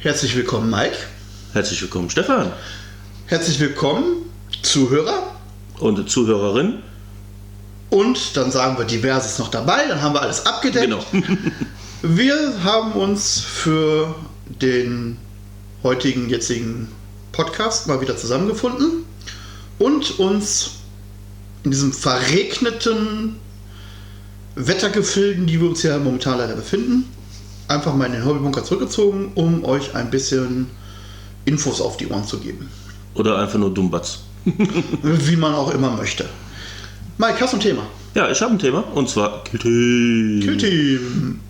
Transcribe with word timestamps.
Herzlich 0.00 0.36
willkommen, 0.36 0.70
Mike. 0.70 0.96
Herzlich 1.54 1.82
willkommen, 1.82 2.08
Stefan. 2.08 2.52
Herzlich 3.26 3.58
willkommen, 3.58 4.26
Zuhörer. 4.62 5.34
Und 5.80 6.08
Zuhörerin. 6.08 6.74
Und 7.90 8.36
dann 8.36 8.52
sagen 8.52 8.78
wir 8.78 8.84
diverses 8.84 9.40
noch 9.40 9.48
dabei, 9.48 9.88
dann 9.88 10.00
haben 10.00 10.14
wir 10.14 10.22
alles 10.22 10.46
abgedeckt. 10.46 10.84
Genau. 10.84 11.04
wir 12.02 12.62
haben 12.62 12.92
uns 12.92 13.40
für 13.40 14.14
den 14.46 15.16
heutigen, 15.82 16.30
jetzigen 16.30 16.86
Podcast 17.32 17.88
mal 17.88 18.00
wieder 18.00 18.16
zusammengefunden 18.16 19.04
und 19.80 20.20
uns 20.20 20.74
in 21.64 21.72
diesem 21.72 21.92
verregneten 21.92 23.34
Wettergefilden, 24.54 25.48
die 25.48 25.60
wir 25.60 25.68
uns 25.68 25.82
ja 25.82 25.98
momentan 25.98 26.38
leider 26.38 26.54
befinden, 26.54 27.04
einfach 27.68 27.94
mal 27.94 28.06
in 28.06 28.12
den 28.12 28.24
Hobbybunker 28.24 28.64
zurückgezogen, 28.64 29.32
um 29.34 29.64
euch 29.64 29.94
ein 29.94 30.10
bisschen 30.10 30.68
Infos 31.44 31.80
auf 31.80 31.96
die 31.96 32.08
Ohren 32.08 32.24
zu 32.24 32.38
geben. 32.38 32.68
Oder 33.14 33.38
einfach 33.38 33.58
nur 33.58 33.72
Dummbatz. 33.72 34.20
Wie 35.02 35.36
man 35.36 35.54
auch 35.54 35.72
immer 35.72 35.90
möchte. 35.90 36.24
Mike, 37.18 37.40
hast 37.40 37.52
du 37.52 37.58
ein 37.58 37.60
Thema? 37.60 37.82
Ja, 38.14 38.30
ich 38.30 38.40
habe 38.40 38.52
ein 38.52 38.58
Thema 38.58 38.84
und 38.94 39.08
zwar 39.08 39.44
Killteam. 39.44 40.40
Killteam. 40.40 41.40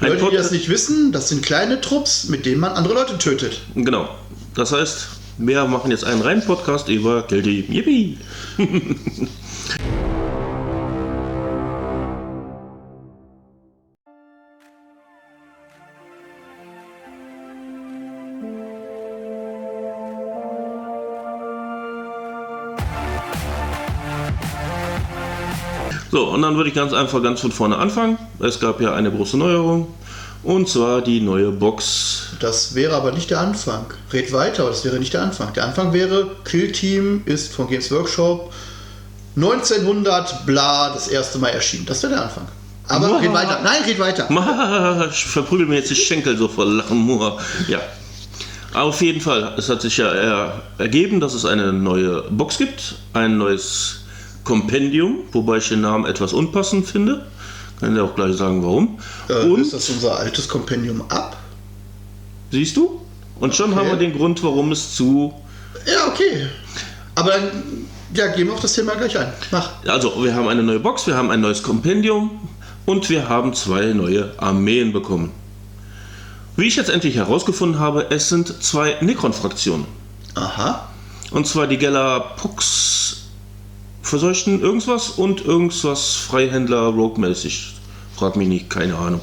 Leute, 0.00 0.30
die 0.30 0.36
das 0.36 0.50
nicht 0.50 0.68
wissen, 0.68 1.12
das 1.12 1.28
sind 1.28 1.42
kleine 1.42 1.80
Trupps, 1.80 2.28
mit 2.28 2.44
denen 2.44 2.60
man 2.60 2.72
andere 2.72 2.94
Leute 2.94 3.18
tötet. 3.18 3.60
Genau. 3.74 4.08
Das 4.54 4.72
heißt, 4.72 5.08
wir 5.38 5.64
machen 5.66 5.90
jetzt 5.90 6.04
einen 6.04 6.20
reinen 6.20 6.44
Podcast 6.44 6.88
über 6.88 7.22
Killteam. 7.22 7.72
Yippie! 7.72 8.18
So, 26.12 26.28
und 26.28 26.42
dann 26.42 26.56
würde 26.56 26.68
ich 26.68 26.74
ganz 26.74 26.92
einfach 26.92 27.22
ganz 27.22 27.40
von 27.40 27.52
vorne 27.52 27.78
anfangen. 27.78 28.18
Es 28.38 28.60
gab 28.60 28.82
ja 28.82 28.94
eine 28.94 29.10
große 29.10 29.38
Neuerung. 29.38 29.86
Und 30.42 30.68
zwar 30.68 31.00
die 31.00 31.22
neue 31.22 31.50
Box. 31.50 32.34
Das 32.38 32.74
wäre 32.74 32.94
aber 32.94 33.12
nicht 33.12 33.30
der 33.30 33.40
Anfang. 33.40 33.86
Red 34.12 34.30
weiter, 34.30 34.64
aber 34.64 34.72
das 34.72 34.84
wäre 34.84 34.98
nicht 34.98 35.14
der 35.14 35.22
Anfang. 35.22 35.54
Der 35.54 35.64
Anfang 35.64 35.94
wäre, 35.94 36.36
Kill 36.44 36.70
Team 36.70 37.22
ist 37.24 37.54
von 37.54 37.66
Games 37.66 37.90
Workshop 37.90 38.52
1900 39.36 40.44
bla 40.44 40.90
das 40.92 41.08
erste 41.08 41.38
Mal 41.38 41.48
erschienen. 41.48 41.86
Das 41.86 42.02
wäre 42.02 42.12
der 42.12 42.24
Anfang. 42.24 42.46
Aber 42.88 43.08
Muah. 43.08 43.20
red 43.20 43.32
weiter. 43.32 43.60
Nein, 43.64 43.82
red 43.86 43.98
weiter. 43.98 45.08
Ich 45.10 45.24
verprügel 45.24 45.66
mir 45.66 45.76
jetzt 45.76 45.90
die 45.90 45.96
Schenkel 45.96 46.36
so 46.36 46.46
vor 46.46 46.66
Lachen. 46.66 47.08
Ja. 47.68 47.80
Auf 48.74 49.00
jeden 49.00 49.22
Fall, 49.22 49.54
es 49.56 49.70
hat 49.70 49.80
sich 49.80 49.96
ja 49.96 50.60
ergeben, 50.76 51.20
dass 51.20 51.32
es 51.32 51.46
eine 51.46 51.72
neue 51.72 52.22
Box 52.30 52.58
gibt, 52.58 52.96
ein 53.14 53.38
neues 53.38 54.01
Kompendium, 54.44 55.18
wobei 55.32 55.58
ich 55.58 55.68
den 55.68 55.82
Namen 55.82 56.06
etwas 56.06 56.32
unpassend 56.32 56.86
finde. 56.86 57.26
Kann 57.80 57.96
ich 57.96 58.00
auch 58.00 58.14
gleich 58.14 58.36
sagen, 58.36 58.62
warum. 58.62 58.98
Äh, 59.28 59.44
Und 59.46 59.60
ist 59.60 59.72
das 59.72 59.88
unser 59.90 60.16
altes 60.18 60.48
Kompendium 60.48 61.02
ab? 61.08 61.36
Siehst 62.50 62.76
du? 62.76 63.00
Und 63.40 63.54
schon 63.54 63.72
okay. 63.72 63.80
haben 63.80 63.88
wir 63.88 63.96
den 63.96 64.16
Grund, 64.16 64.42
warum 64.42 64.72
es 64.72 64.94
zu. 64.94 65.34
Ja, 65.86 66.06
okay. 66.06 66.46
Aber 67.14 67.30
dann 67.30 67.50
ja, 68.14 68.28
gehen 68.28 68.46
wir 68.46 68.54
auf 68.54 68.60
das 68.60 68.74
Thema 68.74 68.94
gleich 68.94 69.18
ein. 69.18 69.32
Mach. 69.50 69.70
Also, 69.86 70.22
wir 70.22 70.34
haben 70.34 70.48
eine 70.48 70.62
neue 70.62 70.80
Box, 70.80 71.06
wir 71.06 71.16
haben 71.16 71.30
ein 71.30 71.40
neues 71.40 71.62
Kompendium 71.62 72.46
und 72.84 73.08
wir 73.08 73.28
haben 73.28 73.54
zwei 73.54 73.86
neue 73.92 74.32
Armeen 74.38 74.92
bekommen. 74.92 75.30
Wie 76.56 76.66
ich 76.66 76.76
jetzt 76.76 76.90
endlich 76.90 77.16
herausgefunden 77.16 77.80
habe, 77.80 78.10
es 78.10 78.28
sind 78.28 78.62
zwei 78.62 78.96
Necron-Fraktionen. 79.00 79.86
Aha. 80.34 80.88
Und 81.30 81.46
zwar 81.46 81.66
die 81.66 81.78
Gela 81.78 82.20
Pux 82.20 83.21
verseuchten 84.12 84.60
irgendwas 84.60 85.08
und 85.08 85.42
irgendwas 85.42 86.16
Freihändler 86.16 86.80
Rogue-mäßig. 86.88 87.72
Frag 88.14 88.36
mich 88.36 88.46
nicht, 88.46 88.68
keine 88.68 88.98
Ahnung. 88.98 89.22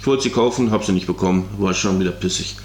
Ich 0.00 0.06
wollte 0.06 0.22
sie 0.22 0.30
kaufen, 0.30 0.70
habe 0.70 0.82
sie 0.82 0.92
nicht 0.92 1.06
bekommen, 1.06 1.46
war 1.58 1.74
schon 1.74 2.00
wieder 2.00 2.10
pissig. 2.10 2.56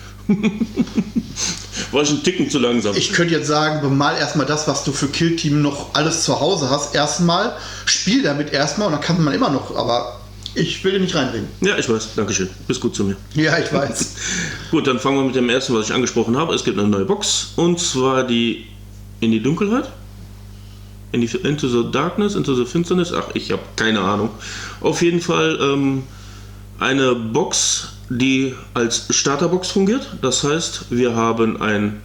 war 1.91 2.05
schon 2.05 2.19
ein 2.19 2.23
Ticken 2.23 2.49
zu 2.49 2.59
langsam. 2.59 2.95
Ich 2.95 3.11
könnte 3.11 3.33
jetzt 3.33 3.47
sagen, 3.47 3.81
bemal 3.81 4.17
erstmal 4.17 4.45
das, 4.45 4.69
was 4.69 4.85
du 4.85 4.93
für 4.93 5.09
Killteam 5.09 5.61
noch 5.61 5.93
alles 5.95 6.23
zu 6.23 6.39
Hause 6.39 6.69
hast, 6.69 6.95
erstmal. 6.95 7.57
Spiel 7.85 8.23
damit 8.23 8.53
erstmal 8.53 8.87
und 8.87 8.93
dann 8.93 9.01
kann 9.01 9.21
man 9.21 9.33
immer 9.33 9.49
noch, 9.49 9.75
aber 9.75 10.21
ich 10.53 10.81
will 10.81 10.93
dir 10.93 10.99
nicht 11.01 11.13
reinreden. 11.13 11.49
Ja, 11.59 11.77
ich 11.77 11.89
weiß. 11.89 12.11
Dankeschön. 12.15 12.49
Bist 12.69 12.79
gut 12.79 12.95
zu 12.95 13.03
mir. 13.03 13.17
Ja, 13.35 13.57
ich 13.57 13.73
weiß. 13.73 14.13
gut, 14.71 14.87
dann 14.87 14.97
fangen 14.97 15.17
wir 15.17 15.25
mit 15.25 15.35
dem 15.35 15.49
ersten, 15.49 15.73
was 15.75 15.87
ich 15.87 15.93
angesprochen 15.93 16.37
habe. 16.37 16.55
Es 16.55 16.63
gibt 16.63 16.79
eine 16.79 16.87
neue 16.87 17.03
Box 17.03 17.51
und 17.57 17.81
zwar 17.81 18.25
die 18.25 18.65
In 19.19 19.33
die 19.33 19.43
Dunkelheit. 19.43 19.91
Into 21.23 21.67
the 21.67 21.91
Darkness, 21.91 22.35
Into 22.35 22.55
the 22.55 22.65
Finsternis, 22.65 23.13
ach, 23.13 23.29
ich 23.33 23.51
habe 23.51 23.61
keine 23.75 24.01
Ahnung. 24.01 24.29
Auf 24.81 25.01
jeden 25.01 25.21
Fall 25.21 25.57
ähm, 25.61 26.03
eine 26.79 27.15
Box, 27.15 27.89
die 28.09 28.53
als 28.73 29.07
Starterbox 29.09 29.71
fungiert. 29.71 30.07
Das 30.21 30.43
heißt, 30.43 30.85
wir 30.89 31.15
haben 31.15 31.61
ein 31.61 32.01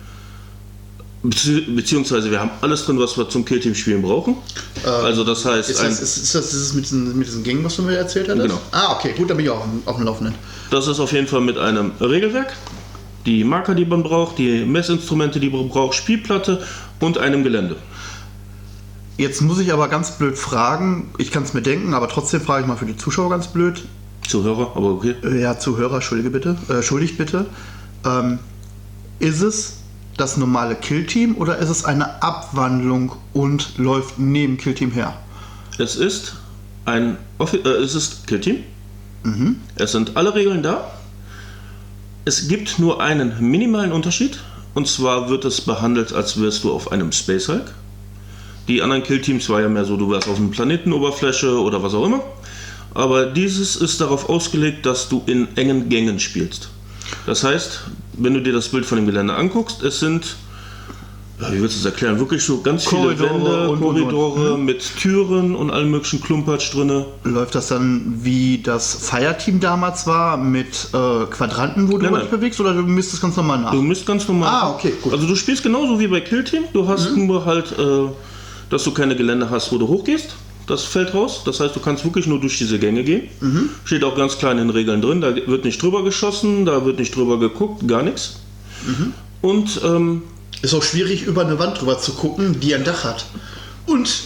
beziehungsweise 1.22 2.31
wir 2.31 2.41
haben 2.41 2.50
alles 2.62 2.87
drin, 2.87 2.98
was 2.98 3.16
wir 3.19 3.28
zum 3.28 3.44
Killteam 3.44 3.75
spielen 3.75 4.03
brauchen. 4.03 4.37
Ähm, 4.84 4.91
also 5.04 5.22
das 5.25 5.44
heißt, 5.44 5.69
ist 5.69 5.82
das, 5.82 6.00
ist, 6.00 6.16
ist 6.16 6.34
das, 6.34 6.53
ist 6.53 6.69
das 6.69 6.75
mit, 6.75 6.84
diesen, 6.84 7.19
mit 7.19 7.27
diesen 7.27 7.42
Gängen, 7.42 7.62
was 7.62 7.77
du 7.77 7.82
mir 7.82 7.97
erzählt 7.97 8.28
hast? 8.28 8.38
Genau. 8.38 8.59
Ah, 8.71 8.94
okay, 8.94 9.12
gut, 9.16 9.28
da 9.28 9.34
bin 9.34 9.44
ich 9.44 9.50
auch 9.50 9.65
auf 9.84 9.97
dem 9.97 10.06
Laufenden. 10.06 10.34
Das 10.71 10.87
ist 10.87 10.98
auf 10.98 11.12
jeden 11.12 11.27
Fall 11.27 11.42
mit 11.42 11.59
einem 11.59 11.92
Regelwerk, 12.00 12.54
die 13.27 13.44
Marker, 13.44 13.75
die 13.75 13.84
man 13.84 14.03
braucht, 14.03 14.38
die 14.38 14.65
Messinstrumente, 14.65 15.41
die 15.41 15.50
man 15.50 15.69
braucht, 15.69 15.94
Spielplatte 15.94 16.62
und 17.00 17.19
einem 17.19 17.42
Gelände. 17.44 17.77
Jetzt 19.21 19.43
muss 19.43 19.59
ich 19.59 19.71
aber 19.71 19.89
ganz 19.89 20.13
blöd 20.13 20.39
fragen, 20.39 21.11
ich 21.19 21.31
kann 21.31 21.43
es 21.43 21.53
mir 21.53 21.61
denken, 21.61 21.93
aber 21.93 22.09
trotzdem 22.09 22.41
frage 22.41 22.63
ich 22.63 22.67
mal 22.67 22.79
für 22.79 22.87
die 22.87 22.97
Zuschauer 22.97 23.29
ganz 23.29 23.49
blöd. 23.49 23.85
Zuhörer, 24.27 24.73
aber 24.75 24.95
okay. 24.95 25.15
Äh, 25.23 25.43
ja, 25.43 25.59
Zuhörer, 25.59 25.97
entschuldige 25.97 26.31
bitte, 26.31 26.57
äh, 26.71 26.77
entschuldigt 26.77 27.19
bitte. 27.19 27.45
Ähm, 28.07 28.39
ist 29.19 29.43
es 29.43 29.81
das 30.17 30.39
normale 30.39 30.75
Killteam 30.75 31.37
oder 31.37 31.59
ist 31.59 31.69
es 31.69 31.85
eine 31.85 32.23
Abwandlung 32.23 33.13
und 33.35 33.77
läuft 33.77 34.19
neben 34.19 34.57
Killteam 34.57 34.91
her? 34.93 35.13
Es 35.77 35.97
ist 35.97 36.37
ein 36.87 37.19
äh, 37.41 37.69
es 37.69 37.95
ist 37.95 38.27
Killteam. 38.27 38.61
Mhm. 39.25 39.57
Es 39.75 39.93
sind 39.93 40.17
alle 40.17 40.35
Regeln 40.35 40.63
da. 40.63 40.91
Es 42.25 42.49
gibt 42.49 42.79
nur 42.79 43.03
einen 43.03 43.35
minimalen 43.51 43.93
Unterschied 43.93 44.39
und 44.73 44.89
zwar 44.89 45.29
wird 45.29 45.45
es 45.45 45.61
behandelt, 45.61 46.15
als 46.15 46.41
wärst 46.41 46.65
du 46.65 46.73
auf 46.73 46.91
einem 46.91 47.13
Space 47.13 47.49
Hulk. 47.49 47.75
Die 48.71 48.83
anderen 48.83 49.03
Killteams 49.03 49.49
war 49.49 49.61
ja 49.61 49.69
mehr 49.69 49.85
so, 49.85 49.97
du 49.97 50.09
wärst 50.13 50.29
auf 50.29 50.39
einer 50.39 50.49
Planetenoberfläche 50.49 51.61
oder 51.61 51.83
was 51.83 51.93
auch 51.93 52.07
immer. 52.07 52.23
Aber 52.95 53.27
dieses 53.27 53.75
ist 53.75 54.01
darauf 54.01 54.29
ausgelegt, 54.29 54.87
dass 54.87 55.09
du 55.09 55.25
in 55.27 55.49
engen 55.57 55.89
Gängen 55.89 56.21
spielst. 56.21 56.71
Das 57.27 57.43
heißt, 57.43 57.81
wenn 58.13 58.33
du 58.33 58.41
dir 58.41 58.53
das 58.53 58.69
Bild 58.69 58.87
von 58.87 58.95
dem 58.97 59.07
Gelände 59.07 59.35
anguckst, 59.35 59.83
es 59.83 59.99
sind, 59.99 60.37
wie 61.41 61.61
willst 61.61 61.75
du 61.75 61.81
es 61.81 61.85
erklären, 61.85 62.21
wirklich 62.21 62.45
so 62.45 62.61
ganz 62.61 62.87
viele 62.87 63.17
Korridore 63.17 63.35
Wände, 63.35 63.71
und, 63.71 63.81
Korridore 63.81 64.53
und, 64.53 64.61
und. 64.61 64.65
mit 64.67 64.97
Türen 64.97 65.57
und 65.57 65.73
allen 65.73 65.91
möglichen 65.91 66.21
Klumpatsch 66.21 66.73
drinne. 66.73 67.07
Läuft 67.25 67.57
das 67.57 67.67
dann 67.67 68.21
wie 68.23 68.59
das 68.63 68.95
Fireteam 68.95 69.59
damals 69.59 70.07
war, 70.07 70.37
mit 70.37 70.91
äh, 70.93 71.27
Quadranten, 71.27 71.91
wo 71.91 71.99
du 71.99 72.09
dich 72.09 72.29
bewegst, 72.29 72.61
oder 72.61 72.75
du 72.75 72.83
misst 72.83 73.15
das 73.15 73.21
ganz 73.21 73.37
normal 73.37 73.63
nach? 73.63 73.73
Du 73.73 73.83
misst 73.83 74.07
ganz 74.07 74.29
normal. 74.29 74.49
Ah, 74.49 74.71
okay, 74.71 74.93
gut. 75.03 75.13
Also 75.13 75.27
du 75.27 75.35
spielst 75.35 75.65
genauso 75.65 75.99
wie 75.99 76.07
bei 76.07 76.21
Killteam, 76.21 76.67
du 76.73 76.87
hast 76.87 77.17
mhm. 77.17 77.27
nur 77.27 77.45
halt... 77.45 77.77
Äh, 77.77 78.11
dass 78.71 78.85
du 78.85 78.93
keine 78.93 79.17
Gelände 79.17 79.51
hast, 79.51 79.71
wo 79.73 79.79
du 79.79 79.89
hochgehst. 79.89 80.31
Das 80.67 80.85
fällt 80.85 81.15
raus. 81.15 81.43
Das 81.45 81.59
heißt, 81.61 81.75
du 81.75 81.81
kannst 81.81 82.05
wirklich 82.05 82.27
nur 82.27 82.41
durch 82.41 82.57
diese 82.57 82.79
Gänge 82.79 83.03
gehen. 83.03 83.29
Mhm. 83.41 83.71
Steht 83.85 84.05
auch 84.05 84.17
ganz 84.17 84.39
klar 84.39 84.53
in 84.53 84.59
den 84.59 84.71
Regeln 84.71 85.03
drin. 85.03 85.21
Da 85.21 85.35
wird 85.35 85.65
nicht 85.65 85.83
drüber 85.83 86.05
geschossen, 86.05 86.65
da 86.65 86.85
wird 86.85 86.99
nicht 86.99 87.15
drüber 87.15 87.39
geguckt, 87.39 87.87
gar 87.89 88.03
nichts. 88.03 88.37
Mhm. 88.87 89.13
Und 89.43 89.81
ähm, 89.84 90.22
ist 90.63 90.75
auch 90.75 90.83
schwierig, 90.83 91.25
über 91.25 91.45
eine 91.45 91.59
Wand 91.59 91.81
drüber 91.81 91.99
zu 91.99 92.13
gucken, 92.13 92.61
die 92.61 92.75
ein 92.75 92.84
Dach 92.84 93.05
hat. 93.05 93.27
Und 93.87 94.22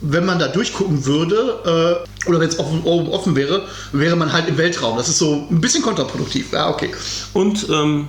wenn 0.00 0.26
man 0.26 0.38
da 0.38 0.48
durchgucken 0.48 1.06
würde, 1.06 2.04
äh, 2.26 2.28
oder 2.28 2.40
wenn 2.40 2.48
es 2.48 2.58
offen, 2.58 2.82
oben 2.82 3.08
offen 3.08 3.36
wäre, 3.36 3.62
wäre 3.92 4.16
man 4.16 4.32
halt 4.32 4.48
im 4.48 4.58
Weltraum. 4.58 4.96
Das 4.96 5.08
ist 5.08 5.18
so 5.18 5.46
ein 5.50 5.60
bisschen 5.60 5.82
kontraproduktiv. 5.82 6.52
Ja, 6.52 6.70
okay. 6.70 6.90
Und 7.32 7.66
ähm, 7.70 8.08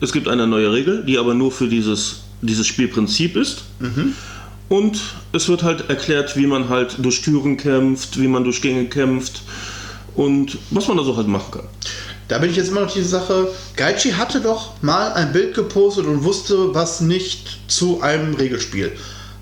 es 0.00 0.12
gibt 0.12 0.28
eine 0.28 0.46
neue 0.46 0.72
Regel, 0.72 1.04
die 1.04 1.18
aber 1.18 1.34
nur 1.34 1.50
für 1.50 1.68
dieses, 1.68 2.20
dieses 2.42 2.66
Spielprinzip 2.66 3.36
ist. 3.36 3.64
Mhm. 3.80 4.14
Und 4.68 5.00
es 5.32 5.48
wird 5.48 5.62
halt 5.62 5.90
erklärt, 5.90 6.36
wie 6.36 6.46
man 6.46 6.68
halt 6.68 6.96
durch 6.98 7.22
Türen 7.22 7.56
kämpft, 7.56 8.18
wie 8.18 8.28
man 8.28 8.44
durch 8.44 8.62
Gänge 8.62 8.86
kämpft 8.86 9.42
und 10.14 10.58
was 10.70 10.88
man 10.88 10.96
da 10.96 11.04
so 11.04 11.16
halt 11.16 11.28
machen 11.28 11.52
kann. 11.52 11.68
Da 12.28 12.38
bin 12.38 12.50
ich 12.50 12.56
jetzt 12.56 12.68
immer 12.68 12.80
noch 12.80 12.92
diese 12.92 13.08
Sache. 13.08 13.48
Gaichi 13.76 14.12
hatte 14.12 14.40
doch 14.40 14.80
mal 14.80 15.12
ein 15.12 15.32
Bild 15.32 15.54
gepostet 15.54 16.06
und 16.06 16.24
wusste 16.24 16.74
was 16.74 17.02
nicht 17.02 17.58
zu 17.68 18.00
einem 18.00 18.34
Regelspiel. 18.34 18.92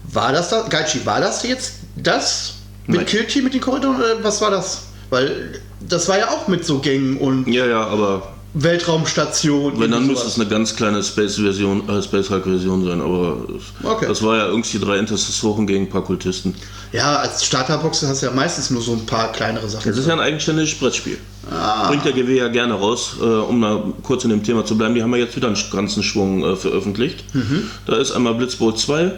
War 0.05 0.33
das 0.33 0.51
da? 0.51 0.63
Gaichi, 0.63 1.07
war 1.07 1.21
das 1.21 1.45
jetzt 1.45 1.75
das 1.97 2.55
mit 2.87 3.07
Killteam 3.07 3.45
mit 3.45 3.55
den 3.55 3.61
Korridoren 3.61 3.97
oder 3.97 4.25
was 4.25 4.41
war 4.41 4.51
das? 4.51 4.89
Weil 5.11 5.61
das 5.89 6.09
war 6.09 6.19
ja 6.19 6.31
auch 6.31 6.49
mit 6.49 6.65
so 6.65 6.81
Gängen 6.81 7.19
und. 7.19 7.47
Ja, 7.47 7.67
ja, 7.67 7.87
aber 7.87 8.33
Weltraumstation. 8.55 9.81
Wenn 9.81 9.91
dann 9.93 10.07
müsste 10.07 10.27
es 10.27 10.39
eine 10.39 10.47
ganz 10.49 10.77
kleine 10.77 11.03
Space-Version, 11.03 11.89
äh, 11.89 12.03
Space 12.03 12.29
Hulk-Version 12.29 12.85
sein, 12.85 13.01
aber 13.01 13.37
Okay. 13.83 14.07
das 14.07 14.23
war 14.23 14.37
ja 14.37 14.47
irgendwie 14.49 14.79
drei 14.79 14.99
Intercessoren 14.99 15.67
gegen 15.67 15.85
ein 15.87 15.89
paar 15.91 16.05
Kultisten. 16.05 16.55
Ja, 16.93 17.17
als 17.17 17.45
Starterbox 17.45 18.03
hast 18.03 18.21
du 18.23 18.27
ja 18.27 18.33
meistens 18.33 18.71
nur 18.71 18.83
so 18.83 18.93
ein 18.93 19.07
paar 19.07 19.33
kleinere 19.33 19.67
Sachen. 19.69 19.89
Das 19.89 19.97
ist 19.97 20.07
ja 20.07 20.13
ein 20.13 20.21
eigenständiges 20.21 20.75
Brettspiel. 20.75 21.17
Ah. 21.51 21.89
Bringt 21.89 22.05
der 22.05 22.13
GW 22.13 22.37
ja 22.37 22.49
gerne 22.49 22.75
raus, 22.75 23.17
äh, 23.21 23.25
um 23.25 23.61
mal 23.61 23.83
kurz 24.03 24.25
in 24.25 24.31
dem 24.31 24.43
Thema 24.43 24.65
zu 24.67 24.77
bleiben. 24.77 24.95
Die 24.95 25.03
haben 25.03 25.13
ja 25.13 25.21
jetzt 25.21 25.35
wieder 25.35 25.49
einen 25.49 25.57
ganzen 25.73 26.03
Schwung 26.03 26.45
äh, 26.45 26.55
veröffentlicht. 26.57 27.25
Mhm. 27.35 27.71
Da 27.87 27.97
ist 27.97 28.13
einmal 28.13 28.35
Blitzbowl 28.35 28.77
2. 28.77 29.13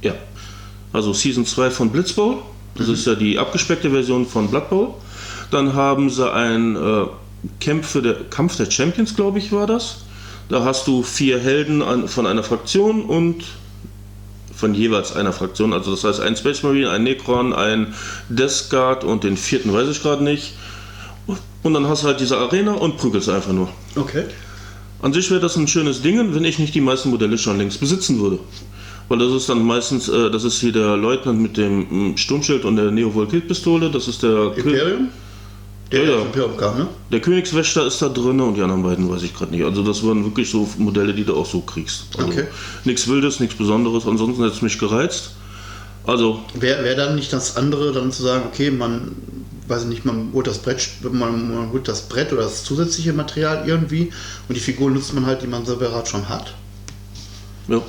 Ja, 0.00 0.14
also 0.92 1.12
Season 1.12 1.44
2 1.44 1.70
von 1.70 1.90
Blitzbowl. 1.90 2.38
Das 2.74 2.86
Mhm. 2.86 2.94
ist 2.94 3.06
ja 3.06 3.14
die 3.14 3.38
abgespeckte 3.38 3.90
Version 3.90 4.26
von 4.26 4.48
Blood 4.48 4.70
Bowl. 4.70 4.88
Dann 5.50 5.74
haben 5.74 6.08
sie 6.08 6.32
ein 6.32 6.74
äh, 6.76 7.04
Kampf, 7.60 8.00
der, 8.00 8.14
Kampf 8.30 8.56
der 8.56 8.70
Champions, 8.70 9.14
glaube 9.16 9.38
ich, 9.38 9.52
war 9.52 9.66
das. 9.66 9.98
Da 10.48 10.64
hast 10.64 10.86
du 10.86 11.02
vier 11.02 11.38
Helden 11.38 11.82
an, 11.82 12.08
von 12.08 12.26
einer 12.26 12.42
Fraktion 12.42 13.04
und 13.04 13.44
von 14.54 14.74
jeweils 14.74 15.14
einer 15.14 15.32
Fraktion. 15.32 15.72
Also 15.72 15.90
das 15.90 16.04
heißt 16.04 16.20
ein 16.20 16.36
Space 16.36 16.62
Marine, 16.62 16.90
ein 16.90 17.02
Necron, 17.04 17.52
ein 17.52 17.94
Death 18.28 18.68
Guard 18.70 19.02
und 19.02 19.24
den 19.24 19.36
vierten 19.36 19.72
weiß 19.72 19.88
ich 19.88 20.02
gerade 20.02 20.22
nicht. 20.22 20.54
Und 21.62 21.74
dann 21.74 21.88
hast 21.88 22.02
du 22.02 22.08
halt 22.08 22.20
diese 22.20 22.36
Arena 22.38 22.72
und 22.72 22.96
prügelst 22.96 23.28
einfach 23.28 23.52
nur. 23.52 23.68
Okay. 23.96 24.24
An 25.00 25.12
sich 25.12 25.30
wäre 25.30 25.40
das 25.40 25.56
ein 25.56 25.66
schönes 25.66 26.02
Ding, 26.02 26.34
wenn 26.34 26.44
ich 26.44 26.58
nicht 26.58 26.74
die 26.74 26.80
meisten 26.80 27.10
Modelle 27.10 27.38
schon 27.38 27.58
längst 27.58 27.80
besitzen 27.80 28.20
würde. 28.20 28.38
Weil 29.08 29.18
das 29.18 29.32
ist 29.32 29.48
dann 29.48 29.64
meistens, 29.64 30.08
äh, 30.08 30.30
das 30.30 30.44
ist 30.44 30.60
hier 30.60 30.72
der 30.72 30.96
Leutnant 30.96 31.40
mit 31.40 31.56
dem 31.56 32.12
mm, 32.12 32.16
Sturmschild 32.16 32.64
und 32.64 32.76
der 32.76 32.90
Neo-Volkit-Pistole, 32.90 33.90
das 33.90 34.08
ist 34.08 34.22
der, 34.22 34.52
Kö 34.54 34.70
Imperium? 34.70 35.08
Der 35.92 36.04
Ja, 36.04 36.26
ja. 36.34 36.48
kam, 36.58 36.78
ne? 36.78 36.88
der 37.10 37.20
Königswächter 37.20 37.86
ist 37.86 38.00
da 38.00 38.08
drin 38.08 38.40
und 38.40 38.54
die 38.54 38.62
anderen 38.62 38.82
beiden 38.82 39.10
weiß 39.10 39.22
ich 39.22 39.34
gerade 39.34 39.52
nicht. 39.52 39.64
Also 39.64 39.82
das 39.82 40.04
waren 40.06 40.24
wirklich 40.24 40.50
so 40.50 40.68
Modelle, 40.78 41.12
die 41.12 41.24
du 41.24 41.36
auch 41.36 41.46
so 41.46 41.60
kriegst. 41.60 42.06
Also 42.16 42.28
Okay. 42.28 42.44
Nichts 42.84 43.06
Wildes, 43.08 43.40
nichts 43.40 43.56
Besonderes, 43.56 44.06
ansonsten 44.06 44.42
hätte 44.42 44.56
es 44.56 44.62
mich 44.62 44.78
gereizt. 44.78 45.32
Also 46.04 46.40
Wäre 46.54 46.82
wär 46.82 46.96
dann 46.96 47.14
nicht 47.14 47.32
das 47.32 47.56
andere, 47.56 47.92
dann 47.92 48.10
zu 48.10 48.22
sagen, 48.22 48.44
okay, 48.52 48.70
man, 48.70 49.14
weiß 49.68 49.82
ich 49.82 49.88
nicht, 49.88 50.04
man 50.04 50.30
holt 50.32 50.46
das 50.46 50.58
Brett, 50.58 50.88
man, 51.02 51.54
man 51.54 51.70
holt 51.70 51.86
das 51.86 52.08
Brett 52.08 52.32
oder 52.32 52.42
das 52.42 52.64
zusätzliche 52.64 53.12
Material 53.12 53.64
irgendwie 53.68 54.10
und 54.48 54.56
die 54.56 54.60
Figur 54.60 54.90
nutzt 54.90 55.14
man 55.14 55.26
halt, 55.26 55.42
die 55.42 55.46
man 55.46 55.64
separat 55.64 56.08
schon 56.08 56.28
hat. 56.28 56.54
Ja, 57.68 57.80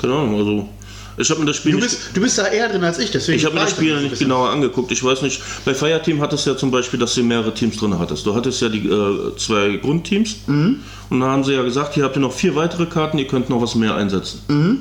keine 0.00 0.12
Ahnung, 0.14 0.36
also 0.38 0.68
ich 1.16 1.30
habe 1.30 1.40
mir 1.40 1.46
das 1.46 1.56
Spiel 1.56 1.72
Du 1.72 1.78
nicht, 1.78 1.88
bist, 1.90 2.00
du 2.14 2.20
bist 2.20 2.38
da 2.38 2.46
eher 2.46 2.68
drin 2.68 2.82
als 2.84 2.98
ich, 2.98 3.10
deswegen. 3.10 3.38
ich 3.38 3.44
habe 3.44 3.54
mir 3.54 3.62
das 3.62 3.70
Spiel 3.70 4.00
nicht 4.00 4.18
genauer 4.18 4.50
angeguckt. 4.50 4.90
Ich 4.92 5.02
weiß 5.04 5.22
nicht, 5.22 5.40
bei 5.64 5.74
Fireteam 5.74 6.20
hattest 6.20 6.46
du 6.46 6.50
ja 6.50 6.56
zum 6.56 6.70
Beispiel, 6.70 6.98
dass 6.98 7.14
du 7.14 7.22
mehrere 7.22 7.52
Teams 7.54 7.76
drin 7.76 7.98
hattest. 7.98 8.26
Du 8.26 8.34
hattest 8.34 8.60
ja 8.62 8.68
die 8.68 8.88
äh, 8.88 9.36
zwei 9.36 9.76
Grundteams 9.76 10.36
Mhm. 10.46 10.80
und 11.10 11.20
da 11.20 11.26
haben 11.26 11.44
sie 11.44 11.52
ja 11.52 11.62
gesagt, 11.62 11.94
hier 11.94 12.04
habt 12.04 12.16
ihr 12.16 12.20
noch 12.20 12.32
vier 12.32 12.54
weitere 12.56 12.86
Karten, 12.86 13.18
ihr 13.18 13.26
könnt 13.26 13.48
noch 13.50 13.60
was 13.62 13.74
mehr 13.74 13.94
einsetzen. 13.94 14.40
Mhm. 14.48 14.78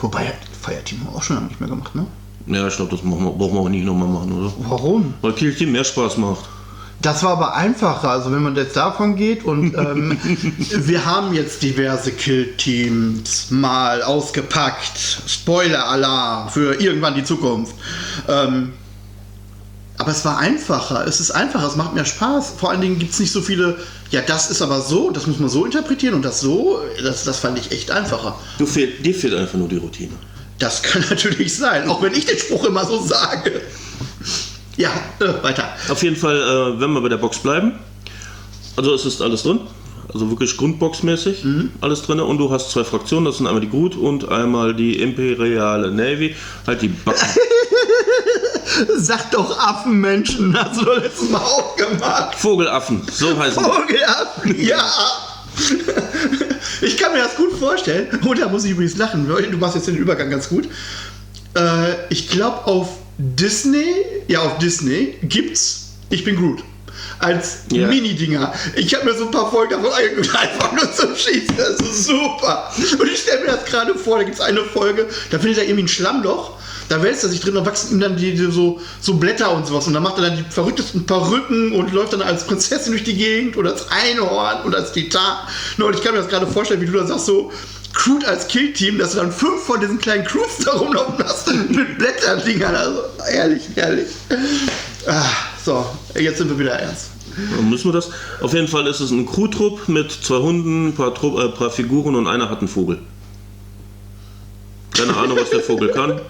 Wobei, 0.00 0.32
Fireteam 0.62 1.00
haben 1.00 1.12
wir 1.12 1.16
auch 1.16 1.22
schon 1.22 1.36
lange 1.36 1.48
nicht 1.48 1.60
mehr 1.60 1.68
gemacht, 1.68 1.94
ne? 1.94 2.06
Ja, 2.46 2.68
ich 2.68 2.76
glaube, 2.76 2.90
das 2.90 3.02
wir, 3.02 3.10
brauchen 3.10 3.54
wir 3.54 3.60
auch 3.60 3.68
nicht 3.68 3.84
nochmal 3.84 4.08
machen, 4.08 4.32
oder? 4.32 4.52
Warum? 4.68 5.14
Weil 5.22 5.32
Kill 5.32 5.54
Team 5.54 5.72
mehr 5.72 5.84
Spaß 5.84 6.18
macht. 6.18 6.44
Das 7.02 7.22
war 7.22 7.32
aber 7.32 7.54
einfacher, 7.54 8.08
also 8.08 8.32
wenn 8.32 8.42
man 8.42 8.56
jetzt 8.56 8.76
davon 8.76 9.16
geht 9.16 9.44
und 9.44 9.74
ähm, 9.74 10.18
wir 10.70 11.04
haben 11.04 11.34
jetzt 11.34 11.62
diverse 11.62 12.12
Kill-Teams 12.12 13.50
mal 13.50 14.02
ausgepackt. 14.02 14.98
Spoiler-Alarm 15.26 16.48
für 16.48 16.80
irgendwann 16.80 17.14
die 17.14 17.24
Zukunft. 17.24 17.74
Ähm, 18.26 18.72
aber 19.98 20.10
es 20.10 20.24
war 20.24 20.38
einfacher, 20.38 21.06
es 21.06 21.20
ist 21.20 21.30
einfacher, 21.30 21.66
es 21.66 21.76
macht 21.76 21.94
mehr 21.94 22.04
Spaß. 22.04 22.54
Vor 22.58 22.70
allen 22.70 22.80
Dingen 22.80 22.98
gibt 22.98 23.12
es 23.12 23.20
nicht 23.20 23.32
so 23.32 23.42
viele, 23.42 23.78
ja, 24.10 24.22
das 24.22 24.50
ist 24.50 24.60
aber 24.60 24.80
so, 24.80 25.10
das 25.10 25.26
muss 25.26 25.38
man 25.38 25.48
so 25.48 25.64
interpretieren 25.64 26.14
und 26.14 26.24
das 26.24 26.40
so. 26.40 26.80
Das, 27.02 27.24
das 27.24 27.38
fand 27.38 27.58
ich 27.58 27.70
echt 27.70 27.90
einfacher. 27.90 28.38
Du 28.58 28.66
fehlt, 28.66 29.04
dir 29.04 29.14
fehlt 29.14 29.34
einfach 29.34 29.58
nur 29.58 29.68
die 29.68 29.76
Routine. 29.76 30.12
Das 30.58 30.82
kann 30.82 31.04
natürlich 31.10 31.56
sein, 31.56 31.88
auch 31.88 32.02
wenn 32.02 32.14
ich 32.14 32.26
den 32.26 32.38
Spruch 32.38 32.64
immer 32.64 32.84
so 32.86 33.00
sage. 33.02 33.60
Ja, 34.76 34.90
äh, 35.20 35.42
weiter. 35.42 35.68
Auf 35.88 36.02
jeden 36.02 36.16
Fall, 36.16 36.36
äh, 36.36 36.80
wenn 36.80 36.92
wir 36.92 37.00
bei 37.00 37.08
der 37.08 37.16
Box 37.16 37.38
bleiben, 37.38 37.72
also 38.76 38.92
es 38.94 39.04
ist 39.06 39.22
alles 39.22 39.44
drin, 39.44 39.60
also 40.12 40.30
wirklich 40.30 40.56
Grundboxmäßig, 40.56 41.44
alles 41.80 42.02
drin 42.02 42.20
und 42.20 42.38
du 42.38 42.50
hast 42.50 42.70
zwei 42.70 42.84
Fraktionen, 42.84 43.24
das 43.24 43.38
sind 43.38 43.46
einmal 43.46 43.60
die 43.60 43.70
Groot 43.70 43.96
und 43.96 44.28
einmal 44.28 44.74
die 44.74 45.00
Imperiale 45.00 45.90
Navy, 45.90 46.34
halt 46.66 46.82
die 46.82 46.88
Backen. 46.88 47.20
Sag 48.96 49.30
doch 49.30 49.58
Affenmenschen, 49.58 50.56
hast 50.56 50.80
du 50.80 50.90
letztes 50.92 51.30
Mal 51.30 51.38
auch 51.38 51.76
gemacht. 51.76 52.34
Vogelaffen, 52.36 53.02
so 53.12 53.36
heißen 53.38 53.62
die. 53.62 53.70
Vogelaffen, 53.70 54.60
ja. 54.64 54.84
Ich 56.80 56.96
kann 56.96 57.12
mir 57.12 57.18
das 57.18 57.36
gut 57.36 57.52
vorstellen. 57.52 58.08
Und 58.26 58.40
da 58.40 58.48
muss 58.48 58.64
ich 58.64 58.72
übrigens 58.72 58.96
lachen. 58.96 59.28
Du 59.28 59.56
machst 59.58 59.76
jetzt 59.76 59.86
den 59.86 59.96
Übergang 59.96 60.30
ganz 60.30 60.48
gut. 60.48 60.68
Äh, 61.54 61.94
ich 62.10 62.28
glaube, 62.28 62.66
auf 62.66 62.88
Disney, 63.18 63.86
ja, 64.28 64.40
auf 64.42 64.58
Disney 64.58 65.14
gibt's 65.22 65.92
Ich 66.10 66.24
bin 66.24 66.36
Groot. 66.36 66.62
Als 67.18 67.58
Ja. 67.70 67.86
Mini-Dinger. 67.86 68.52
Ich 68.76 68.94
habe 68.94 69.04
mir 69.04 69.14
so 69.16 69.26
ein 69.26 69.30
paar 69.30 69.50
Folgen 69.50 69.70
davon 69.70 69.92
angeguckt, 69.92 70.34
einfach 70.40 70.72
nur 70.72 70.92
zum 70.92 71.14
Schießen. 71.14 71.56
Das 71.56 71.80
ist 71.80 72.04
super. 72.06 72.70
Und 72.98 73.08
ich 73.10 73.20
stelle 73.20 73.40
mir 73.44 73.52
das 73.52 73.64
gerade 73.66 73.94
vor, 73.94 74.18
da 74.18 74.24
gibt 74.24 74.36
es 74.36 74.40
eine 74.42 74.60
Folge, 74.64 75.06
da 75.30 75.38
findet 75.38 75.58
er 75.58 75.64
irgendwie 75.64 75.84
ein 75.84 75.88
Schlammloch. 75.88 76.52
Da 76.90 77.02
wälzt 77.02 77.22
er 77.24 77.30
sich 77.30 77.40
drin, 77.40 77.54
da 77.54 77.64
wachsen 77.64 77.94
ihm 77.96 78.00
dann 78.00 78.16
die, 78.18 78.34
die 78.34 78.50
so, 78.50 78.78
so 79.00 79.14
Blätter 79.14 79.50
und 79.52 79.66
sowas. 79.66 79.86
Und 79.86 79.94
dann 79.94 80.02
macht 80.02 80.18
er 80.18 80.24
dann 80.28 80.36
die 80.36 80.44
verrücktesten 80.50 81.06
Perücken 81.06 81.72
und 81.72 81.92
läuft 81.92 82.12
dann 82.12 82.20
als 82.20 82.46
Prinzessin 82.46 82.92
durch 82.92 83.04
die 83.04 83.14
Gegend 83.14 83.56
oder 83.56 83.70
als 83.72 83.86
Einhorn 83.90 84.64
oder 84.66 84.78
als 84.78 84.92
Titan. 84.92 85.38
Und 85.78 85.94
ich 85.94 86.02
kann 86.02 86.12
mir 86.12 86.20
das 86.20 86.28
gerade 86.28 86.46
vorstellen, 86.46 86.82
wie 86.82 86.86
du 86.86 86.92
da 86.92 87.06
sagst, 87.06 87.24
so 87.24 87.50
Crude 87.94 88.26
als 88.26 88.48
Killteam, 88.48 88.98
dass 88.98 89.12
du 89.12 89.18
dann 89.18 89.32
fünf 89.32 89.62
von 89.62 89.80
diesen 89.80 89.98
kleinen 89.98 90.24
Crews 90.24 90.58
da 90.64 90.72
rumlaufen 90.72 91.24
hast 91.24 91.48
mit 91.70 91.98
Blätterdingern. 91.98 92.74
Also 92.74 93.02
ehrlich, 93.32 93.62
ehrlich. 93.76 94.08
Ah, 95.06 95.24
so, 95.64 95.86
jetzt 96.18 96.38
sind 96.38 96.50
wir 96.50 96.58
wieder 96.58 96.72
ernst. 96.72 97.10
Dann 97.56 97.68
müssen 97.68 97.88
wir 97.88 97.92
das. 97.92 98.10
Auf 98.40 98.52
jeden 98.52 98.68
Fall 98.68 98.86
ist 98.86 99.00
es 99.00 99.10
ein 99.10 99.26
Crew-Trupp 99.26 99.88
mit 99.88 100.12
zwei 100.12 100.36
Hunden, 100.36 100.88
ein 100.88 100.94
paar, 100.94 101.14
Trupp, 101.14 101.38
äh, 101.38 101.48
paar 101.48 101.70
Figuren 101.70 102.14
und 102.14 102.26
einer 102.26 102.48
hat 102.50 102.58
einen 102.58 102.68
Vogel. 102.68 102.98
Keine 104.96 105.16
Ahnung, 105.16 105.36
was 105.40 105.50
der 105.50 105.60
Vogel 105.60 105.88
kann. 105.88 106.20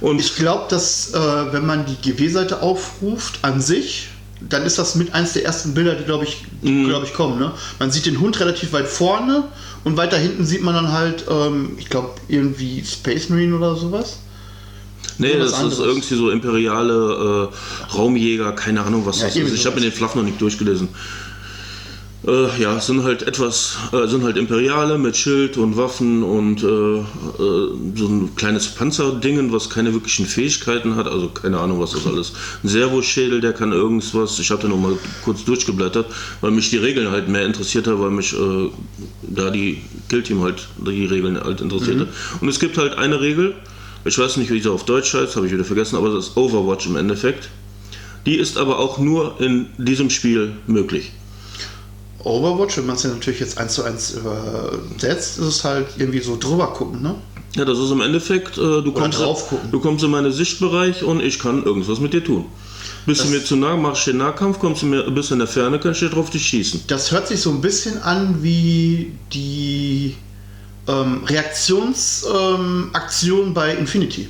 Und 0.00 0.18
Ich 0.18 0.34
glaube, 0.36 0.66
dass 0.68 1.12
äh, 1.14 1.52
wenn 1.52 1.66
man 1.66 1.86
die 1.86 1.94
GW-Seite 1.94 2.62
aufruft 2.62 3.38
an 3.42 3.60
sich, 3.60 4.08
dann 4.40 4.62
ist 4.64 4.78
das 4.78 4.94
mit 4.94 5.14
eins 5.14 5.32
der 5.32 5.44
ersten 5.44 5.74
Bilder, 5.74 5.94
die 5.94 6.04
glaube 6.04 6.24
ich, 6.24 6.44
Mhm. 6.62 6.88
glaub 6.88 7.02
ich 7.04 7.12
kommen. 7.14 7.38
Ne? 7.38 7.52
Man 7.78 7.90
sieht 7.90 8.06
den 8.06 8.20
Hund 8.20 8.38
relativ 8.40 8.72
weit 8.72 8.86
vorne 8.88 9.44
und 9.84 9.96
weiter 9.96 10.16
hinten 10.16 10.44
sieht 10.46 10.62
man 10.62 10.74
dann 10.74 10.92
halt, 10.92 11.24
ähm, 11.30 11.72
ich 11.78 11.88
glaube, 11.88 12.10
irgendwie 12.28 12.84
Space 12.84 13.28
Marine 13.28 13.56
oder 13.56 13.74
sowas. 13.76 14.18
Nee, 15.18 15.36
das 15.36 15.48
ist 15.48 15.54
anderes. 15.54 15.78
irgendwie 15.80 16.14
so 16.14 16.30
imperiale 16.30 17.50
äh, 17.50 17.94
Raumjäger, 17.96 18.52
keine 18.52 18.82
Ahnung, 18.84 19.04
was 19.04 19.20
Ja, 19.20 19.26
das 19.26 19.36
ist. 19.36 19.52
Ich 19.54 19.66
habe 19.66 19.76
mir 19.76 19.82
den 19.82 19.92
Fluff 19.92 20.14
noch 20.14 20.22
nicht 20.22 20.40
durchgelesen. 20.40 20.88
Äh, 22.26 22.60
ja, 22.60 22.76
es 22.76 22.86
sind 22.86 23.04
halt 23.04 23.22
etwas, 23.22 23.78
äh, 23.92 24.08
sind 24.08 24.24
halt 24.24 24.36
Imperiale 24.36 24.98
mit 24.98 25.16
Schild 25.16 25.56
und 25.56 25.76
Waffen 25.76 26.24
und 26.24 26.64
äh, 26.64 26.66
äh, 26.66 27.04
so 27.94 28.06
ein 28.08 28.34
kleines 28.34 28.68
Panzerdingen, 28.74 29.52
was 29.52 29.70
keine 29.70 29.92
wirklichen 29.92 30.26
Fähigkeiten 30.26 30.96
hat, 30.96 31.06
also 31.06 31.28
keine 31.28 31.60
Ahnung, 31.60 31.78
was 31.78 31.92
das 31.92 32.06
alles. 32.08 32.32
Ein 32.64 32.68
Servoschädel, 32.68 33.40
der 33.40 33.52
kann 33.52 33.70
irgendwas. 33.70 34.36
Ich 34.40 34.50
habe 34.50 34.62
da 34.62 34.68
noch 34.68 34.78
mal 34.78 34.98
kurz 35.24 35.44
durchgeblättert, 35.44 36.06
weil 36.40 36.50
mich 36.50 36.70
die 36.70 36.78
Regeln 36.78 37.08
halt 37.12 37.28
mehr 37.28 37.46
interessiert 37.46 37.86
hat, 37.86 38.00
weil 38.00 38.10
mich 38.10 38.32
äh, 38.32 38.68
da 39.22 39.50
die 39.50 39.82
Killteam 40.08 40.42
halt 40.42 40.66
die 40.76 41.06
Regeln 41.06 41.38
halt 41.40 41.60
interessierte. 41.60 42.06
Mhm. 42.06 42.40
Und 42.40 42.48
es 42.48 42.58
gibt 42.58 42.78
halt 42.78 42.98
eine 42.98 43.20
Regel, 43.20 43.54
ich 44.04 44.18
weiß 44.18 44.38
nicht, 44.38 44.50
wie 44.50 44.60
sie 44.60 44.70
auf 44.70 44.84
Deutsch 44.84 45.14
heißt, 45.14 45.36
habe 45.36 45.46
ich 45.46 45.52
wieder 45.52 45.64
vergessen, 45.64 45.96
aber 45.96 46.10
das 46.10 46.28
ist 46.28 46.36
Overwatch 46.36 46.86
im 46.86 46.96
Endeffekt. 46.96 47.48
Die 48.26 48.34
ist 48.34 48.58
aber 48.58 48.80
auch 48.80 48.98
nur 48.98 49.40
in 49.40 49.66
diesem 49.78 50.10
Spiel 50.10 50.52
möglich. 50.66 51.12
Overwatch, 52.24 52.78
wenn 52.78 52.86
man 52.86 52.96
es 52.96 53.02
ja 53.04 53.10
natürlich 53.10 53.38
jetzt 53.40 53.58
eins 53.58 53.74
zu 53.74 53.84
eins 53.84 54.12
übersetzt, 54.12 55.38
ist 55.38 55.44
es 55.46 55.64
halt 55.64 55.86
irgendwie 55.98 56.20
so 56.20 56.36
drüber 56.38 56.68
gucken, 56.72 57.02
ne? 57.02 57.14
Ja, 57.56 57.64
das 57.64 57.78
ist 57.78 57.90
im 57.90 58.00
Endeffekt, 58.02 58.58
äh, 58.58 58.82
du, 58.82 58.92
kommst, 58.92 59.18
drauf 59.20 59.48
gucken. 59.48 59.70
du 59.70 59.80
kommst 59.80 60.04
in 60.04 60.10
meinen 60.10 60.32
Sichtbereich 60.32 61.02
und 61.02 61.22
ich 61.22 61.38
kann 61.38 61.64
irgendwas 61.64 61.98
mit 62.00 62.12
dir 62.12 62.22
tun. 62.22 62.44
Bist 63.06 63.20
du 63.20 63.24
Das- 63.24 63.32
mir 63.32 63.42
zu 63.44 63.56
nah, 63.56 63.76
machst 63.76 64.06
du 64.06 64.10
den 64.10 64.18
Nahkampf, 64.18 64.58
kommst 64.58 64.82
du 64.82 64.86
mir 64.86 65.04
ein 65.06 65.14
bisschen 65.14 65.34
in 65.34 65.38
der 65.40 65.48
Ferne, 65.48 65.78
kann 65.78 65.92
ich 65.92 65.98
dir 66.00 66.10
drauf 66.10 66.28
dich 66.30 66.46
schießen. 66.46 66.82
Das 66.88 67.10
hört 67.10 67.28
sich 67.28 67.40
so 67.40 67.50
ein 67.50 67.60
bisschen 67.60 67.98
an 68.02 68.42
wie 68.42 69.12
die 69.32 70.14
ähm, 70.86 71.24
Reaktionsaktion 71.24 73.46
ähm, 73.48 73.54
bei 73.54 73.74
Infinity. 73.74 74.28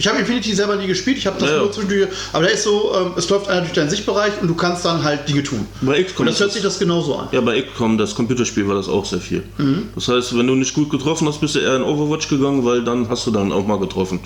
Ich 0.00 0.08
habe 0.08 0.18
Infinity 0.18 0.54
selber 0.54 0.76
nie 0.76 0.86
gespielt, 0.86 1.18
ich 1.18 1.26
habe 1.26 1.38
das 1.38 1.50
Ja, 1.50 1.58
nur 1.58 1.70
zwischendurch, 1.70 2.08
aber 2.32 2.44
da 2.44 2.48
ist 2.48 2.64
so, 2.64 2.90
ähm, 2.96 3.12
es 3.18 3.28
läuft 3.28 3.48
einer 3.48 3.60
durch 3.60 3.74
deinen 3.74 3.90
Sichtbereich 3.90 4.32
und 4.40 4.48
du 4.48 4.54
kannst 4.54 4.82
dann 4.86 5.02
halt 5.02 5.28
Dinge 5.28 5.42
tun. 5.42 5.66
Bei 5.82 5.98
Und 5.98 6.06
XCOM, 6.06 6.24
das 6.24 6.40
hört 6.40 6.52
sich 6.52 6.62
das, 6.62 6.72
das 6.74 6.80
genauso 6.80 7.16
an. 7.16 7.28
ja, 7.32 7.42
bei 7.42 7.60
XCOM, 7.60 7.98
das 7.98 8.14
Computerspiel, 8.14 8.66
war 8.66 8.76
das 8.76 8.88
auch 8.88 9.04
sehr 9.04 9.20
viel. 9.20 9.42
Mhm. 9.58 9.90
Das 9.94 10.08
heißt, 10.08 10.38
wenn 10.38 10.46
du 10.46 10.54
nicht 10.54 10.72
gut 10.72 10.88
getroffen 10.88 11.28
hast, 11.28 11.42
bist 11.42 11.54
du 11.54 11.58
eher 11.58 11.76
in 11.76 11.82
Overwatch 11.82 12.28
gegangen, 12.28 12.64
weil 12.64 12.82
dann 12.82 13.10
hast 13.10 13.26
du 13.26 13.30
dann 13.30 13.52
auch 13.52 13.66
mal 13.66 13.78
getroffen. 13.78 14.20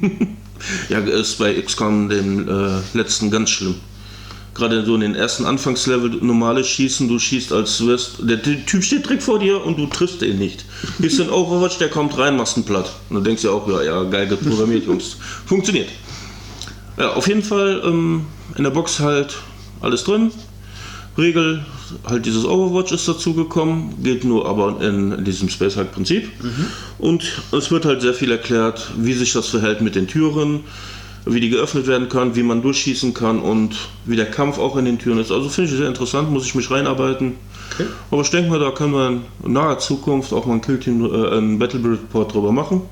ja, 0.88 1.00
ist 1.00 1.38
bei 1.38 1.60
XCOM 1.60 2.08
dem 2.08 2.48
äh, 2.48 2.80
letzten 2.94 3.30
ganz 3.30 3.50
schlimm. 3.50 3.74
Gerade 4.54 4.84
so 4.84 4.94
in 4.94 5.00
den 5.00 5.14
ersten 5.14 5.44
Anfangslevel 5.44 6.10
normales 6.20 6.66
Schießen, 6.68 7.08
du 7.08 7.18
schießt 7.18 7.52
als 7.52 7.86
wärst, 7.86 8.16
der 8.20 8.42
Typ 8.42 8.82
steht 8.82 9.04
direkt 9.04 9.22
vor 9.22 9.38
dir 9.38 9.64
und 9.64 9.78
du 9.78 9.86
triffst 9.86 10.22
ihn 10.22 10.38
nicht. 10.38 10.64
Bist 10.98 11.18
in 11.20 11.30
Overwatch, 11.30 11.78
der 11.78 11.88
kommt 11.88 12.18
rein, 12.18 12.36
machst 12.36 12.56
einen 12.56 12.66
platt. 12.66 12.92
Und 13.08 13.16
dann 13.16 13.24
denkst 13.24 13.42
du 13.42 13.50
auch, 13.50 13.68
ja, 13.68 13.82
ja, 13.82 14.02
geil 14.04 14.26
programmiert, 14.26 14.86
Jungs. 14.86 15.16
Funktioniert. 15.46 15.88
Ja, 16.98 17.14
auf 17.14 17.26
jeden 17.26 17.42
Fall 17.42 17.82
ähm, 17.84 18.26
in 18.56 18.64
der 18.64 18.70
Box 18.70 19.00
halt 19.00 19.36
alles 19.80 20.04
drin. 20.04 20.30
Regel, 21.16 21.64
halt 22.04 22.24
dieses 22.24 22.44
Overwatch 22.44 22.92
ist 22.92 23.06
dazu 23.06 23.34
gekommen, 23.34 24.02
geht 24.02 24.24
nur 24.24 24.48
aber 24.48 24.80
in, 24.80 25.12
in 25.12 25.24
diesem 25.24 25.48
Space 25.48 25.76
Hulk 25.76 25.92
Prinzip. 25.92 26.30
Mhm. 26.42 26.66
Und 26.98 27.42
es 27.52 27.70
wird 27.70 27.84
halt 27.84 28.00
sehr 28.00 28.14
viel 28.14 28.30
erklärt, 28.30 28.90
wie 28.96 29.12
sich 29.12 29.32
das 29.32 29.48
verhält 29.48 29.82
mit 29.82 29.94
den 29.94 30.06
Türen, 30.06 30.60
wie 31.24 31.40
die 31.40 31.50
geöffnet 31.50 31.86
werden 31.86 32.08
kann, 32.08 32.34
wie 32.34 32.42
man 32.42 32.62
durchschießen 32.62 33.14
kann 33.14 33.40
und 33.40 33.76
wie 34.04 34.16
der 34.16 34.30
Kampf 34.30 34.58
auch 34.58 34.76
in 34.76 34.84
den 34.84 34.98
Türen 34.98 35.18
ist. 35.18 35.30
Also 35.30 35.48
finde 35.48 35.70
ich 35.70 35.76
sehr 35.76 35.88
interessant, 35.88 36.30
muss 36.30 36.44
ich 36.44 36.54
mich 36.54 36.70
reinarbeiten. 36.70 37.34
Okay. 37.74 37.86
Aber 38.10 38.22
ich 38.22 38.30
denke 38.30 38.50
mal, 38.50 38.58
da 38.58 38.70
können 38.70 38.92
wir 38.92 39.20
in 39.44 39.52
naher 39.52 39.78
Zukunft 39.78 40.32
auch 40.32 40.46
mal 40.46 40.54
ein 40.54 40.60
Killteam, 40.60 41.04
äh, 41.04 41.38
ein 41.38 41.58
Battle 41.58 41.80
Report 41.92 42.32
drüber 42.32 42.52
machen. 42.52 42.82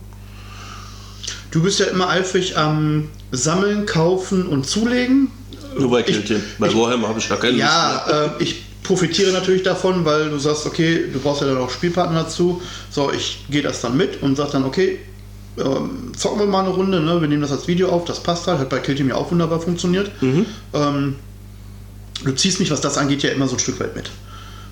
Du 1.50 1.62
bist 1.62 1.80
ja 1.80 1.86
immer 1.86 2.08
eifrig 2.08 2.56
am 2.56 3.08
Sammeln, 3.32 3.84
Kaufen 3.86 4.46
und 4.46 4.66
Zulegen. 4.66 5.30
Nur 5.78 5.90
bei 5.90 6.02
Killteam. 6.02 6.40
Bei 6.58 6.72
Warhammer 6.72 7.08
habe 7.08 7.18
ich 7.18 7.28
da 7.28 7.36
keine 7.36 7.56
Ja, 7.56 8.30
äh, 8.38 8.42
ich 8.42 8.62
profitiere 8.82 9.32
natürlich 9.32 9.62
davon, 9.62 10.04
weil 10.04 10.30
du 10.30 10.38
sagst, 10.38 10.66
okay, 10.66 11.04
du 11.12 11.18
brauchst 11.18 11.42
ja 11.42 11.48
dann 11.48 11.58
auch 11.58 11.70
Spielpartner 11.70 12.22
dazu. 12.22 12.62
So, 12.90 13.12
ich 13.12 13.44
gehe 13.50 13.62
das 13.62 13.80
dann 13.80 13.96
mit 13.96 14.22
und 14.22 14.36
sage 14.36 14.52
dann, 14.52 14.64
okay, 14.64 14.98
ähm, 15.58 16.12
zocken 16.16 16.38
wir 16.38 16.46
mal 16.46 16.60
eine 16.60 16.70
Runde, 16.70 17.00
ne? 17.00 17.20
wir 17.20 17.28
nehmen 17.28 17.42
das 17.42 17.52
als 17.52 17.66
Video 17.66 17.88
auf, 17.90 18.04
das 18.04 18.22
passt 18.22 18.46
halt, 18.46 18.58
hat 18.58 18.68
bei 18.68 18.78
Killteam 18.78 19.08
ja 19.08 19.16
auch 19.16 19.30
wunderbar 19.30 19.60
funktioniert. 19.60 20.10
Mhm. 20.22 20.46
Ähm, 20.72 21.16
du 22.24 22.32
ziehst 22.32 22.60
mich, 22.60 22.70
was 22.70 22.80
das 22.80 22.98
angeht, 22.98 23.22
ja 23.22 23.30
immer 23.30 23.48
so 23.48 23.56
ein 23.56 23.58
Stück 23.58 23.80
weit 23.80 23.96
mit. 23.96 24.10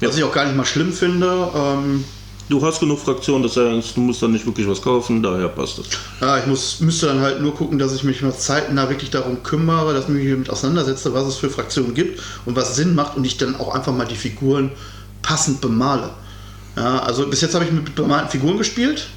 Was 0.01 0.13
ja. 0.13 0.19
ich 0.19 0.25
auch 0.25 0.35
gar 0.35 0.45
nicht 0.45 0.57
mal 0.57 0.65
schlimm 0.65 0.93
finde. 0.93 1.51
Ähm, 1.55 2.05
du 2.49 2.65
hast 2.65 2.81
genug 2.81 3.01
Fraktionen, 3.01 3.43
das 3.43 3.57
heißt, 3.57 3.97
du 3.97 4.01
musst 4.01 4.23
dann 4.23 4.33
nicht 4.33 4.47
wirklich 4.47 4.69
was 4.69 4.81
kaufen, 4.81 5.23
daher 5.23 5.49
passt 5.49 5.79
das. 5.79 5.87
Ja, 6.21 6.39
ich 6.39 6.47
muss, 6.47 6.81
müsste 6.81 7.07
dann 7.07 7.21
halt 7.21 7.43
nur 7.43 7.55
gucken, 7.55 7.79
dass 7.79 7.95
ich 7.95 8.05
mich 8.05 8.23
mal 8.23 8.35
zeitnah 8.35 8.89
wirklich 8.89 9.11
darum 9.11 9.43
kümmere, 9.43 9.93
dass 9.95 10.05
ich 10.05 10.11
mich 10.11 10.31
damit 10.31 10.51
auseinandersetze, 10.51 11.13
was 11.13 11.27
es 11.27 11.37
für 11.37 11.51
Fraktionen 11.51 11.95
gibt 11.95 12.23
und 12.47 12.57
was 12.57 12.77
Sinn 12.77 12.95
macht 12.95 13.17
und 13.17 13.25
ich 13.25 13.37
dann 13.37 13.57
auch 13.57 13.75
einfach 13.75 13.93
mal 13.93 14.07
die 14.07 14.17
Figuren 14.17 14.71
passend 15.23 15.61
bemale. 15.61 16.11
Ja, 16.77 17.01
also 17.01 17.27
bis 17.27 17.41
jetzt 17.41 17.55
habe 17.55 17.65
ich 17.65 17.73
mit 17.73 17.95
bemalten 17.97 18.31
Figuren 18.31 18.57
gespielt. 18.57 19.09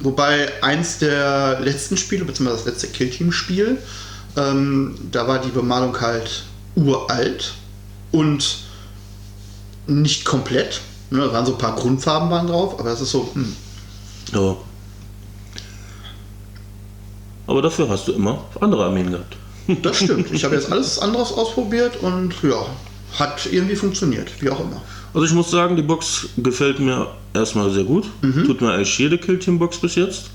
Wobei 0.00 0.62
eins 0.62 0.98
der 0.98 1.60
letzten 1.60 1.96
Spiele, 1.96 2.24
beziehungsweise 2.24 2.64
das 2.64 2.72
letzte 2.72 2.88
Killteam-Spiel, 2.88 3.78
ähm, 4.36 4.96
da 5.10 5.26
war 5.26 5.40
die 5.40 5.50
Bemalung 5.50 6.00
halt 6.00 6.44
uralt 6.76 7.54
und 8.12 8.58
nicht 9.86 10.24
komplett. 10.24 10.80
Ne, 11.10 11.20
da 11.20 11.32
waren 11.32 11.46
so 11.46 11.52
ein 11.52 11.58
paar 11.58 11.74
Grundfarben 11.74 12.30
waren 12.30 12.46
drauf, 12.46 12.78
aber 12.78 12.90
das 12.90 13.00
ist 13.00 13.10
so. 13.10 13.30
Hm. 13.34 13.56
Ja. 14.32 14.56
Aber 17.46 17.62
dafür 17.62 17.88
hast 17.88 18.06
du 18.06 18.12
immer 18.12 18.44
andere 18.60 18.84
Armeen 18.84 19.10
gehabt. 19.10 19.36
Das 19.82 19.98
stimmt. 19.98 20.30
Ich 20.32 20.44
habe 20.44 20.54
jetzt 20.54 20.72
alles 20.72 20.98
anderes 20.98 21.30
ausprobiert 21.30 21.98
und 22.00 22.34
ja, 22.42 22.64
hat 23.18 23.46
irgendwie 23.52 23.76
funktioniert, 23.76 24.30
wie 24.40 24.48
auch 24.48 24.60
immer. 24.60 24.80
Also 25.18 25.30
ich 25.30 25.34
muss 25.34 25.50
sagen, 25.50 25.74
die 25.74 25.82
Box 25.82 26.28
gefällt 26.36 26.78
mir 26.78 27.08
erstmal 27.34 27.72
sehr 27.72 27.82
gut. 27.82 28.04
Mhm. 28.22 28.44
Tut 28.44 28.60
mir 28.60 28.70
eigentlich 28.72 28.96
jede 29.00 29.18
Killteam-Box 29.18 29.78
bis 29.78 29.96
jetzt. 29.96 30.30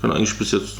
Kann 0.00 0.12
eigentlich 0.12 0.38
bis 0.38 0.52
jetzt. 0.52 0.76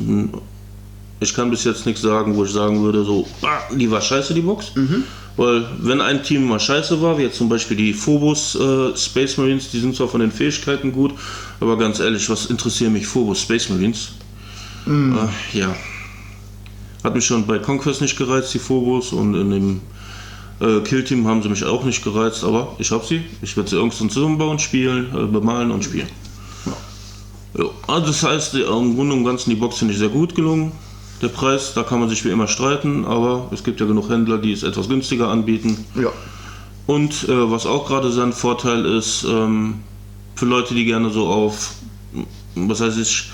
Ich 1.19 1.35
kann 1.35 1.51
bis 1.51 1.65
jetzt 1.65 1.85
nichts 1.85 2.01
sagen, 2.01 2.37
wo 2.37 2.45
ich 2.45 2.53
sagen 2.53 2.81
würde, 2.81 3.03
so, 3.03 3.27
ah, 3.43 3.59
die 3.75 3.91
war 3.91 4.01
scheiße, 4.01 4.35
die 4.35 4.41
Box. 4.41 4.71
Mhm. 4.77 5.03
Weil, 5.37 5.65
wenn 5.81 6.01
ein 6.01 6.23
Team 6.23 6.47
mal 6.47 6.61
scheiße 6.61 7.03
war, 7.03 7.19
wie 7.19 7.23
jetzt 7.23 7.39
zum 7.39 7.49
Beispiel 7.49 7.77
die 7.77 7.93
Phobos 7.93 8.55
äh, 8.55 8.97
Space 8.97 9.37
Marines, 9.37 9.69
die 9.73 9.81
sind 9.81 9.97
zwar 9.97 10.07
von 10.07 10.21
den 10.21 10.31
Fähigkeiten 10.31 10.93
gut, 10.93 11.15
aber 11.59 11.77
ganz 11.77 11.99
ehrlich, 11.99 12.31
was 12.31 12.47
interessieren 12.47 12.93
mich 12.93 13.09
Phobos 13.09 13.41
Space 13.41 13.69
Marines? 13.69 14.11
Mhm. 14.87 15.19
Äh, 15.19 15.59
ja. 15.59 15.75
Hat 17.03 17.17
mich 17.17 17.27
schon 17.27 17.45
bei 17.49 17.59
Conquest 17.59 18.01
nicht 18.01 18.17
gereizt, 18.17 18.55
die 18.55 18.61
Phobos, 18.61 19.13
und 19.13 19.35
in 19.35 19.51
dem 19.51 19.81
äh, 20.61 20.81
Killteam 20.81 21.27
haben 21.27 21.43
sie 21.43 21.49
mich 21.49 21.65
auch 21.65 21.85
nicht 21.85 22.05
gereizt, 22.05 22.45
aber 22.45 22.75
ich 22.79 22.91
habe 22.91 23.05
sie. 23.05 23.23
Ich 23.43 23.57
werde 23.57 23.71
sie 23.71 23.77
irgendwann 23.77 24.11
zusammenbauen, 24.11 24.59
spielen, 24.59 25.07
äh, 25.15 25.27
bemalen 25.27 25.71
und 25.71 25.85
spielen. 25.85 26.09
Ja. 26.67 27.63
ja. 27.65 27.71
also 27.87 28.07
das 28.09 28.23
heißt, 28.23 28.55
im 28.55 28.95
Grunde 28.97 29.15
und 29.15 29.25
Ganzen 29.25 29.51
die 29.51 29.57
Box 29.57 29.79
finde 29.79 29.95
ich 29.95 29.99
sehr 29.99 30.11
gut 30.11 30.35
gelungen. 30.35 30.73
Der 31.23 31.29
Preis, 31.29 31.73
da 31.75 31.83
kann 31.83 32.01
man 32.01 32.09
sich 32.09 32.25
wie 32.25 32.31
immer 32.31 32.49
streiten, 32.49 33.05
aber 33.05 33.49
es 33.53 33.63
gibt 33.63 33.81
ja 33.81 33.87
genug 33.87 34.09
Händler, 34.09 34.39
die 34.39 34.53
es 34.53 34.63
etwas 34.63 34.89
günstiger 34.89 35.29
anbieten. 35.29 35.85
Ja. 35.95 36.11
Und 36.87 37.29
äh, 37.29 37.51
was 37.51 37.67
auch 37.67 37.87
gerade 37.87 38.11
sein 38.11 38.33
Vorteil 38.33 38.85
ist, 38.85 39.25
ähm, 39.25 39.81
für 40.35 40.47
Leute, 40.47 40.75
die 40.75 40.87
gerne 40.87 41.11
so 41.11 41.27
auf, 41.27 41.73
was 42.55 42.81
heißt 42.81 42.99
ich, 42.99 43.31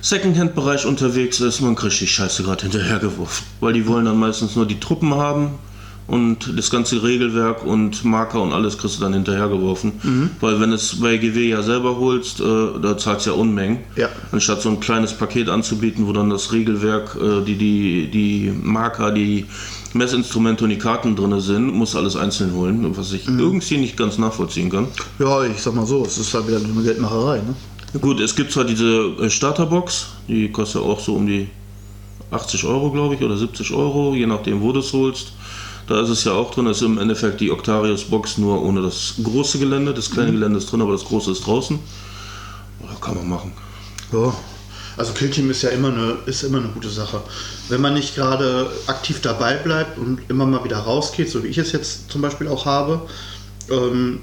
Secondhand-Bereich 0.00 0.84
unterwegs 0.84 1.40
ist, 1.40 1.60
man 1.60 1.74
kriegt 1.74 1.98
die 2.00 2.06
Scheiße 2.06 2.42
gerade 2.42 2.62
hinterhergeworfen. 2.62 3.46
Weil 3.60 3.74
die 3.74 3.86
wollen 3.86 4.04
dann 4.06 4.18
meistens 4.18 4.56
nur 4.56 4.66
die 4.66 4.80
Truppen 4.80 5.14
haben 5.14 5.58
und 6.06 6.58
das 6.58 6.70
ganze 6.70 7.02
Regelwerk 7.02 7.64
und 7.64 8.04
Marker 8.04 8.42
und 8.42 8.52
alles 8.52 8.76
kriegst 8.76 8.98
du 8.98 9.00
dann 9.00 9.14
hinterhergeworfen. 9.14 9.92
Mhm. 10.02 10.30
Weil 10.40 10.60
wenn 10.60 10.72
es 10.72 11.00
bei 11.00 11.16
GW 11.16 11.48
ja 11.48 11.62
selber 11.62 11.96
holst, 11.96 12.40
äh, 12.40 12.44
da 12.82 12.98
zahlst 12.98 13.26
du 13.26 13.30
ja 13.30 13.36
Unmengen. 13.36 13.78
Ja. 13.96 14.08
Anstatt 14.30 14.60
so 14.60 14.68
ein 14.68 14.80
kleines 14.80 15.14
Paket 15.14 15.48
anzubieten, 15.48 16.06
wo 16.06 16.12
dann 16.12 16.28
das 16.28 16.52
Regelwerk, 16.52 17.16
äh, 17.16 17.42
die, 17.44 17.56
die, 17.56 18.10
die 18.10 18.52
Marker, 18.62 19.12
die 19.12 19.46
Messinstrumente 19.94 20.64
und 20.64 20.70
die 20.70 20.78
Karten 20.78 21.16
drin 21.16 21.40
sind, 21.40 21.72
muss 21.72 21.96
alles 21.96 22.16
einzeln 22.16 22.52
holen, 22.52 22.96
was 22.96 23.12
ich 23.12 23.26
mhm. 23.26 23.38
irgendwie 23.38 23.78
nicht 23.78 23.96
ganz 23.96 24.18
nachvollziehen 24.18 24.70
kann. 24.70 24.88
Ja, 25.18 25.44
ich 25.44 25.62
sag 25.62 25.74
mal 25.74 25.86
so, 25.86 26.04
es 26.04 26.18
ist 26.18 26.34
halt 26.34 26.48
wieder 26.48 26.58
eine 26.58 26.82
Geldmacherei. 26.82 27.38
Ne? 27.38 27.54
Gut, 28.00 28.20
es 28.20 28.34
gibt 28.34 28.52
zwar 28.52 28.64
diese 28.64 29.14
äh, 29.20 29.30
Starterbox, 29.30 30.08
die 30.28 30.50
kostet 30.50 30.82
ja 30.82 30.86
auch 30.86 31.00
so 31.00 31.14
um 31.14 31.26
die 31.26 31.48
80 32.30 32.64
Euro, 32.64 32.90
glaube 32.90 33.14
ich, 33.14 33.22
oder 33.22 33.36
70 33.36 33.72
Euro, 33.72 34.14
je 34.14 34.26
nachdem, 34.26 34.60
wo 34.60 34.72
du 34.72 34.80
es 34.80 34.92
holst. 34.92 35.32
Da 35.86 36.00
ist 36.00 36.08
es 36.08 36.24
ja 36.24 36.32
auch 36.32 36.54
drin, 36.54 36.64
das 36.64 36.78
ist 36.78 36.82
im 36.82 36.98
Endeffekt 36.98 37.40
die 37.40 37.50
Octarius-Box 37.50 38.38
nur 38.38 38.62
ohne 38.62 38.80
das 38.80 39.14
große 39.22 39.58
Gelände. 39.58 39.92
Das 39.92 40.10
kleine 40.10 40.30
mhm. 40.30 40.36
Gelände 40.36 40.58
ist 40.58 40.72
drin, 40.72 40.80
aber 40.80 40.92
das 40.92 41.04
große 41.04 41.30
ist 41.32 41.46
draußen. 41.46 41.78
Ja, 42.82 42.94
kann 43.00 43.16
man 43.16 43.28
machen. 43.28 43.52
Ja. 44.12 44.34
Also 44.96 45.12
Killteam 45.12 45.50
ist 45.50 45.62
ja 45.62 45.70
immer 45.70 45.88
eine, 45.88 46.16
ist 46.26 46.44
immer 46.44 46.58
eine 46.58 46.68
gute 46.68 46.88
Sache. 46.88 47.20
Wenn 47.68 47.80
man 47.80 47.94
nicht 47.94 48.14
gerade 48.14 48.70
aktiv 48.86 49.20
dabei 49.20 49.54
bleibt 49.54 49.98
und 49.98 50.20
immer 50.28 50.46
mal 50.46 50.62
wieder 50.64 50.78
rausgeht, 50.78 51.28
so 51.28 51.42
wie 51.42 51.48
ich 51.48 51.58
es 51.58 51.72
jetzt 51.72 52.10
zum 52.10 52.22
Beispiel 52.22 52.46
auch 52.46 52.64
habe, 52.64 53.02
ähm, 53.70 54.20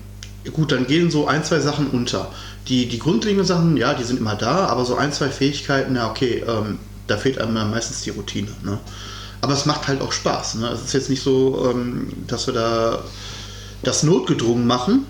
gut, 0.53 0.71
dann 0.71 0.87
gehen 0.87 1.11
so 1.11 1.27
ein, 1.27 1.43
zwei 1.43 1.59
Sachen 1.59 1.87
unter. 1.87 2.31
Die, 2.67 2.87
die 2.87 2.99
grundlegenden 2.99 3.45
Sachen, 3.45 3.75
ja, 3.75 3.93
die 3.93 4.03
sind 4.03 4.19
immer 4.19 4.35
da, 4.35 4.67
aber 4.67 4.85
so 4.85 4.95
ein, 4.95 5.11
zwei 5.11 5.29
Fähigkeiten, 5.29 5.95
ja, 5.95 6.09
okay, 6.09 6.43
ähm, 6.47 6.79
da 7.07 7.17
fehlt 7.17 7.37
einem 7.37 7.53
meistens 7.69 8.03
die 8.03 8.11
Routine. 8.11 8.47
Ne? 8.63 8.79
Aber 9.41 9.53
es 9.53 9.65
macht 9.65 9.87
halt 9.87 10.01
auch 10.01 10.11
Spaß. 10.11 10.55
Ne? 10.55 10.67
Es 10.69 10.81
ist 10.81 10.93
jetzt 10.93 11.09
nicht 11.09 11.23
so, 11.23 11.71
ähm, 11.71 12.13
dass 12.27 12.47
wir 12.47 12.53
da 12.53 13.03
das 13.83 14.03
notgedrungen 14.03 14.67
machen, 14.67 15.05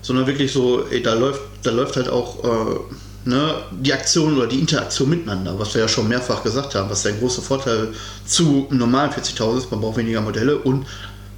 sondern 0.00 0.26
wirklich 0.26 0.52
so, 0.52 0.86
ey, 0.86 1.02
da 1.02 1.14
läuft, 1.14 1.40
da 1.62 1.70
läuft 1.70 1.96
halt 1.96 2.08
auch 2.08 2.42
äh, 2.44 2.78
ne, 3.26 3.54
die 3.72 3.92
Aktion 3.92 4.36
oder 4.36 4.46
die 4.46 4.60
Interaktion 4.60 5.10
miteinander, 5.10 5.58
was 5.58 5.74
wir 5.74 5.82
ja 5.82 5.88
schon 5.88 6.08
mehrfach 6.08 6.42
gesagt 6.42 6.74
haben, 6.74 6.88
was 6.88 7.02
der 7.02 7.12
große 7.12 7.42
Vorteil 7.42 7.92
zu 8.24 8.66
normalen 8.70 9.10
40.000 9.10 9.58
ist, 9.58 9.70
man 9.70 9.80
braucht 9.80 9.98
weniger 9.98 10.20
Modelle 10.20 10.56
und 10.58 10.86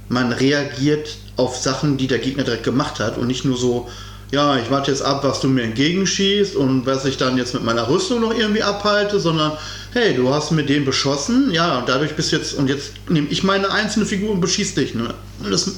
man 0.07 0.31
reagiert 0.31 1.17
auf 1.35 1.57
Sachen, 1.57 1.97
die 1.97 2.07
der 2.07 2.19
Gegner 2.19 2.43
direkt 2.43 2.63
gemacht 2.63 2.99
hat 2.99 3.17
und 3.17 3.27
nicht 3.27 3.45
nur 3.45 3.57
so, 3.57 3.89
ja, 4.31 4.57
ich 4.57 4.69
warte 4.69 4.91
jetzt 4.91 5.01
ab, 5.01 5.23
was 5.23 5.39
du 5.39 5.47
mir 5.47 5.63
entgegenschießt 5.63 6.55
und 6.55 6.85
was 6.85 7.05
ich 7.05 7.17
dann 7.17 7.37
jetzt 7.37 7.53
mit 7.53 7.63
meiner 7.63 7.89
Rüstung 7.89 8.21
noch 8.21 8.33
irgendwie 8.33 8.61
abhalte, 8.61 9.19
sondern 9.19 9.53
hey, 9.93 10.13
du 10.13 10.31
hast 10.31 10.51
mit 10.51 10.69
dem 10.69 10.85
beschossen, 10.85 11.51
ja, 11.51 11.79
und 11.79 11.89
dadurch 11.89 12.15
bist 12.15 12.31
du 12.31 12.35
jetzt, 12.35 12.53
und 12.53 12.67
jetzt 12.67 12.91
nehme 13.09 13.27
ich 13.29 13.43
meine 13.43 13.71
einzelne 13.71 14.05
Figur 14.05 14.31
und 14.31 14.41
beschieß 14.41 14.75
dich. 14.75 14.93
Ne? 14.93 15.13
Das 15.49 15.71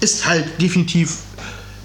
ist 0.00 0.26
halt 0.26 0.46
definitiv 0.60 1.18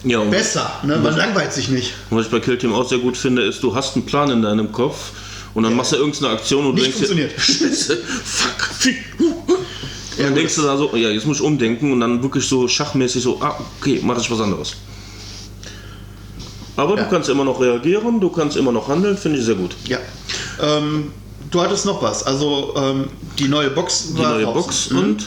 ja, 0.04 0.24
besser, 0.24 0.72
ne? 0.84 0.98
man 0.98 1.18
langweilt 1.18 1.52
sich 1.52 1.68
nicht. 1.68 1.94
Was 2.10 2.28
ich 2.28 2.32
bei 2.32 2.40
Killteam 2.40 2.74
auch 2.74 2.88
sehr 2.88 3.00
gut 3.00 3.18
finde, 3.18 3.42
ist, 3.44 3.62
du 3.62 3.76
hast 3.76 3.96
einen 3.96 4.06
Plan 4.06 4.30
in 4.32 4.42
deinem 4.42 4.72
Kopf 4.72 5.12
und 5.54 5.64
dann 5.64 5.74
ja. 5.74 5.78
machst 5.78 5.92
du 5.92 5.98
irgendeine 5.98 6.34
Aktion 6.34 6.68
und 6.68 6.76
nicht 6.76 6.86
denkst 6.86 6.98
funktioniert. 6.98 7.32
Scheiße, 7.38 7.98
fuck, 7.98 8.70
und 10.18 10.24
dann 10.24 10.36
denkst 10.36 10.56
du 10.56 10.62
da 10.64 10.78
so, 10.78 10.96
ja, 10.96 11.10
jetzt 11.10 11.28
muss 11.28 11.38
ich 11.38 11.44
umdenken 11.44 11.92
und 11.92 12.00
dann 12.00 12.24
wirklich 12.24 12.48
so 12.48 12.68
schachmäßig 12.68 13.22
so, 13.22 13.40
ah, 13.42 13.60
okay, 13.80 14.00
mach 14.04 14.20
ich 14.20 14.32
was 14.32 14.40
anderes. 14.40 14.76
Aber 16.78 16.96
ja. 16.96 17.04
du 17.04 17.10
kannst 17.10 17.28
immer 17.28 17.44
noch 17.44 17.60
reagieren, 17.60 18.22
du 18.22 18.30
kannst 18.30 18.56
immer 18.56 18.72
noch 18.72 18.88
handeln, 18.88 19.18
finde 19.18 19.40
ich 19.40 19.46
sehr 19.46 19.56
gut. 19.56 19.76
Ja. 19.88 19.98
Ähm, 20.62 21.12
du 21.52 21.62
hattest 21.62 21.86
noch 21.86 22.02
was. 22.02 22.24
Also 22.24 22.74
ähm, 22.78 23.10
die 23.38 23.48
neue 23.48 23.72
Box 23.72 24.16
war 24.16 24.34
Die 24.34 24.44
neue 24.44 24.46
raus. 24.46 24.66
Box 24.66 24.92
mhm. 24.92 24.98
und 25.00 25.26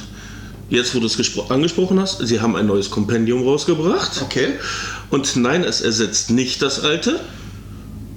jetzt, 0.71 0.95
wo 0.95 1.01
du 1.01 1.07
es 1.07 1.51
angesprochen 1.51 2.01
hast, 2.01 2.27
sie 2.27 2.41
haben 2.41 2.57
ein 2.57 2.67
neues 2.67 2.89
Kompendium 2.91 3.43
rausgebracht. 3.43 4.23
Okay. 4.23 4.55
Und 5.11 5.37
nein, 5.37 5.65
es 5.65 5.81
ersetzt 5.81 6.31
nicht 6.31 6.63
das 6.63 6.85
alte. 6.85 7.21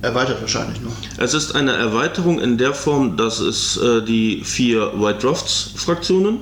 Erweitert 0.04 0.40
wahrscheinlich 0.42 0.82
noch. 0.82 0.92
Es 1.18 1.34
ist 1.34 1.56
eine 1.56 1.72
Erweiterung 1.72 2.40
in 2.40 2.58
der 2.58 2.74
Form, 2.74 3.18
dass 3.18 3.40
es 3.40 3.78
äh, 3.78 4.04
die 4.04 4.44
vier 4.44 4.92
White 5.00 5.20
Drafts 5.20 5.72
Fraktionen 5.76 6.42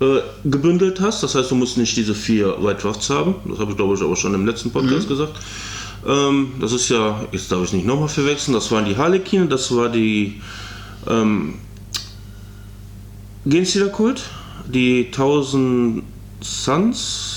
äh, 0.00 0.20
gebündelt 0.44 1.00
hast. 1.00 1.22
Das 1.22 1.34
heißt, 1.34 1.50
du 1.50 1.54
musst 1.54 1.76
nicht 1.76 1.96
diese 1.96 2.14
vier 2.14 2.62
White 2.62 2.82
Drafts 2.82 3.10
haben. 3.10 3.34
Das 3.48 3.58
habe 3.58 3.72
ich, 3.72 3.76
glaube 3.76 3.94
ich, 3.94 4.02
auch 4.02 4.16
schon 4.16 4.34
im 4.34 4.46
letzten 4.46 4.70
Podcast 4.70 5.08
gesagt. 5.08 5.32
Ähm, 6.06 6.52
das 6.60 6.72
ist 6.72 6.88
ja, 6.88 7.20
jetzt 7.32 7.50
darf 7.50 7.64
ich 7.64 7.72
nicht 7.72 7.86
nochmal 7.86 8.08
verwechseln, 8.08 8.54
das 8.54 8.70
waren 8.70 8.84
die 8.84 8.96
Harlekine, 8.96 9.46
das 9.46 9.74
war 9.74 9.88
die 9.88 10.40
ähm, 11.08 11.54
Genstealer 13.44 13.88
Kult, 13.88 14.22
die 14.72 15.06
1000 15.06 16.02
Suns. 16.40 17.34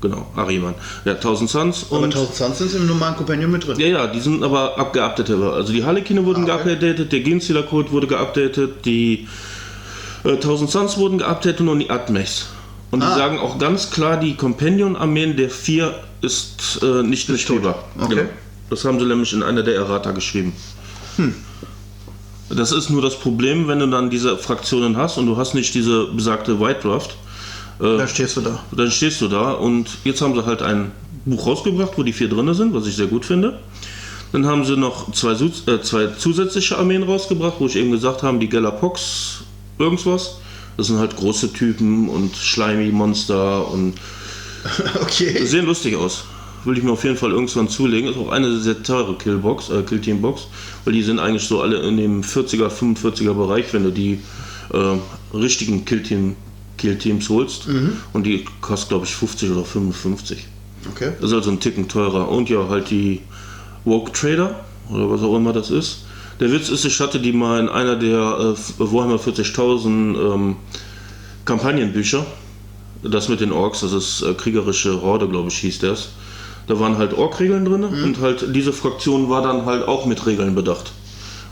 Genau, 0.00 0.26
Ariman. 0.34 0.74
Ja, 1.04 1.12
1000 1.12 1.48
Suns 1.48 1.86
Aber 1.90 2.00
und. 2.00 2.06
1000 2.06 2.34
Suns 2.34 2.58
sind 2.58 2.74
im 2.74 2.88
normalen 2.88 3.14
Companion 3.14 3.52
mit 3.52 3.64
drin. 3.64 3.78
Ja, 3.78 3.86
ja, 3.86 4.06
die 4.08 4.18
sind 4.18 4.42
aber 4.42 4.76
abgeupdatet. 4.76 5.40
Also 5.40 5.72
die 5.72 5.84
Harlekine 5.84 6.24
wurden 6.24 6.50
Ah, 6.50 6.56
okay. 6.56 6.70
geupdatet, 6.76 7.12
der 7.12 7.20
Genstealer 7.20 7.62
Code 7.62 7.92
wurde 7.92 8.08
geupdatet, 8.08 8.84
die 8.84 9.28
äh, 10.24 10.32
1000 10.32 10.70
Suns 10.70 10.96
wurden 10.98 11.18
geupdatet 11.18 11.60
und 11.66 11.78
die 11.78 11.90
Atmechs. 11.90 12.48
Und 12.90 13.00
die 13.00 13.06
Ah. 13.06 13.16
sagen 13.16 13.38
auch 13.38 13.58
ganz 13.58 13.90
klar, 13.90 14.18
die 14.18 14.34
Companion-Armeen 14.36 15.36
der 15.36 15.48
vier 15.50 15.94
ist 16.20 16.80
äh, 16.82 17.02
nicht 17.02 17.30
spielbar. 17.40 17.84
Okay. 17.98 18.14
Genau. 18.16 18.28
Das 18.70 18.84
haben 18.84 18.98
sie 19.00 19.06
nämlich 19.06 19.32
in 19.32 19.42
einer 19.42 19.62
der 19.62 19.74
Errata 19.76 20.12
geschrieben. 20.12 20.52
Hm. 21.16 21.34
Das 22.50 22.70
ist 22.72 22.90
nur 22.90 23.00
das 23.00 23.18
Problem, 23.18 23.66
wenn 23.68 23.78
du 23.78 23.86
dann 23.88 24.10
diese 24.10 24.36
Fraktionen 24.36 24.96
hast 24.96 25.16
und 25.16 25.26
du 25.26 25.36
hast 25.38 25.54
nicht 25.54 25.74
diese 25.74 26.06
besagte 26.06 26.60
White 26.60 26.80
Draft, 26.86 27.16
Da 27.78 28.06
stehst 28.06 28.36
du 28.36 28.42
da. 28.42 28.62
dann 28.76 28.90
stehst 28.90 29.20
du 29.22 29.28
da 29.28 29.52
und 29.52 29.88
jetzt 30.04 30.20
haben 30.20 30.34
sie 30.34 30.44
halt 30.44 30.60
ein 30.62 30.92
Buch 31.24 31.46
rausgebracht, 31.46 31.92
wo 31.96 32.02
die 32.02 32.12
vier 32.12 32.28
drin 32.28 32.52
sind, 32.54 32.74
was 32.74 32.86
ich 32.86 32.94
sehr 32.96 33.06
gut 33.06 33.24
finde. 33.24 33.58
Dann 34.32 34.46
haben 34.46 34.64
sie 34.64 34.76
noch 34.76 35.10
zwei, 35.12 35.32
äh, 35.32 35.80
zwei 35.82 36.06
zusätzliche 36.18 36.76
Armeen 36.78 37.02
rausgebracht, 37.02 37.54
wo 37.58 37.66
ich 37.66 37.76
eben 37.76 37.90
gesagt 37.90 38.22
habe, 38.22 38.38
die 38.38 38.48
Galapox 38.48 39.42
irgendwas. 39.82 40.38
Das 40.76 40.86
sind 40.86 40.98
halt 40.98 41.16
große 41.16 41.52
Typen 41.52 42.08
und 42.08 42.34
slimy 42.34 42.90
Monster 42.92 43.70
und 43.70 43.94
Okay. 45.02 45.44
sehen 45.44 45.66
lustig 45.66 45.96
aus. 45.96 46.24
Will 46.64 46.78
ich 46.78 46.84
mir 46.84 46.92
auf 46.92 47.02
jeden 47.02 47.16
Fall 47.16 47.32
irgendwann 47.32 47.68
zulegen. 47.68 48.08
Ist 48.08 48.16
auch 48.16 48.30
eine 48.30 48.58
sehr 48.60 48.82
teure 48.82 49.16
Killbox, 49.18 49.68
äh, 49.70 49.82
Killteam-Box, 49.82 50.46
weil 50.84 50.92
die 50.94 51.02
sind 51.02 51.18
eigentlich 51.18 51.42
so 51.42 51.60
alle 51.60 51.78
in 51.80 51.96
dem 51.96 52.22
40er, 52.22 52.68
45er 52.68 53.34
Bereich, 53.34 53.72
wenn 53.72 53.82
du 53.82 53.90
die 53.90 54.20
äh, 54.72 55.36
richtigen 55.36 55.84
Killteam, 55.84 56.36
Killteams 56.78 57.28
holst. 57.28 57.66
Und 58.12 58.26
die 58.26 58.44
kostet, 58.60 58.90
glaube 58.90 59.04
ich, 59.06 59.14
50 59.14 59.50
oder 59.50 59.64
55. 59.64 60.46
Okay. 60.92 61.12
Das 61.20 61.30
ist 61.30 61.36
also 61.36 61.50
ein 61.50 61.58
Ticken 61.60 61.88
teurer. 61.88 62.28
Und 62.28 62.48
ja, 62.48 62.68
halt 62.68 62.90
die 62.90 63.20
Woke 63.84 64.12
Trader 64.12 64.64
oder 64.90 65.10
was 65.10 65.20
auch 65.22 65.36
immer 65.36 65.52
das 65.52 65.70
ist. 65.70 66.04
Der 66.40 66.50
Witz 66.50 66.68
ist, 66.68 66.84
ich 66.84 66.98
hatte 67.00 67.20
die 67.20 67.32
mal 67.32 67.60
in 67.60 67.68
einer 67.68 67.96
der 67.96 68.18
äh, 68.18 68.78
Warhammer 68.78 69.16
40.000 69.16 70.34
ähm, 70.34 70.56
Kampagnenbücher. 71.44 72.24
Das 73.02 73.28
mit 73.28 73.40
den 73.40 73.52
Orks, 73.52 73.80
das 73.80 73.92
ist 73.92 74.22
äh, 74.22 74.34
kriegerische 74.34 75.02
Horde, 75.02 75.28
glaube 75.28 75.48
ich, 75.48 75.58
hieß 75.58 75.80
das. 75.80 76.10
Da 76.68 76.78
waren 76.78 76.96
halt 76.96 77.14
Ork-Regeln 77.14 77.64
drin 77.64 77.82
und 77.82 78.20
halt 78.20 78.54
diese 78.54 78.72
Fraktion 78.72 79.28
war 79.28 79.42
dann 79.42 79.66
halt 79.66 79.86
auch 79.88 80.06
mit 80.06 80.24
Regeln 80.26 80.54
bedacht. 80.54 80.92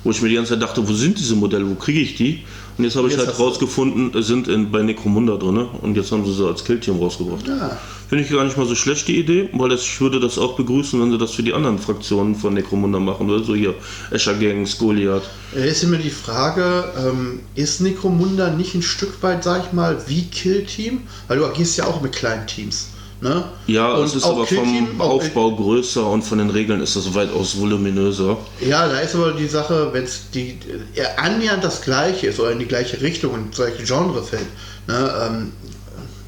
Wo 0.04 0.12
ich 0.12 0.22
mir 0.22 0.28
die 0.28 0.37
ganze 0.37 0.52
Zeit 0.52 0.62
dachte, 0.62 0.88
wo 0.88 0.92
sind 0.92 1.18
diese 1.18 1.34
Modelle, 1.34 1.68
wo 1.68 1.75
kriege 1.75 2.00
ich 2.00 2.14
die? 2.14 2.44
Und 2.80 2.84
jetzt 2.84 2.96
habe 2.96 3.08
ich 3.08 3.14
Jetzt 3.14 3.26
halt 3.26 3.38
rausgefunden, 3.38 4.22
sind 4.22 4.49
in, 4.49 4.70
bei 4.70 4.82
Necromunda 4.82 5.37
drin 5.37 5.68
und 5.82 5.99
jetzt 5.99 6.12
haben 6.12 6.25
sie 6.25 6.32
sie 6.32 6.46
als 6.46 6.64
Killteam 6.64 6.96
rausgebracht. 6.99 7.46
Ja. 7.46 7.78
Finde 8.08 8.25
ich 8.25 8.30
gar 8.30 8.42
nicht 8.42 8.56
mal 8.56 8.64
so 8.64 8.75
schlecht, 8.75 9.06
die 9.06 9.18
Idee, 9.18 9.50
weil 9.52 9.68
das, 9.68 9.82
ich 9.82 10.00
würde 10.00 10.18
das 10.18 10.38
auch 10.38 10.56
begrüßen, 10.56 10.99
wenn 10.99 11.10
sie 11.10 11.18
das 11.18 11.32
für 11.32 11.42
die 11.42 11.52
anderen 11.52 11.78
Fraktionen 11.78 12.34
von 12.34 12.54
Necromunda 12.54 12.99
machen 12.99 13.28
würden. 13.28 13.44
So 13.44 13.54
hier, 13.54 13.75
Escher 14.10 14.32
Gangs, 14.32 14.78
Goliath. 14.78 15.25
Äh, 15.54 15.66
Jetzt 15.66 15.76
ist 15.76 15.82
immer 15.82 15.99
die 15.99 16.08
Frage, 16.08 16.90
ähm, 16.96 17.40
ist 17.54 17.82
Necromunda 17.82 18.49
nicht 18.49 18.75
ein 18.75 18.80
Stück 18.80 19.22
weit, 19.22 19.44
sag 19.44 19.66
ich 19.66 19.72
mal, 19.75 19.99
wie 20.06 20.22
Killteam? 20.22 21.02
Weil 21.28 21.37
du 21.37 21.44
agierst 21.44 21.76
ja 21.76 21.84
auch 21.84 22.00
mit 22.00 22.12
kleinen 22.12 22.46
Teams. 22.46 22.88
Ne? 23.23 23.45
Ja, 23.67 23.97
Und 23.97 24.05
es 24.07 24.15
ist 24.15 24.25
aber 24.25 24.47
vom 24.47 24.65
Killteam, 24.65 24.99
auch- 24.99 25.11
Aufbau 25.11 25.55
größer 25.55 26.07
und 26.07 26.23
von 26.23 26.39
den 26.39 26.49
Regeln 26.49 26.81
ist 26.81 26.97
das 26.97 27.15
weitaus 27.15 27.61
voluminöser. 27.61 28.39
Ja, 28.61 28.89
da 28.89 28.99
ist 29.00 29.15
aber 29.15 29.33
die 29.33 29.47
Sache, 29.47 29.91
wenn 29.93 30.04
es 30.04 30.30
die 30.33 30.59
äh, 30.95 31.04
annähernd 31.19 31.63
das 31.63 31.83
gleiche 31.83 32.28
ist 32.28 32.41
oder 32.41 32.52
in 32.52 32.61
die 32.61 32.65
gleiche 32.67 32.99
Richtung 33.02 33.35
und 33.35 33.49
ins 33.49 33.56
gleiche 33.56 33.83
Genre 33.85 34.23
fällt. 34.23 34.47
Ne? 34.87 35.13
Ähm, 35.23 35.52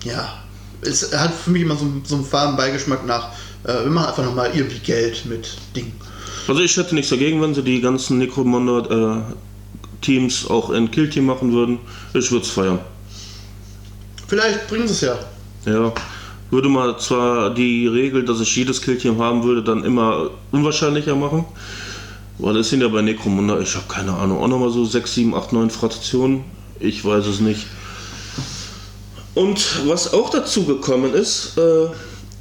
ja, 0.05 0.35
es 0.83 1.17
hat 1.17 1.33
für 1.33 1.49
mich 1.51 1.63
immer 1.63 1.77
so, 1.77 1.87
so 2.05 2.17
einen 2.17 2.27
faden 2.27 2.57
Beigeschmack 2.59 3.07
nach, 3.07 3.31
äh, 3.65 3.85
wir 3.85 3.91
machen 3.91 4.09
einfach 4.09 4.25
nochmal 4.25 4.51
irgendwie 4.55 4.81
Geld 4.81 5.25
mit 5.25 5.49
Dingen. 5.75 5.93
Also 6.47 6.61
ich 6.61 6.77
hätte 6.77 6.95
nichts 6.95 7.09
dagegen, 7.11 7.41
wenn 7.41 7.55
sie 7.55 7.63
die 7.63 7.81
ganzen 7.81 8.19
Necromunda-Teams 8.19 10.47
auch 10.51 10.69
in 10.71 10.91
Killteam 10.91 11.25
machen 11.25 11.55
würden. 11.55 11.79
Ich 12.13 12.31
würde 12.31 12.45
es 12.45 12.51
feiern. 12.51 12.81
Vielleicht 14.27 14.69
bringen 14.69 14.87
sie 14.89 14.93
es 14.95 15.01
ja. 15.03 15.19
Ja, 15.65 15.93
würde 16.53 16.69
mal 16.69 16.99
zwar 16.99 17.53
die 17.55 17.87
Regel, 17.87 18.25
dass 18.25 18.41
ich 18.41 18.55
jedes 18.55 18.83
Killteam 18.83 19.19
haben 19.19 19.43
würde, 19.43 19.63
dann 19.63 19.85
immer 19.85 20.31
unwahrscheinlicher 20.53 21.17
machen. 21.17 21.47
Weil 22.39 22.57
es 22.59 22.69
sind 22.69 22.83
ja 22.83 22.89
bei 22.89 23.01
Necromunda, 23.01 23.59
ich 23.59 23.75
habe 23.75 23.87
keine 23.89 24.13
Ahnung, 24.13 24.39
auch 24.39 24.49
nochmal 24.49 24.71
so 24.71 24.85
6, 24.85 25.15
7, 25.15 25.35
8, 25.35 25.53
9 25.55 25.71
Fraktionen. 25.71 26.45
Ich 26.79 27.05
weiß 27.05 27.27
es 27.27 27.41
nicht. 27.41 27.67
Und 29.35 29.89
was 29.89 30.13
auch 30.13 30.29
dazu 30.29 30.65
gekommen 30.65 31.15
ist, 31.15 31.57
äh, 31.57 31.89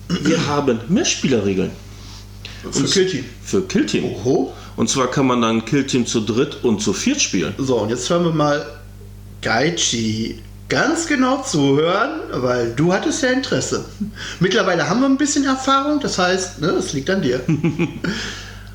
wir 0.10 0.46
haben 0.48 0.82
Mehrspielerregeln 0.90 1.72
Für 2.70 2.84
Killteam. 2.84 3.26
für 3.44 3.62
Killteam. 3.62 4.04
Oho. 4.06 4.54
Und 4.76 4.90
zwar 4.90 5.08
kann 5.08 5.28
man 5.28 5.42
dann 5.42 5.64
Killteam 5.64 6.06
zu 6.06 6.20
dritt 6.20 6.64
und 6.64 6.82
zu 6.82 6.92
viert 6.92 7.22
spielen. 7.22 7.54
So, 7.58 7.78
und 7.78 7.90
jetzt 7.90 8.10
hören 8.10 8.26
wir 8.26 8.34
mal 8.34 8.66
Gaichi 9.42 10.40
ganz 10.72 11.06
genau 11.06 11.44
zuhören, 11.44 12.22
weil 12.32 12.72
du 12.74 12.94
hattest 12.94 13.22
ja 13.22 13.30
Interesse. 13.30 13.84
Mittlerweile 14.40 14.90
haben 14.90 15.02
wir 15.02 15.08
ein 15.08 15.18
bisschen 15.18 15.44
Erfahrung, 15.44 16.00
das 16.00 16.18
heißt, 16.18 16.62
ne, 16.62 16.70
es 16.70 16.94
liegt 16.94 17.10
an 17.12 17.22
dir. 17.22 17.42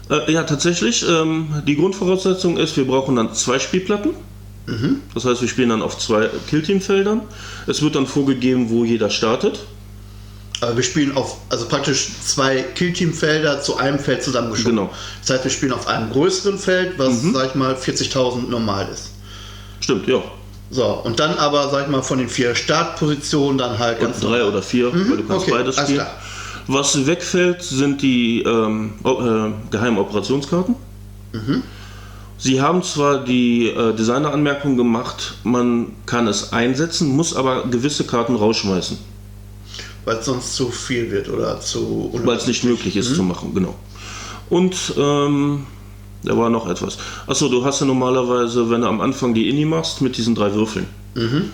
Äh, 0.08 0.30
ja, 0.30 0.44
tatsächlich. 0.44 1.04
Ähm, 1.08 1.64
die 1.66 1.74
Grundvoraussetzung 1.74 2.58
ist, 2.58 2.76
wir 2.76 2.86
brauchen 2.86 3.16
dann 3.16 3.34
zwei 3.34 3.58
Spielplatten. 3.58 4.10
Das 5.14 5.24
heißt, 5.24 5.40
wir 5.40 5.48
spielen 5.48 5.70
dann 5.70 5.82
auf 5.82 5.98
zwei 5.98 6.30
Killteam-Feldern. 6.48 7.22
Es 7.66 7.82
wird 7.82 7.96
dann 7.96 8.06
vorgegeben, 8.06 8.70
wo 8.70 8.84
jeder 8.84 9.10
startet. 9.10 9.66
Aber 10.60 10.76
wir 10.76 10.84
spielen 10.84 11.16
auf, 11.16 11.38
also 11.48 11.66
praktisch 11.66 12.08
zwei 12.24 12.62
Killteam-Felder 12.62 13.62
zu 13.62 13.78
einem 13.78 13.98
Feld 13.98 14.22
zusammengeschoben. 14.22 14.76
Genau. 14.76 14.90
Das 15.22 15.30
heißt, 15.30 15.44
wir 15.44 15.50
spielen 15.50 15.72
auf 15.72 15.88
einem 15.88 16.12
größeren 16.12 16.58
Feld, 16.60 16.98
was, 17.00 17.22
sag 17.22 17.48
ich 17.48 17.54
mal, 17.56 17.74
40.000 17.74 18.48
normal 18.48 18.88
ist. 18.92 19.10
Stimmt, 19.80 20.06
ja. 20.06 20.22
So, 20.70 20.84
und 21.04 21.20
dann 21.20 21.38
aber, 21.38 21.68
sag 21.70 21.84
ich 21.84 21.88
mal, 21.88 22.02
von 22.02 22.18
den 22.18 22.28
vier 22.28 22.54
Startpositionen 22.54 23.58
dann 23.58 23.78
halt 23.78 24.00
ganz 24.00 24.20
Drei 24.20 24.44
oder 24.44 24.62
vier, 24.62 24.92
weil 24.92 25.18
du 25.18 25.24
kannst 25.24 25.46
okay, 25.46 25.52
beides 25.52 25.78
alles 25.78 25.90
spielen. 25.90 26.04
klar. 26.06 26.18
Was 26.66 27.06
wegfällt, 27.06 27.62
sind 27.62 28.02
die 28.02 28.42
ähm, 28.42 28.94
äh, 29.04 29.70
geheimen 29.70 29.98
Operationskarten. 29.98 30.74
Sie 32.38 32.60
haben 32.60 32.82
zwar 32.82 33.24
die 33.24 33.68
äh, 33.68 33.94
Designeranmerkung 33.94 34.76
gemacht, 34.76 35.34
man 35.44 35.92
kann 36.06 36.26
es 36.26 36.52
einsetzen, 36.52 37.08
muss 37.08 37.34
aber 37.36 37.66
gewisse 37.68 38.04
Karten 38.04 38.34
rausschmeißen. 38.34 38.98
Weil 40.04 40.16
es 40.16 40.26
sonst 40.26 40.54
zu 40.54 40.70
viel 40.70 41.10
wird 41.10 41.28
oder 41.28 41.60
zu. 41.60 42.10
weil 42.24 42.36
es 42.36 42.46
nicht 42.46 42.64
möglich 42.64 42.96
ist 42.96 43.14
zu 43.14 43.22
machen, 43.22 43.54
genau. 43.54 43.74
Und 44.50 44.94
ähm, 44.96 45.66
da 46.22 46.36
war 46.36 46.50
noch 46.50 46.68
etwas. 46.68 46.98
Achso, 47.26 47.48
du 47.48 47.64
hast 47.64 47.80
ja 47.80 47.86
normalerweise, 47.86 48.68
wenn 48.70 48.80
du 48.82 48.88
am 48.88 49.00
Anfang 49.00 49.34
die 49.34 49.48
Inni 49.48 49.64
machst, 49.64 50.00
mit 50.00 50.16
diesen 50.16 50.34
drei 50.34 50.52
Würfeln. 50.54 50.86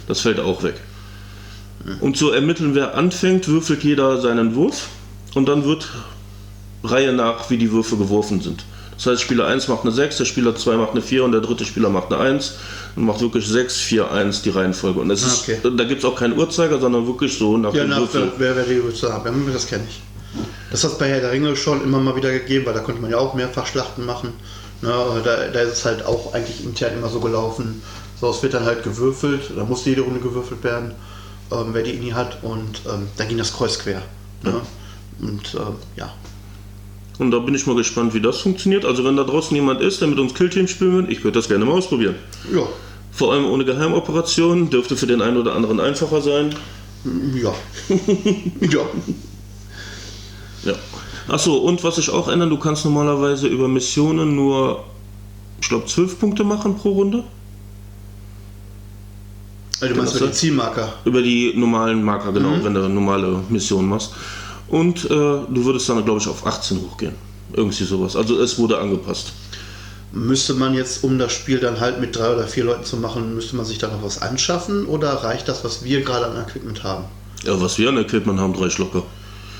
Das 0.08 0.20
fällt 0.20 0.40
auch 0.40 0.62
weg. 0.62 0.74
Um 2.00 2.14
zu 2.14 2.30
ermitteln, 2.30 2.74
wer 2.74 2.96
anfängt, 2.96 3.48
würfelt 3.48 3.82
jeder 3.84 4.20
seinen 4.20 4.54
Wurf 4.54 4.88
und 5.34 5.48
dann 5.48 5.64
wird 5.64 5.88
Reihe 6.84 7.12
nach, 7.12 7.50
wie 7.50 7.58
die 7.58 7.70
Würfe 7.72 7.96
geworfen 7.96 8.40
sind. 8.40 8.64
Das 8.96 9.06
heißt, 9.06 9.22
Spieler 9.22 9.46
1 9.46 9.66
macht 9.68 9.82
eine 9.82 9.90
6, 9.90 10.18
der 10.18 10.24
Spieler 10.26 10.54
2 10.54 10.76
macht 10.76 10.92
eine 10.92 11.02
4 11.02 11.24
und 11.24 11.32
der 11.32 11.40
dritte 11.40 11.64
Spieler 11.64 11.88
macht 11.90 12.12
eine 12.12 12.20
1 12.22 12.54
und 12.94 13.04
macht 13.04 13.20
wirklich 13.20 13.46
6, 13.48 13.78
4, 13.78 14.10
1 14.12 14.42
die 14.42 14.50
Reihenfolge. 14.50 15.00
Und 15.00 15.10
es 15.10 15.24
ist, 15.24 15.48
Okay. 15.48 15.58
da 15.76 15.84
gibt 15.84 16.00
es 16.00 16.04
auch 16.04 16.14
keinen 16.14 16.36
Uhrzeiger, 16.38 16.78
sondern 16.78 17.06
wirklich 17.06 17.36
so 17.36 17.56
nach 17.56 17.74
Ja, 17.74 17.82
dem 17.82 17.90
nach, 17.90 17.98
Würfel. 18.00 18.30
wer, 18.38 18.54
wer 18.54 18.64
die 18.64 18.82
Würfel 18.82 19.12
haben. 19.12 19.44
Ja, 19.46 19.52
das 19.52 19.66
kenne 19.66 19.84
ich. 19.88 20.00
Das 20.72 20.84
hat 20.84 20.92
es 20.92 20.98
bei 20.98 21.06
Herr 21.08 21.20
der 21.20 21.32
Ringe 21.32 21.54
schon 21.54 21.84
immer 21.84 22.00
mal 22.00 22.16
wieder 22.16 22.32
gegeben, 22.32 22.64
weil 22.64 22.72
da 22.72 22.80
konnte 22.80 23.02
man 23.02 23.10
ja 23.10 23.18
auch 23.18 23.34
mehrfach 23.34 23.66
Schlachten 23.66 24.06
machen. 24.06 24.32
Ne, 24.80 24.92
aber 24.92 25.20
da, 25.20 25.48
da 25.48 25.60
ist 25.60 25.72
es 25.74 25.84
halt 25.84 26.04
auch 26.06 26.32
eigentlich 26.32 26.64
intern 26.64 26.94
immer 26.94 27.08
so 27.10 27.20
gelaufen. 27.20 27.82
So, 28.18 28.30
es 28.30 28.42
wird 28.42 28.54
dann 28.54 28.64
halt 28.64 28.82
gewürfelt, 28.82 29.52
da 29.54 29.64
musste 29.64 29.90
jede 29.90 30.00
Runde 30.02 30.20
gewürfelt 30.20 30.64
werden, 30.64 30.92
ähm, 31.52 31.68
wer 31.72 31.82
die 31.82 31.92
Ini 31.92 32.10
hat 32.10 32.42
und 32.42 32.82
ähm, 32.86 33.08
dann 33.16 33.28
ging 33.28 33.36
das 33.38 33.52
Kreuz 33.52 33.78
quer. 33.78 34.02
Ne? 34.42 34.62
Und 35.20 35.54
ähm, 35.54 35.76
ja, 35.96 36.12
Und 37.18 37.30
da 37.30 37.38
bin 37.40 37.54
ich 37.54 37.66
mal 37.66 37.76
gespannt, 37.76 38.14
wie 38.14 38.20
das 38.22 38.38
funktioniert. 38.40 38.84
Also 38.84 39.04
wenn 39.04 39.16
da 39.16 39.24
draußen 39.24 39.54
jemand 39.54 39.80
ist, 39.82 40.00
der 40.00 40.08
mit 40.08 40.18
uns 40.18 40.34
Killteam 40.34 40.66
spielen 40.68 40.96
will, 41.06 41.12
ich 41.12 41.22
würde 41.22 41.38
das 41.38 41.48
gerne 41.48 41.64
mal 41.66 41.72
ausprobieren. 41.74 42.16
ja, 42.52 42.66
Vor 43.12 43.32
allem 43.32 43.44
ohne 43.46 43.64
Geheimoperation, 43.64 44.70
dürfte 44.70 44.96
für 44.96 45.06
den 45.06 45.20
einen 45.22 45.36
oder 45.36 45.54
anderen 45.54 45.80
einfacher 45.80 46.22
sein. 46.22 46.54
ja, 47.04 47.54
ja. 48.60 48.86
Ja. 50.64 50.74
Achso, 51.28 51.56
und 51.56 51.82
was 51.84 51.96
sich 51.96 52.10
auch 52.10 52.28
ändert, 52.28 52.50
du 52.50 52.58
kannst 52.58 52.84
normalerweise 52.84 53.46
über 53.48 53.68
Missionen 53.68 54.34
nur, 54.36 54.84
ich 55.60 55.68
glaube, 55.68 55.86
12 55.86 56.18
Punkte 56.18 56.44
machen 56.44 56.76
pro 56.76 56.90
Runde. 56.90 57.24
Also 59.80 59.94
du 59.94 60.00
meinst 60.00 60.12
Kann 60.14 60.22
über 60.22 60.30
die 60.30 60.36
Zielmarker. 60.38 60.92
Über 61.04 61.22
die 61.22 61.52
normalen 61.56 62.02
Marker, 62.02 62.32
genau, 62.32 62.50
Mhm. 62.50 62.64
wenn 62.64 62.74
du 62.74 62.84
eine 62.84 62.94
normale 62.94 63.40
Mission 63.48 63.88
machst. 63.88 64.12
Und 64.68 65.04
äh, 65.04 65.08
du 65.08 65.64
würdest 65.64 65.88
dann, 65.88 66.04
glaube 66.04 66.20
ich, 66.20 66.28
auf 66.28 66.46
18 66.46 66.78
hochgehen. 66.80 67.14
Irgendwie 67.52 67.84
sowas. 67.84 68.16
Also 68.16 68.40
es 68.40 68.58
wurde 68.58 68.78
angepasst. 68.78 69.32
Müsste 70.12 70.54
man 70.54 70.74
jetzt, 70.74 71.04
um 71.04 71.18
das 71.18 71.32
Spiel 71.32 71.58
dann 71.58 71.80
halt 71.80 72.00
mit 72.00 72.14
drei 72.16 72.32
oder 72.32 72.46
vier 72.46 72.64
Leuten 72.64 72.84
zu 72.84 72.96
machen, 72.96 73.34
müsste 73.34 73.56
man 73.56 73.64
sich 73.64 73.78
da 73.78 73.88
noch 73.88 74.02
was 74.02 74.20
anschaffen 74.22 74.86
oder 74.86 75.10
reicht 75.24 75.48
das, 75.48 75.64
was 75.64 75.84
wir 75.84 76.02
gerade 76.02 76.26
an 76.26 76.36
Equipment 76.42 76.84
haben? 76.84 77.04
Ja, 77.44 77.60
was 77.60 77.78
wir 77.78 77.88
an 77.88 77.96
Equipment 77.98 78.38
haben, 78.38 78.52
drei 78.52 78.70
Schlocker. 78.70 79.02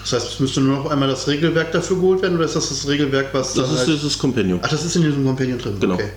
Das 0.03 0.13
heißt, 0.13 0.33
es 0.35 0.41
müsste 0.41 0.61
nur 0.61 0.79
noch 0.79 0.91
einmal 0.91 1.09
das 1.09 1.27
Regelwerk 1.29 1.73
dafür 1.73 1.97
geholt 1.97 2.23
werden 2.23 2.37
oder 2.37 2.45
ist 2.45 2.57
das 2.57 2.69
das 2.69 2.89
Regelwerk, 2.89 3.29
was 3.33 3.55
Das 3.55 3.71
ist 3.71 3.79
halt 3.79 3.89
dieses 3.89 4.19
Compendium. 4.19 4.61
Ach, 4.63 4.69
das 4.69 4.85
ist 4.85 4.97
in 4.97 5.03
diesem 5.03 5.25
Companion 5.25 5.59
drin. 5.59 5.77
Genau. 5.79 5.95
Okay. 5.95 6.11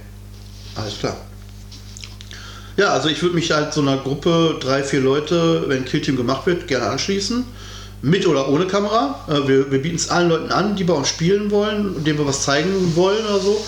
Alles 0.75 0.97
klar. 0.99 1.15
Ja, 2.77 2.89
also 2.89 3.07
ich 3.07 3.21
würde 3.21 3.35
mich 3.35 3.51
halt 3.51 3.73
so 3.73 3.81
einer 3.81 3.97
Gruppe, 3.97 4.57
drei, 4.59 4.83
vier 4.83 4.99
Leute, 4.99 5.63
wenn 5.67 5.85
Killteam 5.85 6.17
gemacht 6.17 6.45
wird, 6.45 6.67
gerne 6.67 6.87
anschließen. 6.87 7.45
Mit 8.01 8.27
oder 8.27 8.49
ohne 8.49 8.67
Kamera. 8.67 9.23
Äh, 9.29 9.47
Wir, 9.47 9.71
wir 9.71 9.81
bieten 9.81 9.95
es 9.95 10.09
allen 10.09 10.29
Leuten 10.29 10.51
an, 10.51 10.75
die 10.75 10.83
bei 10.83 10.93
uns 10.93 11.07
spielen 11.07 11.49
wollen, 11.51 12.03
denen 12.03 12.17
wir 12.17 12.27
was 12.27 12.43
zeigen 12.43 12.95
wollen 12.95 13.23
oder 13.25 13.39
so. 13.39 13.63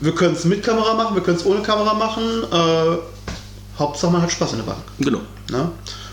Wir 0.00 0.14
können 0.14 0.34
es 0.34 0.44
mit 0.44 0.62
Kamera 0.62 0.94
machen, 0.94 1.14
wir 1.14 1.22
können 1.22 1.36
es 1.36 1.44
ohne 1.44 1.60
Kamera 1.60 1.92
machen. 1.92 2.22
Äh, 2.50 2.98
Hauptsache 3.78 4.12
man 4.12 4.22
hat 4.22 4.32
Spaß 4.32 4.52
in 4.52 4.58
der 4.58 4.64
Bank. 4.64 4.78
Genau. 4.98 5.20
Ne? 5.50 5.70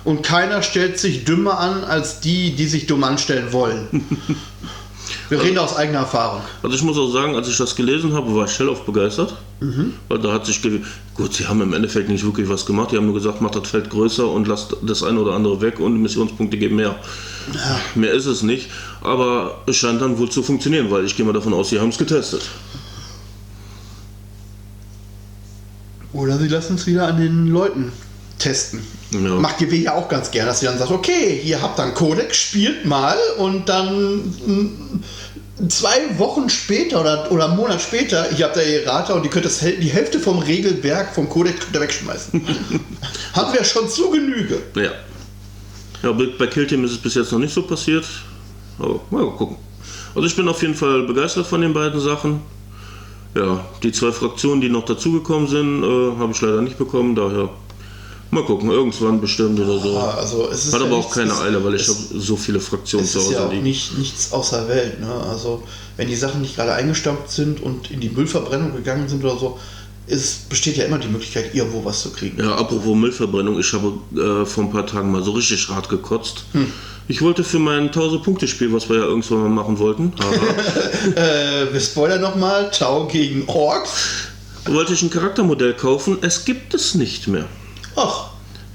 Und 0.07 0.23
keiner 0.23 0.61
stellt 0.63 0.97
sich 0.97 1.25
dümmer 1.25 1.59
an 1.59 1.83
als 1.83 2.21
die, 2.21 2.51
die 2.51 2.67
sich 2.67 2.85
dumm 2.85 3.03
anstellen 3.03 3.51
wollen. 3.51 3.87
wir 5.29 5.43
reden 5.43 5.57
aus 5.57 5.75
eigener 5.75 5.99
Erfahrung. 5.99 6.41
Also 6.63 6.77
ich 6.77 6.81
muss 6.81 6.97
auch 6.97 7.11
sagen, 7.11 7.35
als 7.35 7.49
ich 7.49 7.57
das 7.57 7.75
gelesen 7.75 8.13
habe, 8.13 8.33
war 8.33 8.45
ich 8.45 8.57
hellauf 8.57 8.85
begeistert. 8.85 9.35
Mhm. 9.59 9.95
Weil 10.07 10.19
da 10.19 10.31
hat 10.31 10.45
sich 10.45 10.61
gut, 11.13 11.33
sie 11.33 11.45
haben 11.45 11.59
im 11.59 11.73
Endeffekt 11.73 12.07
nicht 12.07 12.23
wirklich 12.23 12.47
was 12.47 12.65
gemacht. 12.65 12.93
Die 12.93 12.95
haben 12.95 13.03
nur 13.03 13.15
gesagt, 13.15 13.41
macht 13.41 13.57
das 13.57 13.67
Feld 13.67 13.89
größer 13.89 14.25
und 14.31 14.47
lasst 14.47 14.77
das 14.81 15.03
eine 15.03 15.19
oder 15.19 15.33
andere 15.33 15.59
weg 15.59 15.81
und 15.81 16.01
Missionspunkte 16.01 16.55
geben 16.55 16.77
mehr. 16.77 16.95
Mehr 17.93 18.13
ist 18.13 18.27
es 18.27 18.43
nicht. 18.43 18.69
Aber 19.01 19.61
es 19.65 19.75
scheint 19.75 20.01
dann 20.01 20.17
wohl 20.17 20.29
zu 20.29 20.41
funktionieren, 20.41 20.89
weil 20.89 21.03
ich 21.03 21.17
gehe 21.17 21.25
mal 21.25 21.33
davon 21.33 21.53
aus, 21.53 21.69
sie 21.69 21.81
haben 21.81 21.89
es 21.89 21.97
getestet. 21.97 22.43
Oder 26.13 26.37
sie 26.37 26.47
lassen 26.47 26.75
es 26.75 26.87
wieder 26.87 27.07
an 27.07 27.19
den 27.19 27.47
Leuten 27.47 27.91
testen. 28.39 28.79
Ja. 29.11 29.19
Macht 29.19 29.59
GW 29.59 29.75
ja 29.77 29.95
auch 29.95 30.09
ganz 30.09 30.31
gerne, 30.31 30.49
dass 30.49 30.59
sie 30.59 30.65
dann 30.65 30.77
sagt, 30.77 30.91
okay, 30.91 31.39
hier 31.41 31.61
habt 31.61 31.79
ihr 31.79 31.83
einen 31.83 31.93
Codex, 31.93 32.37
spielt 32.37 32.85
mal 32.85 33.15
und 33.37 33.69
dann 33.69 34.17
mm, 34.17 35.03
zwei 35.69 36.17
Wochen 36.17 36.49
später 36.49 37.01
oder, 37.01 37.31
oder 37.31 37.45
einen 37.45 37.55
Monat 37.55 37.81
später, 37.81 38.27
hier 38.35 38.45
habt 38.45 38.57
ihr 38.57 38.83
Errata 38.83 39.13
und 39.13 39.23
ihr 39.23 39.29
könnt 39.29 39.45
das, 39.45 39.59
die 39.59 39.89
Hälfte 39.89 40.19
vom 40.19 40.39
Regelwerk 40.39 41.15
vom 41.15 41.29
ihr 41.29 41.79
wegschmeißen. 41.79 42.41
Haben 43.33 43.53
wir 43.53 43.63
schon 43.63 43.89
zu 43.89 44.09
Genüge. 44.11 44.61
Ja. 44.75 44.91
Ja, 46.03 46.11
bei 46.11 46.25
bei 46.37 46.47
Killteam 46.47 46.83
ist 46.85 46.91
es 46.91 46.97
bis 46.97 47.15
jetzt 47.15 47.31
noch 47.31 47.39
nicht 47.39 47.53
so 47.53 47.63
passiert. 47.63 48.05
Aber 48.77 48.99
mal 49.09 49.25
gucken. 49.31 49.57
Also 50.13 50.27
ich 50.27 50.35
bin 50.35 50.47
auf 50.47 50.61
jeden 50.61 50.75
Fall 50.75 51.03
begeistert 51.03 51.47
von 51.47 51.61
den 51.61 51.73
beiden 51.73 51.99
Sachen. 51.99 52.41
Ja, 53.35 53.65
die 53.83 53.91
zwei 53.91 54.11
Fraktionen, 54.11 54.61
die 54.61 54.69
noch 54.69 54.85
dazugekommen 54.85 55.47
sind, 55.47 55.83
äh, 55.83 56.19
habe 56.19 56.31
ich 56.31 56.41
leider 56.41 56.61
nicht 56.61 56.77
bekommen. 56.77 57.15
Daher 57.15 57.49
mal 58.31 58.43
gucken, 58.45 58.69
irgendwann 58.69 59.19
bestimmt 59.21 59.59
oder 59.59 59.79
so. 59.79 59.97
Ah, 59.97 60.15
Also 60.19 60.49
es 60.51 60.65
ist 60.65 60.73
Hat 60.73 60.81
ja 60.81 60.85
aber 60.87 60.95
auch 60.97 60.99
nichts- 60.99 61.13
keine 61.15 61.31
es- 61.31 61.39
Eile, 61.41 61.63
weil 61.63 61.75
ich 61.75 61.81
es- 61.81 61.87
habe 61.89 62.19
so 62.19 62.35
viele 62.35 62.59
Fraktionen 62.59 63.05
Es 63.05 63.11
zu 63.13 63.19
ist 63.19 63.25
Hause 63.25 63.33
ja 63.35 63.45
auch 63.45 63.51
liegen. 63.51 63.63
nicht, 63.63 63.97
nichts 63.97 64.31
außer 64.31 64.67
Welt. 64.67 64.99
Ne? 64.99 65.07
Also, 65.29 65.63
wenn 65.97 66.07
die 66.07 66.15
Sachen 66.15 66.41
nicht 66.41 66.55
gerade 66.55 66.73
eingestampft 66.73 67.31
sind 67.31 67.61
und 67.61 67.89
in 67.91 67.99
die 67.99 68.09
Müllverbrennung 68.09 68.75
gegangen 68.75 69.07
sind 69.07 69.23
oder 69.23 69.37
so, 69.37 69.57
es 70.09 70.35
besteht 70.49 70.77
ja 70.77 70.85
immer 70.85 70.99
die 70.99 71.07
Möglichkeit, 71.09 71.53
irgendwo 71.53 71.83
was 71.83 72.01
zu 72.01 72.11
kriegen. 72.11 72.39
Ja, 72.41 72.55
apropos 72.55 72.95
Müllverbrennung, 72.95 73.59
ich 73.59 73.73
habe 73.73 73.93
äh, 74.15 74.45
vor 74.45 74.63
ein 74.65 74.71
paar 74.71 74.85
Tagen 74.87 75.11
mal 75.11 75.21
so 75.23 75.31
richtig 75.31 75.67
hart 75.69 75.89
gekotzt. 75.89 76.43
Hm. 76.53 76.71
Ich 77.09 77.21
wollte 77.21 77.43
für 77.45 77.59
mein 77.59 77.89
1000-Punkte-Spiel, 77.91 78.73
was 78.73 78.89
wir 78.89 78.97
ja 78.97 79.03
irgendwann 79.03 79.39
mal 79.43 79.49
machen 79.49 79.79
wollten, 79.79 80.11
Äh, 81.15 81.71
wir 81.73 81.79
spoilern 81.79 82.21
nochmal: 82.21 82.69
Tau 82.71 83.05
gegen 83.07 83.43
Orks. 83.47 83.91
wollte 84.65 84.93
ich 84.93 85.01
ein 85.01 85.09
Charaktermodell 85.09 85.73
kaufen. 85.73 86.17
Es 86.21 86.43
gibt 86.45 86.73
es 86.73 86.95
nicht 86.95 87.27
mehr. 87.27 87.45
Ach, 87.97 88.27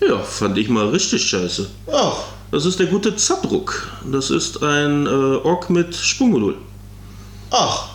Ja, 0.07 0.19
fand 0.19 0.59
ich 0.59 0.69
mal 0.69 0.89
richtig 0.89 1.23
scheiße. 1.25 1.69
ach, 1.93 2.17
Das 2.51 2.67
ist 2.67 2.79
der 2.81 2.87
gute 2.87 3.15
Zadruk. 3.17 3.89
Das 4.11 4.31
ist 4.31 4.63
ein 4.63 5.07
äh, 5.07 5.09
Ork 5.11 5.71
mit 5.71 5.95
Sprungmodul. 5.95 6.57
ach. 7.51 7.89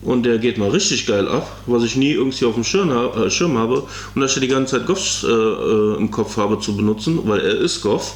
Und 0.00 0.22
der 0.22 0.38
geht 0.38 0.58
mal 0.58 0.70
richtig 0.70 1.06
geil 1.06 1.26
ab, 1.26 1.50
was 1.66 1.82
ich 1.82 1.96
nie 1.96 2.12
irgendwie 2.12 2.44
auf 2.44 2.54
dem 2.54 2.62
Schirm, 2.62 2.88
äh, 2.92 3.28
Schirm 3.30 3.58
habe. 3.58 3.82
Und 4.14 4.20
da 4.20 4.26
ich 4.26 4.34
ja 4.36 4.40
die 4.40 4.46
ganze 4.46 4.76
Zeit 4.78 4.86
Goffs 4.86 5.24
äh, 5.24 5.26
äh, 5.26 5.96
im 5.96 6.12
Kopf 6.12 6.36
habe 6.36 6.60
zu 6.60 6.76
benutzen, 6.76 7.18
weil 7.24 7.40
er 7.40 7.58
ist 7.58 7.80
Goff, 7.82 8.14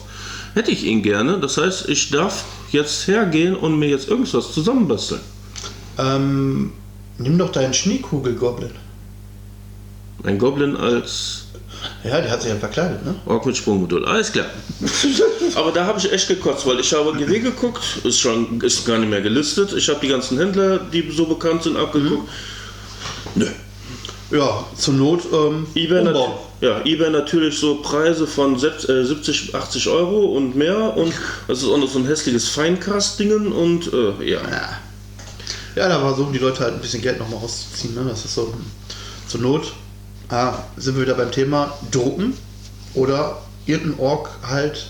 hätte 0.54 0.70
ich 0.70 0.84
ihn 0.84 1.02
gerne. 1.02 1.40
Das 1.40 1.56
heißt, 1.56 1.88
ich 1.88 2.10
darf 2.10 2.44
jetzt 2.70 3.08
hergehen 3.08 3.56
und 3.56 3.80
mir 3.80 3.88
jetzt 3.88 4.08
irgendwas 4.08 4.52
zusammenbasteln. 4.52 5.20
Ähm, 5.98 6.72
nimm 7.18 7.36
doch 7.36 7.50
deinen 7.50 7.74
Schneekugel-Goblin. 7.74 8.70
Ein 10.22 10.38
Goblin 10.38 10.76
als 10.76 11.41
Ja, 12.04 12.20
der 12.20 12.30
hat 12.30 12.42
sich 12.42 12.50
ja 12.50 12.56
verkleidet, 12.56 13.04
ne? 13.04 13.14
Ork 13.26 13.46
mit 13.46 13.56
Sprungmodul. 13.56 14.04
Alles 14.04 14.32
klar. 14.32 14.46
Aber 15.54 15.70
da 15.72 15.84
habe 15.86 15.98
ich 15.98 16.10
echt 16.12 16.28
gekotzt, 16.28 16.66
weil 16.66 16.80
ich 16.80 16.92
habe 16.92 17.12
GW 17.12 17.38
geguckt, 17.40 17.82
ist 18.04 18.20
schon 18.20 18.60
ist 18.60 18.84
gar 18.86 18.98
nicht 18.98 19.08
mehr 19.10 19.20
gelistet. 19.20 19.72
Ich 19.72 19.88
habe 19.88 19.98
die 20.00 20.08
ganzen 20.08 20.38
Händler, 20.38 20.78
die 20.78 21.10
so 21.10 21.26
bekannt 21.26 21.62
sind, 21.62 21.76
abgeguckt. 21.76 22.28
Nö. 23.34 23.46
Ja, 24.30 24.64
zur 24.76 24.94
Not 24.94 25.20
ähm, 25.32 25.66
eBay, 25.74 26.06
umbauen. 26.06 26.32
ja, 26.62 26.80
eBay 26.86 27.10
natürlich 27.10 27.58
so 27.58 27.76
Preise 27.82 28.26
von 28.26 28.56
sep- 28.58 28.88
äh, 28.88 29.04
70, 29.04 29.54
80 29.54 29.88
Euro 29.88 30.24
und 30.36 30.56
mehr 30.56 30.96
und 30.96 31.12
das 31.48 31.58
ist 31.62 31.68
auch 31.68 31.76
noch 31.76 31.88
so 31.90 31.98
ein 31.98 32.06
hässliches 32.06 32.48
Feinkast-Dingen 32.48 33.52
und 33.52 33.92
äh, 33.92 34.30
ja. 34.30 34.40
Ja. 34.40 34.78
ja, 35.76 35.88
da 35.88 36.00
versuchen 36.00 36.32
die 36.32 36.38
Leute 36.38 36.60
halt 36.60 36.74
ein 36.74 36.80
bisschen 36.80 37.02
Geld 37.02 37.18
nochmal 37.18 37.40
rauszuziehen. 37.40 37.94
Ne? 37.94 38.06
Das 38.08 38.24
ist 38.24 38.34
so 38.34 38.54
zur 39.28 39.40
Not. 39.42 39.72
Ah, 40.32 40.54
sind 40.76 40.96
wir 40.96 41.02
wieder 41.02 41.14
beim 41.14 41.30
Thema 41.30 41.72
drucken 41.90 42.32
oder 42.94 43.38
irgendein 43.66 44.00
Org 44.00 44.30
halt 44.48 44.88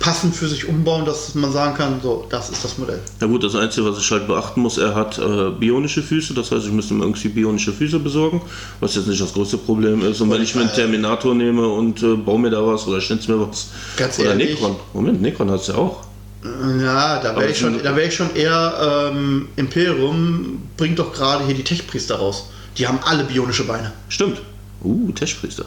passend 0.00 0.34
für 0.34 0.48
sich 0.48 0.66
umbauen, 0.68 1.04
dass 1.04 1.34
man 1.36 1.52
sagen 1.52 1.76
kann, 1.76 2.00
so, 2.02 2.26
das 2.28 2.50
ist 2.50 2.64
das 2.64 2.78
Modell. 2.78 2.98
Ja 3.20 3.26
gut, 3.28 3.44
das 3.44 3.54
Einzige, 3.54 3.86
was 3.88 3.98
ich 3.98 4.10
halt 4.10 4.26
beachten 4.26 4.60
muss, 4.60 4.76
er 4.78 4.94
hat 4.94 5.18
äh, 5.18 5.50
bionische 5.50 6.02
Füße, 6.02 6.34
das 6.34 6.50
heißt, 6.50 6.66
ich 6.66 6.72
müsste 6.72 6.94
ihm 6.94 7.02
irgendwie 7.02 7.28
bionische 7.28 7.72
Füße 7.72 8.00
besorgen, 8.00 8.42
was 8.80 8.96
jetzt 8.96 9.06
nicht 9.06 9.20
das 9.20 9.32
größte 9.32 9.58
Problem 9.58 10.04
ist. 10.04 10.20
Und 10.20 10.30
wenn 10.32 10.42
ich 10.42 10.54
mir 10.54 10.62
einen 10.62 10.72
Terminator 10.72 11.34
nehme 11.34 11.68
und 11.68 12.02
äh, 12.02 12.16
baue 12.16 12.40
mir 12.40 12.50
da 12.50 12.66
was 12.66 12.86
oder 12.88 13.00
schnitze 13.00 13.30
mir 13.30 13.46
was. 13.48 13.68
Ganz 13.96 14.18
oder 14.18 14.30
ehrlich. 14.30 14.50
Necron. 14.58 14.76
Moment, 14.94 15.22
Necron 15.22 15.50
hat 15.50 15.60
es 15.60 15.68
ja 15.68 15.74
auch. 15.76 16.02
Ja, 16.42 17.20
da 17.22 17.36
wäre 17.36 17.50
ich, 17.50 17.58
schon- 17.58 17.74
schon- 17.74 17.82
da 17.84 17.94
wär 17.94 18.06
ich 18.06 18.14
schon 18.14 18.34
eher 18.34 19.10
ähm, 19.12 19.48
Imperium, 19.56 20.60
bringt 20.76 20.98
doch 20.98 21.12
gerade 21.12 21.44
hier 21.46 21.54
die 21.54 21.62
Tech-Priester 21.64 22.16
raus. 22.16 22.48
Die 22.76 22.88
haben 22.88 22.98
alle 23.04 23.22
bionische 23.24 23.64
Beine. 23.64 23.92
Stimmt. 24.08 24.42
Uh, 24.84 25.10
Testpriester. 25.12 25.64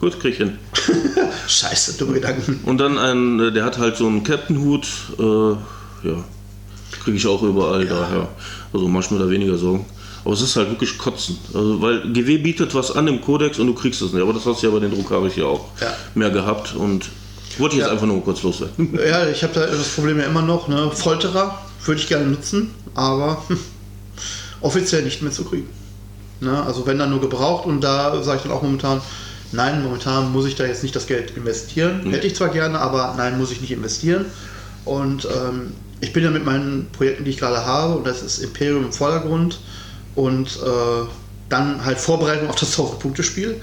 Gut, 0.00 0.20
krieg 0.20 0.32
ich 0.32 0.38
hin. 0.38 0.58
Scheiße, 1.48 1.94
dumme 1.98 2.14
Gedanken. 2.14 2.60
Und 2.64 2.78
dann 2.78 2.98
ein, 2.98 3.40
äh, 3.40 3.52
der 3.52 3.64
hat 3.64 3.78
halt 3.78 3.96
so 3.96 4.06
einen 4.06 4.22
Captain-Hut, 4.24 4.86
äh, 5.18 5.22
ja, 6.08 6.24
kriege 7.02 7.16
ich 7.16 7.26
auch 7.26 7.42
überall 7.42 7.86
daher. 7.86 8.28
Also 8.72 8.88
manchmal 8.88 9.20
da 9.20 9.28
weniger 9.30 9.56
Sorgen. 9.56 9.86
Aber 10.24 10.34
es 10.34 10.42
ist 10.42 10.56
halt 10.56 10.70
wirklich 10.70 10.98
kotzen. 10.98 11.38
Also, 11.54 11.80
weil 11.80 12.00
GW 12.12 12.38
bietet 12.38 12.74
was 12.74 12.90
an 12.94 13.06
im 13.08 13.20
Kodex 13.20 13.58
und 13.58 13.68
du 13.68 13.74
kriegst 13.74 14.02
es 14.02 14.12
nicht. 14.12 14.22
Aber 14.22 14.32
das 14.32 14.44
hast 14.44 14.62
du 14.62 14.66
ja 14.66 14.72
bei 14.72 14.80
den 14.80 14.90
Druckari 14.90 15.30
hier 15.30 15.46
auch 15.46 15.66
Ja. 15.80 15.94
mehr 16.14 16.30
gehabt 16.30 16.74
und 16.74 17.08
wollte 17.58 17.76
ich 17.76 17.78
jetzt 17.80 17.86
Ja. 17.88 17.92
einfach 17.92 18.06
nur 18.06 18.22
kurz 18.22 18.42
loswerden. 18.42 18.98
Ja, 19.08 19.26
ich 19.28 19.42
habe 19.44 19.54
da 19.54 19.66
das 19.66 19.88
Problem 19.94 20.18
ja 20.18 20.26
immer 20.26 20.42
noch. 20.42 20.68
Ne? 20.68 20.90
Folterer 20.92 21.58
würde 21.84 22.00
ich 22.00 22.08
gerne 22.08 22.26
nutzen, 22.26 22.72
aber 22.94 23.42
offiziell 24.60 25.02
nicht 25.04 25.22
mehr 25.22 25.32
zu 25.32 25.44
kriegen. 25.44 25.68
Ne? 26.40 26.62
Also 26.62 26.86
wenn 26.86 26.98
dann 26.98 27.10
nur 27.10 27.20
gebraucht 27.20 27.66
und 27.66 27.80
da 27.80 28.22
sage 28.22 28.38
ich 28.38 28.42
dann 28.44 28.52
auch 28.52 28.62
momentan, 28.62 29.00
nein, 29.52 29.82
momentan 29.82 30.32
muss 30.32 30.46
ich 30.46 30.54
da 30.54 30.64
jetzt 30.64 30.82
nicht 30.82 30.94
das 30.94 31.06
Geld 31.06 31.36
investieren. 31.36 32.10
Hätte 32.10 32.26
ich 32.26 32.36
zwar 32.36 32.48
gerne, 32.48 32.78
aber 32.78 33.14
nein, 33.16 33.38
muss 33.38 33.52
ich 33.52 33.60
nicht 33.60 33.72
investieren. 33.72 34.26
Und 34.84 35.26
ähm, 35.26 35.72
ich 36.00 36.12
bin 36.12 36.22
ja 36.22 36.30
mit 36.30 36.44
meinen 36.44 36.88
Projekten, 36.92 37.24
die 37.24 37.30
ich 37.30 37.38
gerade 37.38 37.64
habe, 37.64 37.94
und 37.94 38.06
das 38.06 38.22
ist 38.22 38.38
Imperium 38.38 38.84
im 38.84 38.92
Vordergrund 38.92 39.58
und 40.14 40.46
äh, 40.56 41.06
dann 41.48 41.84
halt 41.84 41.98
Vorbereitung 41.98 42.48
auf 42.48 42.56
das 42.56 42.76
1000-Punkte-Spiel, 42.76 43.60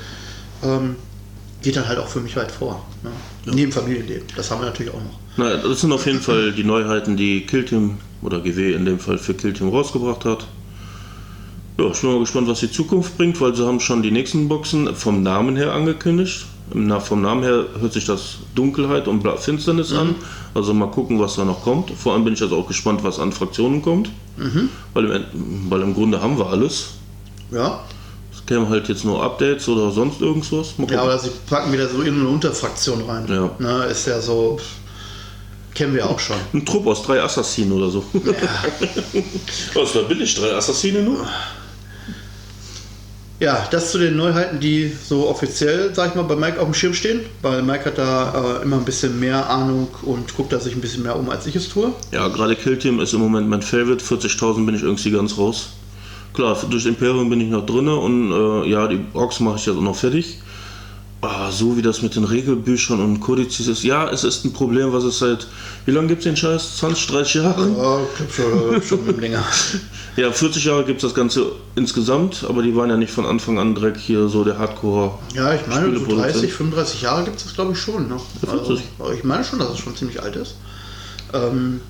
ähm, 0.64 0.96
geht 1.62 1.76
dann 1.76 1.88
halt 1.88 2.00
auch 2.00 2.08
für 2.08 2.20
mich 2.20 2.36
weit 2.36 2.52
vor. 2.52 2.86
Ne? 3.04 3.12
Neben 3.46 3.72
Familienleben. 3.72 4.28
Das 4.36 4.52
haben 4.52 4.62
wir 4.62 4.66
natürlich 4.66 4.94
auch 4.94 5.00
noch. 5.00 5.20
Na, 5.38 5.58
das 5.58 5.82
sind 5.82 5.92
auf 5.92 6.06
jeden 6.06 6.22
Fall 6.22 6.52
die 6.52 6.64
Neuheiten, 6.64 7.18
die 7.18 7.46
Killteam 7.46 7.98
oder 8.22 8.40
GW 8.40 8.74
in 8.74 8.86
dem 8.86 9.00
Fall 9.00 9.18
für 9.18 9.34
Killteam 9.34 9.70
rausgebracht 9.70 10.26
hat. 10.26 10.48
Ja, 11.78 11.88
ich 11.92 12.02
bin 12.02 12.12
mal 12.12 12.20
gespannt, 12.20 12.48
was 12.48 12.60
die 12.60 12.72
Zukunft 12.72 13.18
bringt, 13.18 13.40
weil 13.42 13.56
sie 13.56 13.66
haben 13.66 13.80
schon 13.80 14.04
die 14.04 14.12
nächsten 14.12 14.48
Boxen 14.48 14.96
vom 14.96 15.24
Namen 15.24 15.56
her 15.56 15.74
angekündigt. 15.74 16.46
Na- 16.74 17.00
Vom 17.00 17.22
Namen 17.22 17.44
her 17.44 17.66
hört 17.80 17.94
sich 17.94 18.06
das 18.06 18.38
Dunkelheit 18.56 19.08
und 19.08 19.24
Finsternis 19.40 19.92
an. 19.92 20.16
Also 20.54 20.74
mal 20.74 20.88
gucken, 20.92 21.20
was 21.20 21.36
da 21.36 21.44
noch 21.46 21.64
kommt. 21.64 21.92
Vor 21.92 22.14
allem 22.14 22.24
bin 22.24 22.34
ich 22.34 22.42
also 22.42 22.58
auch 22.58 22.68
gespannt, 22.68 23.04
was 23.04 23.20
an 23.20 23.32
Fraktionen 23.32 23.82
kommt. 23.82 24.10
Weil, 24.94 25.06
im, 25.12 25.24
weil 25.70 25.82
im 25.82 25.94
Grunde 25.94 26.22
haben 26.22 26.38
wir 26.38 26.48
alles. 26.48 26.90
Ja, 27.52 27.84
Es 28.34 28.44
kämen 28.46 28.70
halt 28.70 28.88
jetzt 28.88 29.04
nur 29.04 29.22
Updates 29.22 29.68
oder 29.68 29.92
sonst 29.92 30.22
irgendwas. 30.22 30.74
Ja, 30.90 31.04
oder 31.04 31.20
sie 31.20 31.30
packen 31.50 31.72
wieder 31.74 31.88
so 31.90 32.02
in 32.02 32.20
eine 32.20 32.28
Unterfraktion 32.28 33.02
rein. 33.08 33.26
Ja. 33.28 33.50
Ne, 33.60 33.86
ist 33.86 34.08
ja 34.08 34.20
so. 34.22 34.58
Kennen 35.76 35.96
wir 35.96 36.08
auch 36.08 36.20
schon. 36.20 36.36
Ein 36.54 36.66
Trupp 36.66 36.86
aus 36.88 37.02
drei 37.04 37.22
Assassinen 37.22 37.72
oder 37.74 37.90
so. 37.90 38.04
Was 39.74 39.96
war 39.96 40.04
billig? 40.04 40.34
Drei 40.36 40.54
Assassinen 40.56 41.06
nur? 41.06 41.28
Ja, 43.44 43.68
das 43.72 43.92
zu 43.92 43.98
den 43.98 44.16
Neuheiten, 44.16 44.62
die 44.62 44.90
so 45.06 45.28
offiziell, 45.28 45.94
sag 45.94 46.12
ich 46.12 46.16
mal, 46.16 46.22
bei 46.22 46.38
Mike 46.38 46.62
auf 46.62 46.66
dem 46.66 46.74
Schirm 46.74 46.94
stehen. 46.94 47.20
Weil 47.42 47.62
Mike 47.62 47.84
hat 47.84 47.98
da 47.98 48.60
äh, 48.62 48.64
immer 48.64 48.78
ein 48.78 48.86
bisschen 48.86 49.20
mehr 49.20 49.50
Ahnung 49.50 49.90
und 50.04 50.34
guckt 50.34 50.54
da 50.54 50.62
sich 50.62 50.74
ein 50.74 50.80
bisschen 50.80 51.04
mehr 51.04 51.20
um, 51.20 51.30
als 51.30 51.46
ich 51.46 51.58
es 51.58 51.68
tue. 51.68 51.92
Ja, 52.14 52.30
gerade 52.30 52.56
Killteam 52.56 53.02
ist 53.02 53.12
im 53.12 53.20
Moment 53.20 53.50
mein 53.50 53.62
Favorite. 53.62 54.02
40.000 54.02 54.66
bin 54.66 54.76
ich 54.76 54.84
irgendwie 54.84 55.12
ganz 55.12 55.38
raus. 55.38 55.72
Klar, 56.34 56.58
durch 56.70 56.86
Imperium 56.86 57.30
bin 57.30 57.42
ich 57.42 57.50
noch 57.50 57.66
drin 57.66 57.90
und 57.90 58.32
äh, 58.32 58.70
ja, 58.70 58.88
die 58.88 59.02
Orks 59.14 59.42
mache 59.42 59.58
ich 59.58 59.66
jetzt 59.66 59.76
auch 59.76 59.82
noch 59.82 59.98
fertig. 59.98 60.40
Ah, 61.26 61.50
so 61.52 61.78
wie 61.78 61.82
das 61.82 62.02
mit 62.02 62.16
den 62.18 62.26
Regelbüchern 62.26 63.00
und 63.00 63.22
Kodizes 63.22 63.68
ist. 63.68 63.84
Ja, 63.84 64.10
es 64.10 64.26
ist 64.26 64.44
ein 64.44 64.52
Problem, 64.52 64.92
was 64.92 65.06
es 65.06 65.20
seit. 65.20 65.48
Wie 65.86 65.92
lange 65.92 66.08
gibt 66.10 66.20
es 66.20 66.26
den 66.26 66.36
Scheiß? 66.36 66.78
20, 66.80 67.08
30 67.08 67.34
Jahre? 67.36 67.62
Ja, 67.70 68.00
ich 68.02 68.36
glaube 68.36 68.82
schon, 68.82 69.00
schon 69.08 69.20
länger. 69.22 69.44
Ja, 70.16 70.32
40 70.32 70.66
Jahre 70.66 70.84
gibt 70.84 70.98
es 71.02 71.10
das 71.10 71.16
Ganze 71.16 71.54
insgesamt, 71.76 72.46
aber 72.48 72.62
die 72.62 72.76
waren 72.76 72.88
ja 72.90 72.98
nicht 72.98 73.12
von 73.12 73.26
Anfang 73.26 73.58
an 73.58 73.74
direkt 73.74 73.98
hier 73.98 74.28
so 74.28 74.44
der 74.44 74.60
Hardcore. 74.60 75.18
Ja, 75.34 75.56
ich 75.56 75.66
meine, 75.66 75.86
so 75.86 75.92
Spieleproduzent. 76.04 76.36
30, 76.36 76.54
35 76.54 77.02
Jahre 77.02 77.24
gibt 77.24 77.38
es 77.38 77.46
das, 77.46 77.56
glaube 77.56 77.72
ich, 77.72 77.80
schon. 77.80 78.10
Ne? 78.10 78.18
Ja, 78.46 78.52
Also, 78.52 78.66
40. 78.76 78.86
aber 79.00 79.14
ich 79.16 79.24
meine 79.24 79.44
schon, 79.44 79.58
dass 79.58 79.70
es 79.72 79.80
schon 79.80 79.96
ziemlich 79.96 80.22
alt 80.22 80.36
ist. 80.36 80.56
Ähm, 81.34 81.82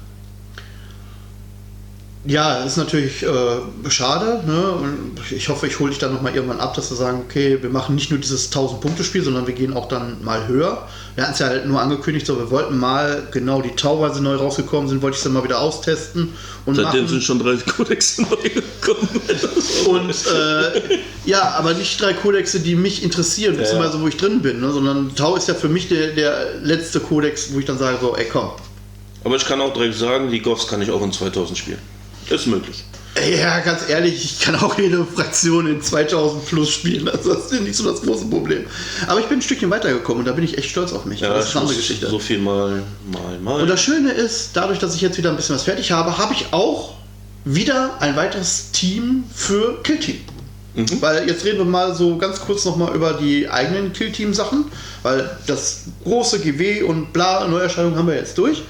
ja, 2.26 2.64
ist 2.64 2.78
natürlich 2.78 3.24
äh, 3.24 3.90
schade. 3.90 4.44
Ne? 4.48 4.72
Und 4.72 5.20
ich 5.30 5.50
hoffe, 5.50 5.68
ich 5.68 5.80
hole 5.80 5.90
dich 5.90 6.00
dann 6.00 6.14
nochmal 6.14 6.34
irgendwann 6.34 6.62
ab, 6.62 6.74
dass 6.74 6.90
wir 6.90 6.96
sagen, 6.96 7.22
okay, 7.26 7.58
wir 7.62 7.70
machen 7.70 7.96
nicht 7.96 8.12
nur 8.12 8.20
dieses 8.20 8.50
1000-Punkte-Spiel, 8.50 9.24
sondern 9.24 9.46
wir 9.46 9.54
gehen 9.54 9.74
auch 9.74 9.90
dann 9.90 10.24
mal 10.24 10.48
höher. 10.48 10.88
Wir 11.16 11.24
hatten 11.24 11.34
es 11.34 11.40
ja 11.40 11.48
halt 11.48 11.66
nur 11.66 11.82
angekündigt, 11.82 12.26
so 12.26 12.38
wir 12.38 12.50
wollten 12.50 12.78
mal 12.78 13.28
genau 13.32 13.62
die 13.62 13.76
Tau, 13.76 14.00
weil 14.00 14.14
sie 14.14 14.22
neu 14.22 14.36
rausgekommen 14.36 14.88
sind, 14.88 15.02
wollte 15.02 15.18
ich 15.18 15.24
sie 15.24 15.30
mal 15.30 15.44
wieder 15.44 15.60
austesten 15.60 16.34
und 16.66 16.76
Seitdem 16.76 17.02
machen. 17.02 17.08
sind 17.10 17.24
schon 17.24 17.40
drei 17.40 17.58
Codexe 17.58 18.22
neu 18.22 18.38
gekommen. 18.38 19.10
Und 19.88 20.12
äh, 20.12 21.00
ja, 21.26 21.56
aber 21.58 21.74
nicht 21.74 22.02
drei 22.02 22.14
Kodexe, 22.14 22.62
die 22.62 22.76
mich 22.76 23.04
interessieren, 23.04 23.58
beziehungsweise 23.58 24.02
wo 24.02 24.08
ich 24.08 24.16
drin 24.16 24.42
bin, 24.42 24.62
ne? 24.62 24.72
sondern 24.72 25.14
Tau 25.14 25.36
ist 25.36 25.50
ja 25.50 25.56
für 25.56 25.70
mich 25.70 25.90
der, 25.90 26.12
der 26.12 26.60
letzte 26.62 27.02
Kodex, 27.02 27.54
wo 27.54 27.60
ich 27.60 27.66
dann 27.66 27.78
sage, 27.78 27.98
so, 28.00 28.16
ey 28.16 28.26
komm. 28.32 28.52
Aber 29.26 29.36
ich 29.36 29.46
kann 29.46 29.60
auch 29.60 29.74
direkt 29.74 29.96
sagen, 29.96 30.32
die 30.32 30.42
Goths 30.42 30.68
kann 30.68 30.82
ich 30.82 30.90
auch 30.90 31.02
in 31.02 31.12
2000 31.12 31.58
spielen. 31.58 31.93
Ist 32.34 32.48
möglich. 32.48 32.84
Ja, 33.40 33.60
ganz 33.60 33.88
ehrlich, 33.88 34.26
ich 34.26 34.40
kann 34.40 34.56
auch 34.56 34.78
jede 34.80 35.06
Fraktion 35.06 35.68
in 35.68 35.82
2000 35.82 36.46
plus 36.48 36.72
spielen. 36.72 37.08
Also 37.08 37.34
das 37.36 37.52
ist 37.52 37.62
nicht 37.62 37.76
so 37.76 37.90
das 37.90 38.02
große 38.02 38.26
Problem. 38.26 38.66
Aber 39.08 39.20
ich 39.20 39.28
bin 39.28 39.38
ein 39.38 39.42
Stückchen 39.44 39.70
weitergekommen 39.70 40.22
und 40.22 40.26
da 40.26 40.32
bin 40.32 40.44
ich 40.44 40.58
echt 40.58 40.72
stolz 40.72 40.94
auf 40.94 41.06
mich. 41.06 41.20
Ja, 41.20 41.32
das 41.32 41.50
ist 41.50 41.52
eine 41.52 41.62
andere 41.62 41.78
Geschichte. 41.78 42.10
So 42.10 42.18
viel 42.18 42.40
mal, 42.40 42.82
mal, 43.12 43.40
mal. 43.40 43.62
Und 43.62 43.68
das 43.68 43.82
Schöne 43.82 44.12
ist, 44.12 44.52
dadurch, 44.54 44.80
dass 44.80 44.96
ich 44.96 45.02
jetzt 45.02 45.18
wieder 45.18 45.30
ein 45.30 45.36
bisschen 45.36 45.54
was 45.54 45.64
fertig 45.64 45.92
habe, 45.92 46.18
habe 46.18 46.34
ich 46.34 46.48
auch 46.52 46.96
wieder 47.46 47.98
ein 48.00 48.16
weiteres 48.16 48.72
Team 48.72 49.26
für 49.34 49.84
Killteam. 49.84 50.18
Mhm. 50.74 51.02
Weil 51.02 51.28
jetzt 51.28 51.46
reden 51.46 51.60
wir 51.60 51.66
mal 51.66 51.94
so 51.94 52.18
ganz 52.18 52.40
kurz 52.40 52.66
nochmal 52.66 52.96
über 52.96 53.14
die 53.14 53.48
eigenen 53.48 53.94
Killteam-Sachen, 53.94 54.66
weil 55.04 55.38
das 55.46 55.84
große 56.04 56.40
GW 56.40 56.82
und 56.82 57.14
bla 57.14 57.48
Neuerscheinungen 57.48 57.98
haben 57.98 58.08
wir 58.08 58.16
jetzt 58.16 58.40
durch. 58.40 58.64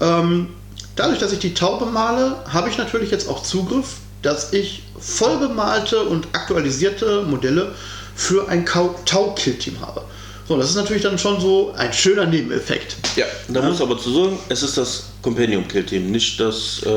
Ähm, 0.00 0.48
dadurch, 0.96 1.18
dass 1.18 1.32
ich 1.32 1.38
die 1.38 1.54
Taube 1.54 1.86
male, 1.86 2.36
habe 2.52 2.68
ich 2.68 2.78
natürlich 2.78 3.10
jetzt 3.10 3.28
auch 3.28 3.42
Zugriff, 3.42 3.96
dass 4.22 4.52
ich 4.52 4.82
voll 4.98 5.36
bemalte 5.38 6.02
und 6.02 6.28
aktualisierte 6.32 7.22
Modelle 7.22 7.74
für 8.16 8.48
ein 8.48 8.64
Tau-Kill-Team 8.64 9.80
habe. 9.80 10.02
So, 10.46 10.56
das 10.58 10.70
ist 10.70 10.76
natürlich 10.76 11.02
dann 11.02 11.18
schon 11.18 11.40
so 11.40 11.72
ein 11.76 11.92
schöner 11.92 12.26
Nebeneffekt. 12.26 12.96
ja, 13.16 13.24
da 13.48 13.62
muss 13.62 13.80
aber 13.80 13.98
zu 13.98 14.12
sagen, 14.12 14.38
es 14.50 14.62
ist 14.62 14.76
das 14.76 15.04
Companion-Kill-Team, 15.22 16.10
nicht 16.10 16.38
das 16.38 16.82
äh, 16.84 16.90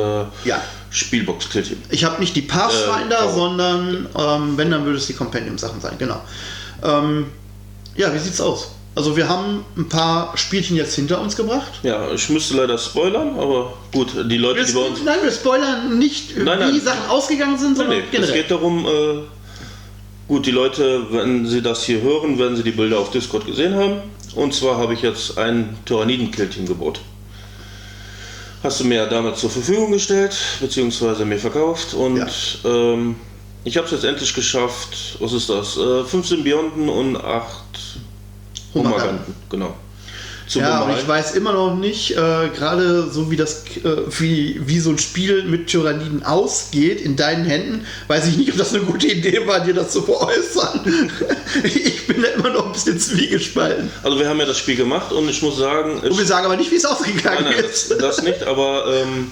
Ja. 0.46 0.62
Spielbox-Kill-Team. 0.90 1.78
Ich 1.90 2.04
habe 2.04 2.20
nicht 2.20 2.36
die 2.36 2.42
Pathfinder, 2.42 3.30
Äh, 3.30 3.34
sondern 3.34 4.08
ähm, 4.18 4.58
wenn, 4.58 4.72
dann 4.72 4.86
würde 4.86 4.98
es 4.98 5.08
die 5.08 5.14
Compendium-Sachen 5.14 5.80
sein, 5.82 5.94
genau. 5.98 6.22
Ähm, 6.84 7.28
ja, 7.96 8.14
wie 8.14 8.20
sieht's 8.20 8.40
aus? 8.42 8.70
Also 8.98 9.16
wir 9.16 9.30
haben 9.30 9.64
ein 9.78 9.88
paar 9.88 10.36
Spielchen 10.38 10.76
jetzt 10.76 10.96
hinter 10.96 11.22
uns 11.22 11.36
gebracht. 11.36 11.72
Ja, 11.84 12.12
ich 12.12 12.30
müsste 12.30 12.58
leider 12.58 12.80
spoilern, 12.80 13.38
aber 13.38 13.74
gut, 13.94 14.08
die 14.30 14.38
Leute, 14.38 14.58
Wir, 14.62 14.66
die 14.66 14.72
bei 14.74 14.80
uns. 14.80 15.04
nein, 15.04 15.20
wir 15.22 15.32
spoilern 15.32 16.00
nicht, 16.00 16.36
Nein, 16.36 16.58
wie 16.60 16.64
nein. 16.64 16.82
Sachen 16.82 17.08
ausgegangen 17.08 17.60
sind, 17.60 17.74
Nee, 17.74 17.78
sondern 17.78 17.98
nee, 18.00 18.04
es 18.06 18.12
generell. 18.12 18.34
geht 18.42 18.50
darum, 18.50 18.88
äh, 18.88 19.20
gut, 20.28 20.48
die 20.48 20.52
Leute, 20.52 21.06
wenn 21.12 21.46
sie 21.46 21.62
das 21.62 21.84
hier 21.84 22.02
hören, 22.02 22.40
werden 22.40 22.56
sie 22.58 22.64
die 22.64 22.72
Bilder 22.72 22.98
auf 22.98 23.12
Discord 23.12 23.46
gesehen 23.46 23.76
haben. 23.76 23.98
Und 24.36 24.56
zwar 24.56 24.80
habe 24.80 24.96
ich 24.96 25.04
jetzt 25.04 25.38
ein 25.38 25.78
Tyranniden-Kill-Team 25.86 26.66
gebaut. 26.66 27.00
Hast 28.64 28.80
du 28.80 28.86
mir 28.86 28.96
ja 28.96 29.06
damals 29.06 29.40
zur 29.42 29.52
Verfügung 29.52 29.92
gestellt, 29.92 30.36
beziehungsweise 30.60 31.24
mir 31.24 31.38
verkauft. 31.38 31.94
Und 31.94 32.18
Ja. 32.18 32.28
ähm, 32.66 33.16
ich 33.64 33.78
habe 33.78 33.86
es 33.86 33.92
jetzt 33.92 34.06
endlich 34.06 34.34
geschafft. 34.34 35.18
Was 35.20 35.34
ist 35.34 35.50
das? 35.50 35.78
Äh, 35.78 36.04
fünf 36.06 36.28
Symbionten 36.28 36.90
und 36.90 37.16
acht 37.18 37.67
Humaganten. 38.78 39.34
Genau. 39.50 39.76
Zu 40.48 40.60
Ja, 40.60 40.84
und 40.84 40.98
ich 40.98 41.06
weiß 41.06 41.36
immer 41.36 41.52
noch 41.52 41.76
nicht, 41.76 42.12
äh, 42.12 42.50
gerade 42.56 43.10
so 43.12 43.30
wie 43.30 43.36
das, 43.36 43.66
äh, 43.84 43.98
wie, 44.20 44.62
wie 44.66 44.80
so 44.80 44.92
ein 44.92 44.98
Spiel 44.98 45.44
mit 45.44 45.68
Tyranniden 45.68 46.24
ausgeht 46.24 47.02
in 47.02 47.18
deinen 47.18 47.44
Händen, 47.44 47.86
weiß 48.08 48.28
ich 48.28 48.38
nicht, 48.38 48.52
ob 48.52 48.58
das 48.58 48.74
eine 48.74 48.84
gute 48.84 49.08
Idee 49.08 49.46
war, 49.46 49.60
dir 49.60 49.74
das 49.74 49.92
zu 49.92 50.04
veräußern. 50.04 50.80
ich 51.64 52.08
bin 52.08 52.22
da 52.22 52.30
immer 52.30 52.50
noch 52.52 52.68
ein 52.68 52.72
bisschen 52.72 52.98
zwiegespalten. 52.98 53.92
Also 54.04 54.20
wir 54.20 54.30
haben 54.30 54.40
ja 54.40 54.46
das 54.46 54.58
Spiel 54.58 54.78
gemacht 54.78 55.12
und 55.12 55.28
ich 55.28 55.42
muss 55.42 55.58
sagen, 55.58 56.00
Und 56.00 56.16
wir 56.16 56.22
ich, 56.22 56.28
sagen 56.28 56.46
aber 56.46 56.56
nicht, 56.56 56.72
wie 56.72 56.78
es 56.78 56.86
ausgegangen 56.86 57.44
nein, 57.44 57.54
nein, 57.56 57.64
das, 57.64 57.84
ist. 57.84 58.02
das 58.02 58.22
nicht, 58.24 58.44
aber 58.44 58.86
ähm, 58.88 59.32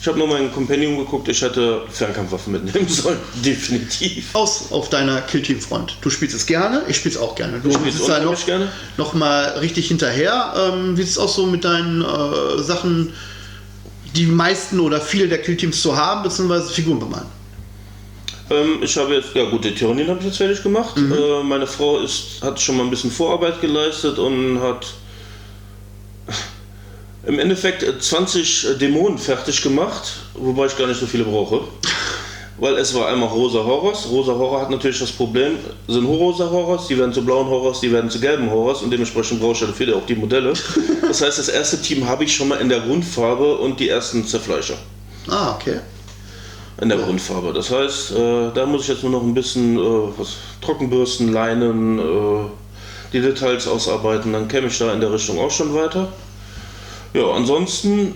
ich 0.00 0.06
habe 0.06 0.18
nur 0.18 0.28
mein 0.28 0.52
Compendium 0.52 0.96
geguckt, 0.96 1.28
ich 1.28 1.42
hätte 1.42 1.82
Fernkampfwaffen 1.90 2.52
mitnehmen 2.52 2.88
sollen, 2.88 3.18
definitiv. 3.44 4.34
Aus 4.34 4.70
auf 4.70 4.88
deiner 4.90 5.20
Killteam-Front. 5.22 5.96
Du 6.00 6.10
spielst 6.10 6.36
es 6.36 6.46
gerne, 6.46 6.82
ich 6.88 6.96
spiele 6.96 7.16
es 7.16 7.20
auch 7.20 7.34
gerne. 7.34 7.58
Du 7.58 7.72
spiel's 7.72 7.96
bist 7.96 8.08
da 8.08 8.20
noch, 8.20 8.46
gerne. 8.46 8.70
noch 8.96 9.14
mal 9.14 9.58
richtig 9.58 9.88
hinterher. 9.88 10.54
Ähm, 10.56 10.96
wie 10.96 11.02
sieht 11.02 11.10
es 11.10 11.18
aus 11.18 11.34
so 11.34 11.46
mit 11.46 11.64
deinen 11.64 12.02
äh, 12.02 12.62
Sachen, 12.62 13.12
die 14.14 14.26
meisten 14.26 14.78
oder 14.78 15.00
viele 15.00 15.28
der 15.28 15.42
Killteams 15.42 15.82
zu 15.82 15.96
haben, 15.96 16.22
beziehungsweise 16.22 16.72
Figuren 16.72 17.00
bemalen? 17.00 17.26
Ähm, 18.50 18.82
ich 18.82 18.96
habe 18.96 19.14
jetzt, 19.14 19.34
ja 19.34 19.50
gut, 19.50 19.64
die 19.64 19.74
Tyrannin 19.74 20.08
habe 20.08 20.20
ich 20.20 20.26
jetzt 20.26 20.38
fertig 20.38 20.62
gemacht. 20.62 20.96
Äh, 20.96 21.42
meine 21.42 21.66
Frau 21.66 21.98
ist, 21.98 22.40
hat 22.40 22.60
schon 22.60 22.76
mal 22.76 22.84
ein 22.84 22.90
bisschen 22.90 23.10
Vorarbeit 23.10 23.60
geleistet 23.60 24.18
und 24.18 24.60
hat 24.60 24.94
im 27.28 27.38
Endeffekt 27.38 27.82
äh, 27.82 27.98
20 27.98 28.78
Dämonen 28.80 29.18
fertig 29.18 29.62
gemacht, 29.62 30.14
wobei 30.34 30.66
ich 30.66 30.76
gar 30.76 30.86
nicht 30.86 30.98
so 30.98 31.06
viele 31.06 31.24
brauche. 31.24 31.60
Weil 32.60 32.74
es 32.78 32.92
war 32.92 33.06
einmal 33.06 33.28
rosa 33.28 33.62
Horrors. 33.62 34.08
Rosa 34.10 34.32
Horror 34.32 34.62
hat 34.62 34.70
natürlich 34.70 34.98
das 34.98 35.12
Problem, 35.12 35.52
sind 35.86 36.04
rosa 36.06 36.50
Horrors, 36.50 36.88
die 36.88 36.98
werden 36.98 37.12
zu 37.12 37.24
blauen 37.24 37.46
Horrors, 37.46 37.80
die 37.80 37.92
werden 37.92 38.10
zu 38.10 38.18
gelben 38.18 38.50
Horrors 38.50 38.82
und 38.82 38.90
dementsprechend 38.90 39.40
brauche 39.40 39.52
ich 39.52 39.60
ja 39.60 39.68
dafür 39.68 39.96
auch 39.96 40.06
die 40.06 40.16
Modelle. 40.16 40.52
Das 41.06 41.22
heißt, 41.22 41.38
das 41.38 41.48
erste 41.48 41.80
Team 41.80 42.06
habe 42.06 42.24
ich 42.24 42.34
schon 42.34 42.48
mal 42.48 42.56
in 42.60 42.68
der 42.68 42.80
Grundfarbe 42.80 43.56
und 43.58 43.80
die 43.80 43.88
ersten 43.88 44.26
Zerfleischer 44.26 44.76
Ah, 45.28 45.54
okay. 45.54 45.78
in 46.82 46.88
der 46.90 46.98
Grundfarbe. 46.98 47.52
Das 47.52 47.70
heißt, 47.70 48.10
äh, 48.10 48.50
da 48.52 48.66
muss 48.66 48.82
ich 48.82 48.88
jetzt 48.88 49.02
nur 49.04 49.12
noch 49.12 49.22
ein 49.22 49.32
bisschen 49.32 49.78
äh, 49.78 50.08
was, 50.18 50.34
Trockenbürsten, 50.60 51.32
Leinen, 51.32 51.98
äh, 51.98 52.02
die 53.12 53.20
Details 53.20 53.66
ausarbeiten. 53.68 54.32
Dann 54.32 54.48
käme 54.48 54.66
ich 54.66 54.76
da 54.76 54.92
in 54.92 55.00
der 55.00 55.12
Richtung 55.12 55.38
auch 55.38 55.50
schon 55.50 55.72
weiter. 55.74 56.08
Ja, 57.14 57.30
ansonsten, 57.30 58.14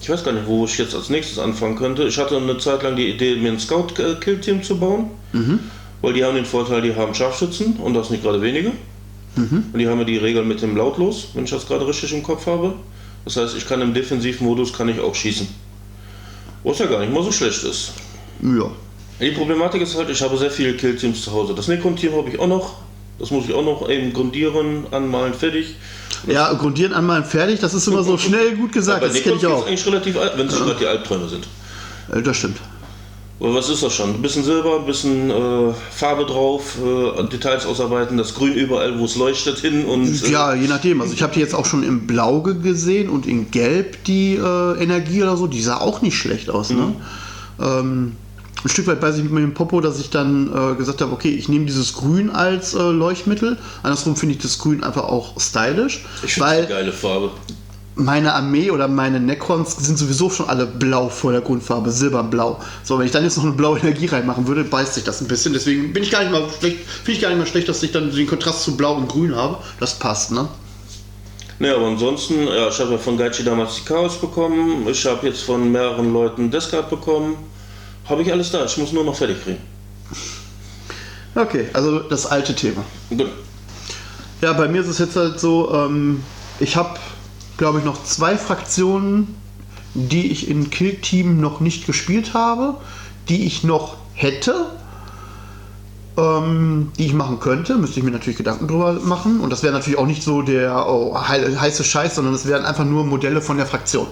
ich 0.00 0.08
weiß 0.10 0.24
gar 0.24 0.32
nicht, 0.32 0.46
wo 0.46 0.64
ich 0.64 0.76
jetzt 0.78 0.94
als 0.94 1.08
nächstes 1.08 1.38
anfangen 1.38 1.76
könnte. 1.76 2.04
Ich 2.04 2.18
hatte 2.18 2.36
eine 2.36 2.58
Zeit 2.58 2.82
lang 2.82 2.96
die 2.96 3.08
Idee, 3.08 3.36
mir 3.36 3.52
ein 3.52 3.58
Scout-Kill-Team 3.58 4.62
zu 4.62 4.78
bauen. 4.78 5.10
Weil 6.02 6.12
die 6.12 6.22
haben 6.22 6.34
den 6.34 6.44
Vorteil, 6.44 6.82
die 6.82 6.94
haben 6.94 7.14
Scharfschützen 7.14 7.76
und 7.76 7.94
das 7.94 8.10
nicht 8.10 8.22
gerade 8.22 8.42
wenige. 8.42 8.72
Und 9.36 9.78
die 9.78 9.88
haben 9.88 9.98
ja 9.98 10.04
die 10.04 10.18
Regel 10.18 10.44
mit 10.44 10.60
dem 10.62 10.76
Lautlos, 10.76 11.28
wenn 11.34 11.44
ich 11.44 11.50
das 11.50 11.66
gerade 11.66 11.86
richtig 11.86 12.12
im 12.12 12.22
Kopf 12.22 12.46
habe. 12.46 12.74
Das 13.24 13.36
heißt, 13.36 13.56
ich 13.56 13.66
kann 13.66 13.80
im 13.80 13.94
Defensivmodus 13.94 14.72
kann 14.72 14.88
ich 14.88 15.00
auch 15.00 15.14
schießen. 15.14 15.48
Was 16.62 16.78
ja 16.78 16.86
gar 16.86 17.00
nicht 17.00 17.12
mal 17.12 17.22
so 17.22 17.32
schlecht 17.32 17.64
ist. 17.64 17.92
Ja. 18.42 18.70
Die 19.20 19.30
Problematik 19.30 19.80
ist 19.82 19.96
halt, 19.96 20.10
ich 20.10 20.20
habe 20.20 20.36
sehr 20.36 20.50
viele 20.50 20.74
Killteams 20.74 21.22
zu 21.22 21.32
Hause. 21.32 21.54
Das 21.54 21.68
Necron-Team 21.68 22.12
habe 22.12 22.28
ich 22.28 22.38
auch 22.38 22.46
noch. 22.46 22.74
Das 23.18 23.30
muss 23.30 23.46
ich 23.46 23.54
auch 23.54 23.64
noch 23.64 23.88
eben 23.88 24.12
grundieren, 24.12 24.86
anmalen, 24.90 25.32
fertig. 25.34 25.76
Ja, 26.26 26.52
grundieren 26.54 26.92
anmalen 26.94 27.24
fertig, 27.24 27.60
das 27.60 27.74
ist 27.74 27.86
immer 27.86 28.02
so 28.02 28.16
schnell 28.18 28.56
gut 28.56 28.72
gesagt, 28.72 29.00
Bei 29.00 29.08
das 29.08 29.22
kenne 29.22 29.36
ich 29.36 29.46
auch. 29.46 29.66
eigentlich 29.66 29.86
relativ 29.86 30.18
alt, 30.18 30.32
wenn 30.36 30.46
es 30.46 30.56
gerade 30.56 30.74
die 30.78 30.86
Albträume 30.86 31.28
sind. 31.28 31.46
Äh, 32.12 32.22
Das 32.22 32.36
stimmt. 32.36 32.58
Aber 33.40 33.52
was 33.56 33.68
ist 33.68 33.82
das 33.82 33.92
schon? 33.92 34.10
Ein 34.14 34.22
bisschen 34.22 34.44
Silber, 34.44 34.78
ein 34.78 34.86
bisschen 34.86 35.28
äh, 35.28 35.72
Farbe 35.90 36.24
drauf, 36.24 36.76
äh, 36.82 37.24
Details 37.28 37.66
ausarbeiten, 37.66 38.16
das 38.16 38.32
Grün 38.34 38.54
überall, 38.54 38.96
wo 38.98 39.04
es 39.04 39.16
leuchtet, 39.16 39.58
hin 39.58 39.84
und. 39.84 40.06
Äh, 40.24 40.30
Ja, 40.30 40.54
je 40.54 40.68
nachdem. 40.68 41.00
Also 41.00 41.12
ich 41.12 41.22
habe 41.22 41.34
die 41.34 41.40
jetzt 41.40 41.54
auch 41.54 41.66
schon 41.66 41.82
in 41.82 42.06
Blau 42.06 42.40
ge- 42.42 42.54
gesehen 42.62 43.08
und 43.10 43.26
in 43.26 43.50
Gelb 43.50 44.04
die 44.04 44.36
äh, 44.36 44.80
Energie 44.82 45.20
oder 45.22 45.36
so. 45.36 45.48
Die 45.48 45.60
sah 45.60 45.78
auch 45.78 46.00
nicht 46.00 46.16
schlecht 46.16 46.48
aus. 46.48 46.70
Ne? 46.70 46.94
Ähm, 47.60 48.12
ein 48.64 48.68
Stück 48.70 48.86
weit 48.86 49.02
weiß 49.02 49.18
ich 49.18 49.24
mit 49.24 49.42
dem 49.42 49.52
Popo, 49.52 49.80
dass 49.82 50.00
ich 50.00 50.08
dann 50.08 50.48
äh, 50.48 50.74
gesagt 50.74 51.02
habe, 51.02 51.12
okay, 51.12 51.30
ich 51.30 51.48
nehme 51.48 51.66
dieses 51.66 51.92
Grün 51.92 52.30
als 52.30 52.72
äh, 52.72 52.78
Leuchtmittel. 52.78 53.58
Andersrum 53.82 54.16
finde 54.16 54.36
ich 54.36 54.40
das 54.40 54.58
Grün 54.58 54.82
einfach 54.82 55.04
auch 55.04 55.38
stylisch. 55.38 56.04
Ich 56.24 56.34
finde 56.34 56.48
eine 56.48 56.66
geile 56.66 56.92
Farbe. 56.92 57.30
Meine 57.96 58.32
Armee 58.32 58.70
oder 58.70 58.88
meine 58.88 59.20
Necrons 59.20 59.76
sind 59.76 59.98
sowieso 59.98 60.28
schon 60.30 60.48
alle 60.48 60.66
blau 60.66 61.10
vor 61.10 61.30
der 61.30 61.42
Grundfarbe, 61.42 61.92
silberblau. 61.92 62.58
So, 62.82 62.98
wenn 62.98 63.06
ich 63.06 63.12
dann 63.12 63.22
jetzt 63.22 63.36
noch 63.36 63.44
eine 63.44 63.52
blaue 63.52 63.78
Energie 63.78 64.06
reinmachen 64.06 64.48
würde, 64.48 64.64
beißt 64.64 64.94
sich 64.94 65.04
das 65.04 65.20
ein 65.20 65.28
bisschen. 65.28 65.52
Deswegen 65.52 65.92
bin 65.92 66.02
ich 66.02 66.10
gar 66.10 66.20
nicht 66.22 66.32
mal 66.32 66.48
schlecht, 66.58 66.78
finde 67.04 67.12
ich 67.12 67.20
gar 67.20 67.28
nicht 67.28 67.38
mal 67.38 67.46
schlecht, 67.46 67.68
dass 67.68 67.82
ich 67.82 67.92
dann 67.92 68.10
den 68.10 68.26
Kontrast 68.26 68.62
zu 68.62 68.76
blau 68.76 68.94
und 68.94 69.08
grün 69.08 69.36
habe. 69.36 69.58
Das 69.78 69.98
passt, 69.98 70.32
ne? 70.32 70.48
Ne, 71.60 71.72
aber 71.72 71.86
ansonsten, 71.86 72.48
ja, 72.48 72.68
ich 72.68 72.78
habe 72.80 72.92
ja 72.92 72.98
von 72.98 73.16
Gaichi 73.16 73.44
damals 73.44 73.76
die 73.76 73.84
Chaos 73.84 74.16
bekommen. 74.16 74.88
Ich 74.88 75.06
habe 75.06 75.28
jetzt 75.28 75.42
von 75.42 75.70
mehreren 75.70 76.12
Leuten 76.12 76.50
Descard 76.50 76.90
bekommen. 76.90 77.36
Habe 78.04 78.22
ich 78.22 78.32
alles 78.32 78.50
da. 78.50 78.64
Ich 78.64 78.76
muss 78.76 78.92
nur 78.92 79.04
noch 79.04 79.16
fertig 79.16 79.42
kriegen. 79.42 79.58
Okay, 81.34 81.68
also 81.72 82.00
das 82.00 82.26
alte 82.26 82.54
Thema. 82.54 82.84
Gut. 83.10 83.26
Ja, 84.40 84.52
bei 84.52 84.68
mir 84.68 84.82
ist 84.82 84.88
es 84.88 84.98
jetzt 84.98 85.16
halt 85.16 85.40
so, 85.40 85.72
ähm, 85.74 86.22
ich 86.60 86.76
habe, 86.76 86.98
glaube 87.56 87.78
ich, 87.78 87.84
noch 87.84 88.04
zwei 88.04 88.36
Fraktionen, 88.36 89.34
die 89.94 90.30
ich 90.30 90.48
in 90.48 90.70
Kill 90.70 90.96
Team 90.96 91.40
noch 91.40 91.60
nicht 91.60 91.86
gespielt 91.86 92.34
habe, 92.34 92.76
die 93.28 93.46
ich 93.46 93.64
noch 93.64 93.96
hätte, 94.12 94.66
ähm, 96.16 96.92
die 96.98 97.06
ich 97.06 97.14
machen 97.14 97.40
könnte. 97.40 97.76
Müsste 97.76 98.00
ich 98.00 98.04
mir 98.04 98.10
natürlich 98.10 98.36
Gedanken 98.36 98.68
drüber 98.68 98.92
machen. 98.92 99.40
Und 99.40 99.50
das 99.50 99.62
wäre 99.62 99.72
natürlich 99.72 99.98
auch 99.98 100.06
nicht 100.06 100.22
so 100.22 100.42
der 100.42 100.86
oh, 100.88 101.16
heiße 101.16 101.82
Scheiß, 101.82 102.16
sondern 102.16 102.34
es 102.34 102.46
wären 102.46 102.64
einfach 102.64 102.84
nur 102.84 103.04
Modelle 103.04 103.40
von 103.40 103.56
der 103.56 103.66
Fraktion. 103.66 104.06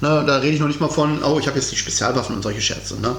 Ne, 0.00 0.24
da 0.26 0.38
rede 0.38 0.54
ich 0.54 0.60
noch 0.60 0.68
nicht 0.68 0.80
mal 0.80 0.88
von, 0.88 1.22
oh, 1.22 1.38
ich 1.38 1.46
habe 1.46 1.58
jetzt 1.58 1.70
die 1.70 1.76
Spezialwaffen 1.76 2.34
und 2.34 2.42
solche 2.42 2.62
Scherze. 2.62 2.98
Ne? 3.00 3.14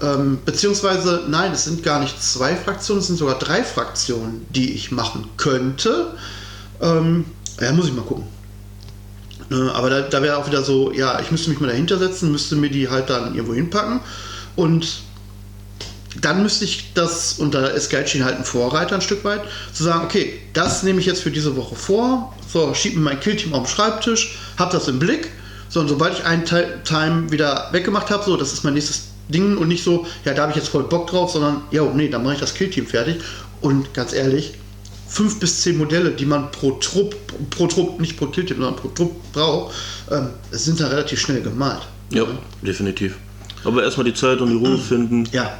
Ähm, 0.00 0.38
beziehungsweise, 0.44 1.24
nein, 1.28 1.52
es 1.52 1.64
sind 1.64 1.82
gar 1.82 2.00
nicht 2.00 2.22
zwei 2.22 2.56
Fraktionen, 2.56 3.00
es 3.00 3.08
sind 3.08 3.16
sogar 3.16 3.38
drei 3.38 3.62
Fraktionen, 3.62 4.46
die 4.50 4.72
ich 4.72 4.90
machen 4.90 5.28
könnte. 5.36 6.14
Ähm, 6.80 7.24
ja, 7.60 7.72
muss 7.72 7.86
ich 7.86 7.94
mal 7.94 8.02
gucken. 8.02 8.24
Ne, 9.50 9.70
aber 9.74 9.90
da, 9.90 10.00
da 10.02 10.22
wäre 10.22 10.36
auch 10.36 10.46
wieder 10.46 10.62
so, 10.62 10.92
ja, 10.92 11.20
ich 11.20 11.30
müsste 11.30 11.50
mich 11.50 11.60
mal 11.60 11.68
dahinter 11.68 11.98
setzen, 11.98 12.32
müsste 12.32 12.56
mir 12.56 12.70
die 12.70 12.88
halt 12.88 13.10
dann 13.10 13.34
irgendwo 13.34 13.54
hinpacken. 13.54 14.00
Und 14.56 15.02
dann 16.20 16.42
müsste 16.42 16.64
ich 16.64 16.92
das, 16.94 17.34
und 17.34 17.54
da 17.54 17.66
ist 17.66 17.90
Geitschin 17.90 18.24
halt 18.24 18.36
ein 18.36 18.44
Vorreiter 18.44 18.94
ein 18.94 19.02
Stück 19.02 19.24
weit, 19.24 19.42
zu 19.72 19.84
sagen, 19.84 20.04
okay, 20.04 20.40
das 20.52 20.82
nehme 20.82 21.00
ich 21.00 21.06
jetzt 21.06 21.22
für 21.22 21.30
diese 21.30 21.56
Woche 21.56 21.76
vor, 21.76 22.34
so, 22.50 22.72
schieb 22.74 22.94
mir 22.94 23.02
mein 23.02 23.20
Killteam 23.20 23.54
auf 23.54 23.66
den 23.66 23.74
Schreibtisch, 23.74 24.38
hab 24.56 24.70
das 24.70 24.88
im 24.88 24.98
Blick 24.98 25.30
so, 25.68 25.80
und 25.80 25.88
sobald 25.88 26.14
ich 26.14 26.24
einen 26.24 26.44
Time 26.44 27.30
wieder 27.30 27.68
weggemacht 27.72 28.10
habe, 28.10 28.24
so, 28.24 28.36
das 28.36 28.52
ist 28.52 28.64
mein 28.64 28.74
nächstes 28.74 29.08
Ding 29.28 29.58
und 29.58 29.68
nicht 29.68 29.84
so, 29.84 30.06
ja, 30.24 30.32
da 30.32 30.42
habe 30.42 30.52
ich 30.52 30.56
jetzt 30.56 30.68
voll 30.68 30.84
Bock 30.84 31.08
drauf, 31.08 31.32
sondern, 31.32 31.62
ja, 31.70 31.84
nee, 31.84 32.08
dann 32.08 32.22
mache 32.22 32.34
ich 32.34 32.40
das 32.40 32.54
Killteam 32.54 32.86
fertig. 32.86 33.16
Und 33.60 33.92
ganz 33.92 34.12
ehrlich, 34.12 34.54
fünf 35.06 35.38
bis 35.40 35.60
zehn 35.62 35.76
Modelle, 35.76 36.10
die 36.10 36.24
man 36.24 36.50
pro 36.50 36.72
Trupp, 36.72 37.14
pro 37.50 37.66
Trupp, 37.66 38.00
nicht 38.00 38.16
pro 38.16 38.26
Killteam, 38.26 38.58
sondern 38.58 38.76
pro 38.76 38.88
Trupp 38.88 39.32
braucht, 39.32 39.74
ähm, 40.10 40.30
sind 40.50 40.80
da 40.80 40.88
relativ 40.88 41.20
schnell 41.20 41.42
gemalt. 41.42 41.82
Ja, 42.10 42.22
ja, 42.22 42.28
definitiv. 42.62 43.16
Aber 43.64 43.82
erstmal 43.82 44.04
die 44.04 44.14
Zeit 44.14 44.40
und 44.40 44.48
die 44.48 44.56
Ruhe 44.56 44.78
finden. 44.78 45.28
Ja. 45.32 45.58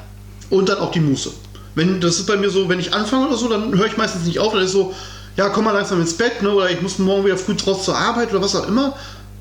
Und 0.49 0.69
dann 0.69 0.79
auch 0.79 0.93
die 0.93 1.01
Muße. 1.01 1.31
Wenn, 1.75 2.01
das 2.01 2.19
ist 2.19 2.27
bei 2.27 2.37
mir 2.37 2.49
so, 2.49 2.69
wenn 2.69 2.81
ich 2.81 2.95
anfange 2.95 3.27
oder 3.27 3.37
so, 3.37 3.49
dann 3.49 3.77
höre 3.77 3.87
ich 3.87 3.97
meistens 3.97 4.25
nicht 4.25 4.39
auf, 4.39 4.53
dann 4.53 4.63
ist 4.63 4.73
so, 4.73 4.95
ja, 5.37 5.51
komm 5.51 5.65
mal 5.65 5.73
langsam 5.73 6.01
ins 6.01 6.15
Bett, 6.15 6.43
ne, 6.43 6.51
oder 6.51 6.71
ich 6.71 6.81
muss 6.81 6.99
morgen 6.99 7.25
wieder 7.27 7.37
früh 7.37 7.55
draus 7.55 7.85
zur 7.85 7.97
Arbeit 7.97 8.31
oder 8.31 8.41
was 8.41 8.57
auch 8.57 8.67
immer 8.67 8.97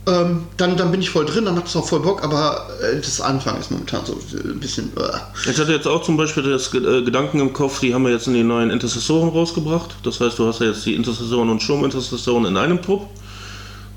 ähm, 0.08 0.44
dann, 0.56 0.78
dann 0.78 0.90
bin 0.92 1.02
ich 1.02 1.10
voll 1.10 1.26
drin, 1.26 1.46
dann 1.46 1.56
macht 1.56 1.68
es 1.68 1.76
auch 1.76 1.86
voll 1.86 2.00
Bock, 2.00 2.24
aber 2.24 2.68
äh, 2.82 2.96
das 2.96 3.20
Anfang 3.20 3.60
ist 3.60 3.72
momentan 3.72 4.06
so 4.06 4.14
ein 4.14 4.60
bisschen. 4.60 4.92
Äh. 4.96 5.50
Ich 5.50 5.60
hatte 5.60 5.74
jetzt 5.74 5.86
auch 5.86 6.02
zum 6.02 6.16
Beispiel 6.16 6.44
das 6.44 6.74
äh, 6.74 7.02
Gedanken 7.02 7.42
im 7.42 7.52
Kopf, 7.52 7.82
die 7.82 7.94
haben 7.94 8.04
wir 8.04 8.12
jetzt 8.12 8.28
in 8.28 8.34
die 8.34 8.44
neuen 8.44 8.70
Intercessoren 8.70 9.30
rausgebracht. 9.30 9.96
Das 10.04 10.22
heißt, 10.22 10.40
du 10.40 10.48
hast 10.48 10.62
ja 10.62 10.68
jetzt 10.68 10.86
die 10.86 10.96
Intercessoren 10.96 11.50
und 11.50 11.62
Sturmintercessoren 11.62 12.46
in 12.46 12.56
einem 12.56 12.82
Trupp. 12.82 13.08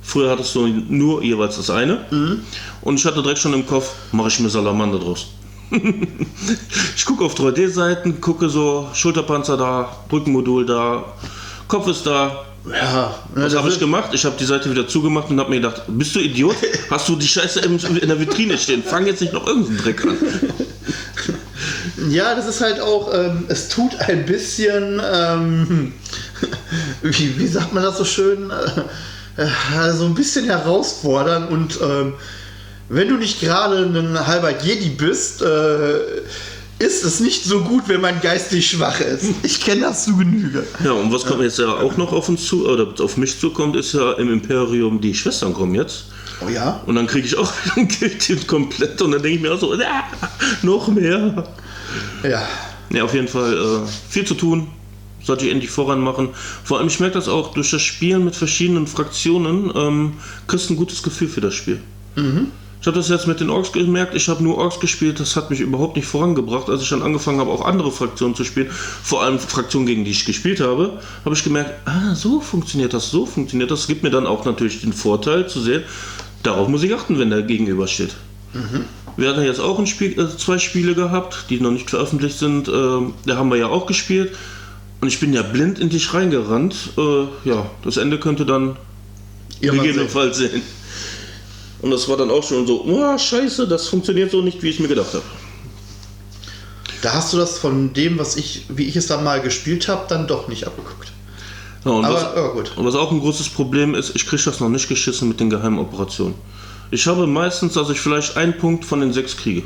Früher 0.02 0.30
hattest 0.30 0.52
du 0.56 0.66
nur 0.66 1.22
jeweils 1.22 1.56
das 1.56 1.70
eine. 1.70 2.04
Mhm. 2.10 2.40
Und 2.80 2.98
ich 2.98 3.04
hatte 3.04 3.22
direkt 3.22 3.38
schon 3.38 3.54
im 3.54 3.64
Kopf, 3.64 3.92
mache 4.10 4.28
ich 4.28 4.40
mir 4.40 4.48
Salamander 4.48 4.98
draus. 4.98 5.28
ich 6.96 7.04
gucke 7.04 7.24
auf 7.24 7.36
3D-Seiten, 7.36 8.20
gucke 8.20 8.48
so, 8.48 8.88
Schulterpanzer 8.92 9.56
da, 9.56 9.96
Brückenmodul 10.08 10.66
da, 10.66 11.04
Kopf 11.70 11.86
ist 11.86 12.04
da, 12.04 12.44
ja, 12.68 13.14
was 13.32 13.54
habe 13.54 13.68
ich 13.68 13.78
gemacht? 13.78 14.10
Ich 14.12 14.24
habe 14.24 14.34
die 14.36 14.44
Seite 14.44 14.68
wieder 14.68 14.88
zugemacht 14.88 15.30
und 15.30 15.38
habe 15.38 15.50
mir 15.50 15.60
gedacht, 15.60 15.82
bist 15.86 16.16
du 16.16 16.18
Idiot? 16.18 16.56
Hast 16.90 17.08
du 17.08 17.14
die 17.14 17.28
Scheiße 17.28 17.60
in 17.60 18.08
der 18.08 18.18
Vitrine 18.18 18.58
stehen? 18.58 18.82
Fang 18.82 19.06
jetzt 19.06 19.20
nicht 19.20 19.32
noch 19.32 19.46
irgendeinen 19.46 19.78
Dreck 19.84 20.04
an. 20.04 20.18
Ja, 22.10 22.34
das 22.34 22.48
ist 22.48 22.60
halt 22.60 22.80
auch, 22.80 23.14
ähm, 23.14 23.44
es 23.46 23.68
tut 23.68 23.94
ein 24.00 24.26
bisschen, 24.26 25.00
ähm, 25.12 25.92
wie, 27.02 27.38
wie 27.38 27.46
sagt 27.46 27.72
man 27.72 27.84
das 27.84 27.98
so 27.98 28.04
schön, 28.04 28.50
äh, 28.50 29.42
äh, 29.42 29.92
so 29.92 30.06
ein 30.06 30.14
bisschen 30.14 30.46
herausfordern 30.46 31.46
und 31.46 31.78
ähm, 31.80 32.14
wenn 32.88 33.08
du 33.08 33.14
nicht 33.14 33.40
gerade 33.40 33.84
ein 33.84 34.26
halber 34.26 34.60
Jedi 34.60 34.88
bist, 34.88 35.42
äh, 35.42 36.00
ist 36.80 37.04
es 37.04 37.20
nicht 37.20 37.44
so 37.44 37.60
gut, 37.60 37.84
wenn 37.88 38.00
man 38.00 38.20
geistig 38.22 38.70
schwach 38.70 39.00
ist. 39.00 39.26
Ich 39.42 39.60
kenne 39.60 39.82
das 39.82 40.04
zu 40.04 40.16
Genüge. 40.16 40.66
Ja, 40.82 40.92
und 40.92 41.12
was 41.12 41.26
kommt 41.26 41.42
jetzt 41.42 41.58
ja 41.58 41.68
auch 41.68 41.96
noch 41.98 42.12
auf 42.12 42.28
uns 42.30 42.46
zu, 42.46 42.66
oder 42.66 42.88
auf 43.04 43.18
mich 43.18 43.38
zukommt, 43.38 43.76
ist 43.76 43.92
ja 43.92 44.12
im 44.12 44.32
Imperium, 44.32 45.00
die 45.00 45.14
Schwestern 45.14 45.52
kommen 45.52 45.74
jetzt. 45.74 46.06
Oh 46.40 46.48
ja? 46.48 46.80
Und 46.86 46.94
dann 46.94 47.06
kriege 47.06 47.26
ich 47.26 47.36
auch 47.36 47.52
wieder 47.64 47.76
ein 47.76 47.86
Killteam 47.88 48.46
komplett 48.46 49.00
und 49.02 49.12
dann 49.12 49.22
denke 49.22 49.36
ich 49.36 49.42
mir 49.42 49.52
auch 49.52 49.60
so, 49.60 49.74
ah, 49.74 50.04
noch 50.62 50.88
mehr. 50.88 51.46
Ja. 52.22 52.48
Ja, 52.92 53.04
auf 53.04 53.14
jeden 53.14 53.28
Fall 53.28 53.52
äh, 53.52 53.88
viel 54.08 54.24
zu 54.24 54.34
tun. 54.34 54.68
Sollte 55.22 55.44
ich 55.44 55.52
endlich 55.52 55.70
voran 55.70 56.00
machen. 56.00 56.30
Vor 56.64 56.78
allem, 56.78 56.88
ich 56.88 56.98
merke 56.98 57.14
das 57.14 57.28
auch 57.28 57.52
durch 57.52 57.70
das 57.70 57.82
Spielen 57.82 58.24
mit 58.24 58.34
verschiedenen 58.34 58.86
Fraktionen, 58.86 59.70
ähm, 59.76 60.14
kriegst 60.46 60.70
ein 60.70 60.76
gutes 60.76 61.02
Gefühl 61.02 61.28
für 61.28 61.42
das 61.42 61.52
Spiel. 61.52 61.80
Mhm. 62.16 62.46
Ich 62.80 62.86
habe 62.86 62.96
das 62.96 63.10
jetzt 63.10 63.26
mit 63.26 63.40
den 63.40 63.50
Orks 63.50 63.72
gemerkt, 63.72 64.14
ich 64.14 64.28
habe 64.28 64.42
nur 64.42 64.56
Orks 64.56 64.80
gespielt, 64.80 65.20
das 65.20 65.36
hat 65.36 65.50
mich 65.50 65.60
überhaupt 65.60 65.96
nicht 65.96 66.06
vorangebracht. 66.06 66.70
Als 66.70 66.80
ich 66.80 66.88
dann 66.88 67.02
angefangen 67.02 67.38
habe, 67.38 67.50
auch 67.50 67.64
andere 67.64 67.92
Fraktionen 67.92 68.34
zu 68.34 68.42
spielen, 68.44 68.70
vor 68.70 69.22
allem 69.22 69.38
Fraktionen, 69.38 69.86
gegen 69.86 70.04
die 70.04 70.12
ich 70.12 70.24
gespielt 70.24 70.60
habe, 70.60 70.98
habe 71.24 71.34
ich 71.34 71.44
gemerkt, 71.44 71.72
ah, 71.86 72.14
so 72.14 72.40
funktioniert 72.40 72.94
das, 72.94 73.10
so 73.10 73.26
funktioniert 73.26 73.70
das. 73.70 73.80
Das 73.80 73.88
gibt 73.88 74.02
mir 74.02 74.10
dann 74.10 74.26
auch 74.26 74.46
natürlich 74.46 74.80
den 74.80 74.94
Vorteil 74.94 75.46
zu 75.46 75.60
sehen, 75.60 75.82
darauf 76.42 76.68
muss 76.68 76.82
ich 76.82 76.94
achten, 76.94 77.18
wenn 77.18 77.28
der 77.28 77.42
gegenüber 77.42 77.86
steht. 77.86 78.14
Mhm. 78.54 78.84
Wir 79.16 79.28
hatten 79.28 79.42
jetzt 79.42 79.60
auch 79.60 79.84
Spiel, 79.86 80.18
äh, 80.18 80.36
zwei 80.36 80.58
Spiele 80.58 80.94
gehabt, 80.94 81.46
die 81.50 81.60
noch 81.60 81.70
nicht 81.70 81.90
veröffentlicht 81.90 82.38
sind. 82.38 82.68
Äh, 82.68 82.72
da 83.26 83.36
haben 83.36 83.50
wir 83.50 83.58
ja 83.58 83.66
auch 83.66 83.86
gespielt. 83.86 84.34
Und 85.02 85.08
ich 85.08 85.20
bin 85.20 85.32
ja 85.34 85.42
blind 85.42 85.78
in 85.78 85.90
dich 85.90 86.14
reingerannt. 86.14 86.74
Äh, 86.96 87.48
ja, 87.48 87.70
das 87.84 87.98
Ende 87.98 88.18
könnte 88.18 88.46
dann 88.46 88.76
gegebenenfalls 89.60 90.38
sehen. 90.38 90.50
sehen. 90.52 90.62
Und 91.82 91.90
das 91.90 92.08
war 92.08 92.16
dann 92.16 92.30
auch 92.30 92.42
schon 92.42 92.66
so, 92.66 92.84
oh, 92.84 93.18
scheiße, 93.18 93.66
das 93.66 93.88
funktioniert 93.88 94.30
so 94.30 94.42
nicht, 94.42 94.62
wie 94.62 94.68
ich 94.68 94.80
mir 94.80 94.88
gedacht 94.88 95.14
habe. 95.14 95.24
Da 97.02 97.14
hast 97.14 97.32
du 97.32 97.38
das 97.38 97.58
von 97.58 97.94
dem, 97.94 98.18
was 98.18 98.36
ich, 98.36 98.66
wie 98.68 98.84
ich 98.84 98.96
es 98.96 99.06
dann 99.06 99.24
mal 99.24 99.40
gespielt 99.40 99.88
habe, 99.88 100.04
dann 100.08 100.26
doch 100.26 100.48
nicht 100.48 100.66
abgeguckt. 100.66 101.12
Ja, 101.84 101.92
und, 101.92 102.04
Aber, 102.04 102.14
was, 102.14 102.26
oh, 102.36 102.52
gut. 102.52 102.72
und 102.76 102.84
was 102.84 102.94
auch 102.94 103.10
ein 103.10 103.20
großes 103.20 103.48
Problem 103.48 103.94
ist, 103.94 104.14
ich 104.14 104.26
kriege 104.26 104.42
das 104.42 104.60
noch 104.60 104.68
nicht 104.68 104.88
geschissen 104.88 105.28
mit 105.28 105.40
den 105.40 105.48
geheimen 105.48 105.78
Operationen. 105.78 106.34
Ich 106.90 107.06
habe 107.06 107.26
meistens, 107.26 107.72
dass 107.74 107.88
ich 107.88 108.00
vielleicht 108.00 108.36
einen 108.36 108.58
Punkt 108.58 108.84
von 108.84 109.00
den 109.00 109.12
sechs 109.14 109.36
kriege. 109.36 109.62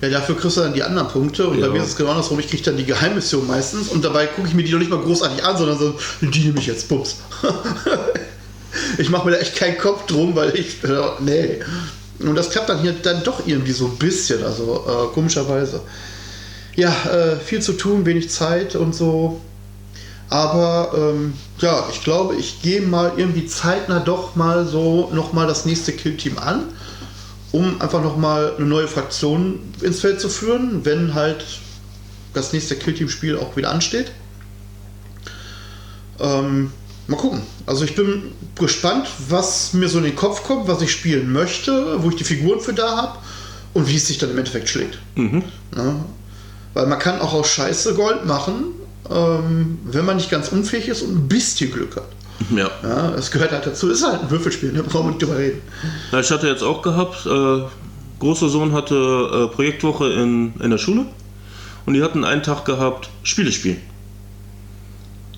Ja, 0.00 0.10
dafür 0.10 0.36
kriegst 0.36 0.58
du 0.58 0.60
dann 0.60 0.74
die 0.74 0.82
anderen 0.82 1.08
Punkte 1.08 1.48
und 1.48 1.58
ja. 1.58 1.66
bei 1.66 1.72
mir 1.72 1.82
ist 1.82 1.88
es 1.88 1.96
genau 1.96 2.10
andersrum. 2.10 2.38
Ich 2.38 2.48
kriege 2.48 2.62
dann 2.62 2.76
die 2.76 2.84
Geheimmission 2.84 3.46
meistens 3.46 3.88
und 3.88 4.04
dabei 4.04 4.26
gucke 4.26 4.46
ich 4.46 4.54
mir 4.54 4.62
die 4.62 4.70
noch 4.70 4.78
nicht 4.78 4.90
mal 4.90 5.00
großartig 5.00 5.42
an, 5.42 5.56
sondern 5.56 5.78
so, 5.78 5.94
die 6.20 6.40
nehme 6.40 6.60
ich 6.60 6.66
jetzt, 6.66 6.88
bums. 6.88 7.16
ich 8.98 9.10
mache 9.10 9.26
mir 9.26 9.32
da 9.32 9.38
echt 9.38 9.56
keinen 9.56 9.78
Kopf 9.78 10.06
drum, 10.06 10.34
weil 10.34 10.54
ich, 10.56 10.82
äh, 10.84 11.02
nee. 11.20 11.60
Und 12.20 12.34
das 12.36 12.50
klappt 12.50 12.68
dann 12.68 12.80
hier 12.80 12.92
dann 12.92 13.22
doch 13.24 13.46
irgendwie 13.46 13.72
so 13.72 13.86
ein 13.86 13.96
bisschen, 13.96 14.44
also 14.44 14.84
äh, 14.86 15.14
komischerweise. 15.14 15.80
Ja, 16.76 16.90
äh, 17.10 17.36
viel 17.36 17.60
zu 17.60 17.74
tun, 17.74 18.06
wenig 18.06 18.30
Zeit 18.30 18.76
und 18.76 18.94
so. 18.94 19.40
Aber 20.30 20.92
ähm, 20.96 21.34
ja, 21.58 21.86
ich 21.90 22.02
glaube, 22.02 22.36
ich 22.36 22.62
gehe 22.62 22.80
mal 22.80 23.12
irgendwie 23.16 23.46
zeitnah 23.46 24.00
doch 24.00 24.34
mal 24.36 24.66
so 24.66 25.10
nochmal 25.12 25.46
das 25.46 25.64
nächste 25.64 25.92
Killteam 25.92 26.38
an, 26.38 26.64
um 27.52 27.80
einfach 27.80 28.02
nochmal 28.02 28.54
eine 28.56 28.66
neue 28.66 28.88
Fraktion 28.88 29.60
ins 29.80 30.00
Feld 30.00 30.20
zu 30.20 30.28
führen, 30.28 30.84
wenn 30.84 31.14
halt 31.14 31.44
das 32.32 32.52
nächste 32.52 32.74
Killteam-Spiel 32.74 33.38
auch 33.38 33.56
wieder 33.56 33.70
ansteht. 33.70 34.10
Ähm, 36.18 36.72
Mal 37.06 37.16
gucken. 37.16 37.42
Also 37.66 37.84
ich 37.84 37.94
bin 37.94 38.32
gespannt, 38.58 39.08
was 39.28 39.74
mir 39.74 39.88
so 39.88 39.98
in 39.98 40.04
den 40.04 40.16
Kopf 40.16 40.42
kommt, 40.44 40.68
was 40.68 40.80
ich 40.80 40.90
spielen 40.90 41.32
möchte, 41.32 42.02
wo 42.02 42.08
ich 42.08 42.16
die 42.16 42.24
Figuren 42.24 42.60
für 42.60 42.72
da 42.72 42.96
habe 42.96 43.18
und 43.74 43.88
wie 43.88 43.96
es 43.96 44.06
sich 44.06 44.18
dann 44.18 44.30
im 44.30 44.38
Endeffekt 44.38 44.68
schlägt. 44.68 44.98
Mhm. 45.14 45.42
Ja. 45.76 45.96
Weil 46.72 46.86
man 46.86 46.98
kann 46.98 47.20
auch 47.20 47.34
aus 47.34 47.48
Scheiße 47.48 47.94
Gold 47.94 48.24
machen, 48.24 48.66
ähm, 49.10 49.78
wenn 49.84 50.04
man 50.06 50.16
nicht 50.16 50.30
ganz 50.30 50.48
unfähig 50.48 50.88
ist 50.88 51.02
und 51.02 51.14
ein 51.14 51.28
bisschen 51.28 51.70
Glück 51.70 51.96
hat. 51.96 52.08
Ja. 52.50 52.70
ja 52.82 53.10
das 53.10 53.30
gehört 53.30 53.52
halt 53.52 53.66
dazu. 53.66 53.90
Ist 53.90 54.04
halt 54.04 54.22
ein 54.22 54.30
Würfelspiel, 54.30 54.70
da 54.70 54.78
ne? 54.78 54.82
brauchen 54.84 55.06
wir 55.06 55.10
nicht 55.10 55.22
drüber 55.22 55.38
reden. 55.38 55.60
Ja, 56.10 56.20
ich 56.20 56.30
hatte 56.30 56.48
jetzt 56.48 56.62
auch 56.62 56.80
gehabt, 56.80 57.26
äh, 57.26 57.62
großer 58.18 58.48
Sohn 58.48 58.72
hatte 58.72 58.94
äh, 59.50 59.54
Projektwoche 59.54 60.12
in, 60.14 60.54
in 60.60 60.70
der 60.70 60.78
Schule 60.78 61.04
und 61.84 61.94
die 61.94 62.02
hatten 62.02 62.24
einen 62.24 62.42
Tag 62.42 62.64
gehabt, 62.64 63.10
Spiele 63.22 63.52
spielen. 63.52 63.80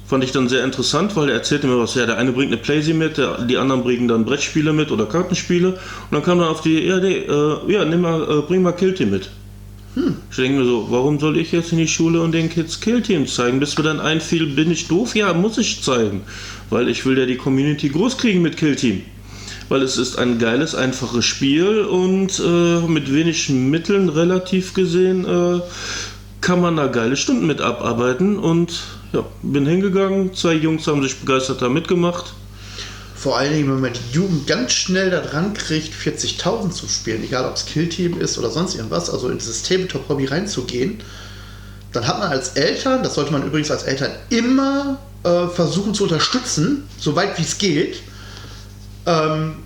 Fand 0.07 0.23
ich 0.23 0.31
dann 0.31 0.49
sehr 0.49 0.63
interessant, 0.63 1.17
weil 1.17 1.29
er 1.31 1.35
erzählte 1.35 1.67
mir 1.67 1.79
was. 1.79 1.97
Ja, 1.97 2.07
der 2.07 2.17
eine 2.17 2.31
bringt 2.31 2.53
eine 2.53 2.61
Playsee 2.61 2.95
mit, 2.95 3.19
der, 3.19 3.43
die 3.43 3.57
anderen 3.57 3.83
bringen 3.83 4.07
dann 4.07 4.25
Brettspiele 4.25 4.73
mit 4.73 4.93
oder 4.93 5.07
Kartenspiele. 5.07 5.71
Und 5.71 5.79
dann 6.13 6.23
kam 6.23 6.39
dann 6.39 6.49
auf 6.49 6.61
die, 6.61 6.79
ja, 6.79 6.99
nee, 6.99 7.19
äh, 7.19 7.73
ja 7.73 7.85
nimm 7.85 8.03
mal, 8.03 8.23
äh, 8.23 8.43
bring 8.43 8.63
mal 8.63 8.73
Killteam 8.73 9.11
mit. 9.11 9.31
Hm. 9.95 10.17
Ich 10.31 10.37
denke 10.37 10.61
mir 10.61 10.65
so, 10.65 10.87
warum 10.91 11.19
soll 11.19 11.37
ich 11.39 11.51
jetzt 11.51 11.73
in 11.73 11.79
die 11.79 11.89
Schule 11.89 12.21
und 12.21 12.33
den 12.33 12.51
Kids 12.51 12.81
Killteam 12.81 13.27
zeigen? 13.27 13.59
Bis 13.59 13.77
mir 13.77 13.85
dann 13.85 13.99
einfiel, 13.99 14.47
bin 14.47 14.71
ich 14.71 14.87
doof? 14.87 15.17
Ja, 15.17 15.33
muss 15.33 15.59
ich 15.59 15.83
zeigen. 15.83 16.21
Weil 16.71 16.89
ich 16.89 17.05
will 17.05 17.19
ja 17.19 17.27
die 17.27 17.37
Community 17.37 17.89
groß 17.89 18.17
kriegen 18.17 18.43
mit 18.43 18.57
Killteam. 18.57 19.03
Weil 19.69 19.83
es 19.83 19.97
ist 19.97 20.19
ein 20.19 20.39
geiles, 20.39 20.77
einfaches 20.77 21.25
Spiel 21.25 21.81
und 21.81 22.39
äh, 22.39 22.87
mit 22.87 23.13
wenig 23.13 23.49
Mitteln 23.49 24.09
relativ 24.09 24.75
gesehen 24.75 25.25
äh, 25.25 25.61
kann 26.41 26.61
man 26.61 26.77
da 26.77 26.87
geile 26.87 27.17
Stunden 27.17 27.47
mit 27.47 27.61
abarbeiten 27.61 28.39
und 28.39 28.85
ja, 29.13 29.25
bin 29.43 29.67
hingegangen, 29.67 30.35
zwei 30.35 30.55
Jungs 30.55 30.87
haben 30.87 31.03
sich 31.03 31.19
begeistert 31.19 31.63
da 31.63 31.69
mitgemacht. 31.69 32.33
Vor 33.15 33.39
allen 33.39 33.55
Dingen, 33.55 33.73
wenn 33.73 33.81
man 33.81 33.93
die 33.93 34.15
Jugend 34.15 34.47
ganz 34.47 34.73
schnell 34.73 35.11
da 35.11 35.21
dran 35.21 35.55
kriegt, 35.55 35.95
40.000 35.95 36.71
zu 36.71 36.87
spielen, 36.87 37.25
egal 37.25 37.47
ob 37.47 37.57
es 37.57 37.65
Killteam 37.65 38.21
ist 38.21 38.39
oder 38.39 38.51
sonst 38.51 38.75
irgendwas, 38.75 39.09
also 39.11 39.29
in 39.31 39.39
dieses 39.39 39.63
Tabletop-Hobby 39.63 40.27
reinzugehen, 40.27 41.01
dann 41.93 42.07
hat 42.07 42.19
man 42.19 42.29
als 42.31 42.51
Eltern, 42.51 43.03
das 43.03 43.15
sollte 43.15 43.33
man 43.33 43.45
übrigens 43.47 43.71
als 43.71 43.85
Eltern 43.85 44.13
immer 44.29 44.99
äh, 45.23 45.49
versuchen 45.49 45.95
zu 45.95 46.05
unterstützen, 46.05 46.87
soweit 46.99 47.39
wie 47.39 47.43
es 47.43 47.57
geht, 47.57 48.03
ähm, 49.07 49.57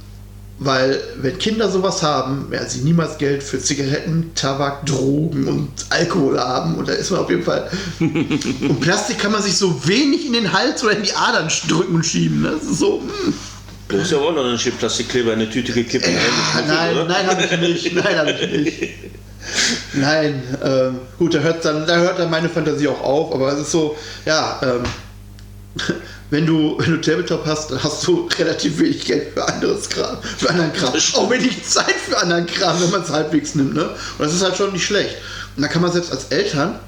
weil 0.62 1.00
wenn 1.16 1.38
Kinder 1.38 1.70
sowas 1.70 2.02
haben, 2.02 2.50
werden 2.50 2.68
sie 2.68 2.82
niemals 2.82 3.16
Geld 3.16 3.42
für 3.42 3.58
Zigaretten, 3.58 4.32
Tabak, 4.34 4.84
Drogen 4.84 5.48
und 5.48 5.70
Alkohol 5.88 6.38
haben. 6.38 6.74
Und 6.74 6.86
da 6.86 6.92
ist 6.92 7.10
man 7.10 7.20
auf 7.20 7.30
jeden 7.30 7.42
Fall. 7.42 7.70
und 7.98 8.80
Plastik 8.80 9.18
kann 9.18 9.32
man 9.32 9.42
sich 9.42 9.56
so 9.56 9.88
wenig 9.88 10.26
in 10.26 10.34
den 10.34 10.52
Hals 10.52 10.84
oder 10.84 10.92
in 10.92 11.02
die 11.02 11.14
Adern 11.14 11.48
drücken 11.66 11.94
und 11.94 12.04
schieben. 12.04 12.42
Das 12.42 12.62
ist 12.62 12.78
so. 12.78 13.00
Hm. 13.00 13.32
Du 13.88 13.98
hast 13.98 14.12
ja 14.12 14.18
auch 14.18 14.34
noch 14.34 14.44
einen 14.44 14.58
Plastikleber 14.58 15.32
in 15.32 15.40
eine 15.40 15.50
Tüte 15.50 15.72
gekippt. 15.72 16.06
Äh, 16.06 16.12
nein, 16.68 16.94
oder? 16.94 17.04
nein, 17.06 17.26
habe 17.26 17.42
ich 17.42 17.60
nicht. 17.60 17.94
Nein, 17.94 18.18
habe 18.18 18.30
ich 18.32 18.50
nicht. 18.50 18.94
Nein, 19.94 20.42
ähm, 20.62 20.98
gut, 21.18 21.34
da 21.34 21.38
hört, 21.38 21.64
dann, 21.64 21.86
da 21.86 21.96
hört 21.96 22.18
dann 22.18 22.30
meine 22.30 22.50
Fantasie 22.50 22.86
auch 22.86 23.00
auf, 23.00 23.34
aber 23.34 23.54
es 23.54 23.60
ist 23.60 23.72
so, 23.72 23.96
ja, 24.26 24.60
ähm, 24.62 24.82
wenn 26.30 26.46
du, 26.46 26.78
wenn 26.78 26.92
du 26.92 27.00
Tabletop 27.00 27.44
hast, 27.44 27.70
dann 27.70 27.82
hast 27.82 28.06
du 28.06 28.28
relativ 28.38 28.78
wenig 28.78 29.04
Geld 29.04 29.34
für 29.34 29.46
anderes 29.46 29.88
Kram, 29.88 30.18
für 30.22 30.50
anderen 30.50 30.72
Kram. 30.72 30.94
Auch 31.14 31.30
wenig 31.30 31.64
Zeit 31.64 31.94
für 31.94 32.16
anderen 32.16 32.46
Kram, 32.46 32.80
wenn 32.80 32.90
man 32.90 33.02
es 33.02 33.10
halbwegs 33.10 33.54
nimmt. 33.54 33.74
Ne? 33.74 33.84
Und 33.84 34.20
das 34.20 34.34
ist 34.34 34.42
halt 34.42 34.56
schon 34.56 34.72
nicht 34.72 34.84
schlecht. 34.84 35.16
Und 35.56 35.62
da 35.62 35.68
kann 35.68 35.82
man 35.82 35.92
selbst 35.92 36.12
als 36.12 36.26
Eltern 36.26 36.78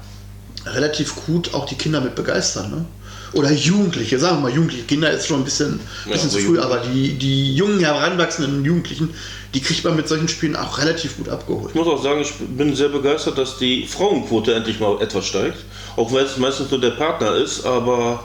relativ 0.65 1.25
gut 1.25 1.53
auch 1.53 1.65
die 1.65 1.75
Kinder 1.75 1.99
mit 1.99 2.15
begeistern. 2.15 2.71
Ne? 2.71 2.85
Oder 3.33 3.51
Jugendliche, 3.51 4.19
sagen 4.19 4.37
wir 4.37 4.49
mal 4.49 4.55
Jugendliche. 4.55 4.83
Kinder 4.83 5.11
ist 5.11 5.27
schon 5.27 5.41
ein 5.41 5.43
bisschen, 5.43 5.79
ja, 6.05 6.13
bisschen 6.13 6.29
zu 6.29 6.39
früh, 6.39 6.59
aber 6.59 6.77
die, 6.77 7.13
die 7.13 7.55
jungen, 7.55 7.79
heranwachsenden 7.79 8.63
Jugendlichen, 8.63 9.09
die 9.53 9.61
kriegt 9.61 9.83
man 9.83 9.95
mit 9.95 10.07
solchen 10.07 10.27
Spielen 10.27 10.55
auch 10.55 10.77
relativ 10.77 11.17
gut 11.17 11.29
abgeholt. 11.29 11.69
Ich 11.69 11.75
muss 11.75 11.87
auch 11.87 12.01
sagen, 12.01 12.21
ich 12.21 12.33
bin 12.33 12.75
sehr 12.75 12.89
begeistert, 12.89 13.37
dass 13.37 13.57
die 13.57 13.87
Frauenquote 13.87 14.53
endlich 14.53 14.79
mal 14.79 15.01
etwas 15.01 15.25
steigt. 15.25 15.57
Auch 15.95 16.13
wenn 16.13 16.25
es 16.25 16.37
meistens 16.37 16.69
nur 16.71 16.79
der 16.79 16.91
Partner 16.91 17.35
ist, 17.35 17.65
aber 17.65 18.23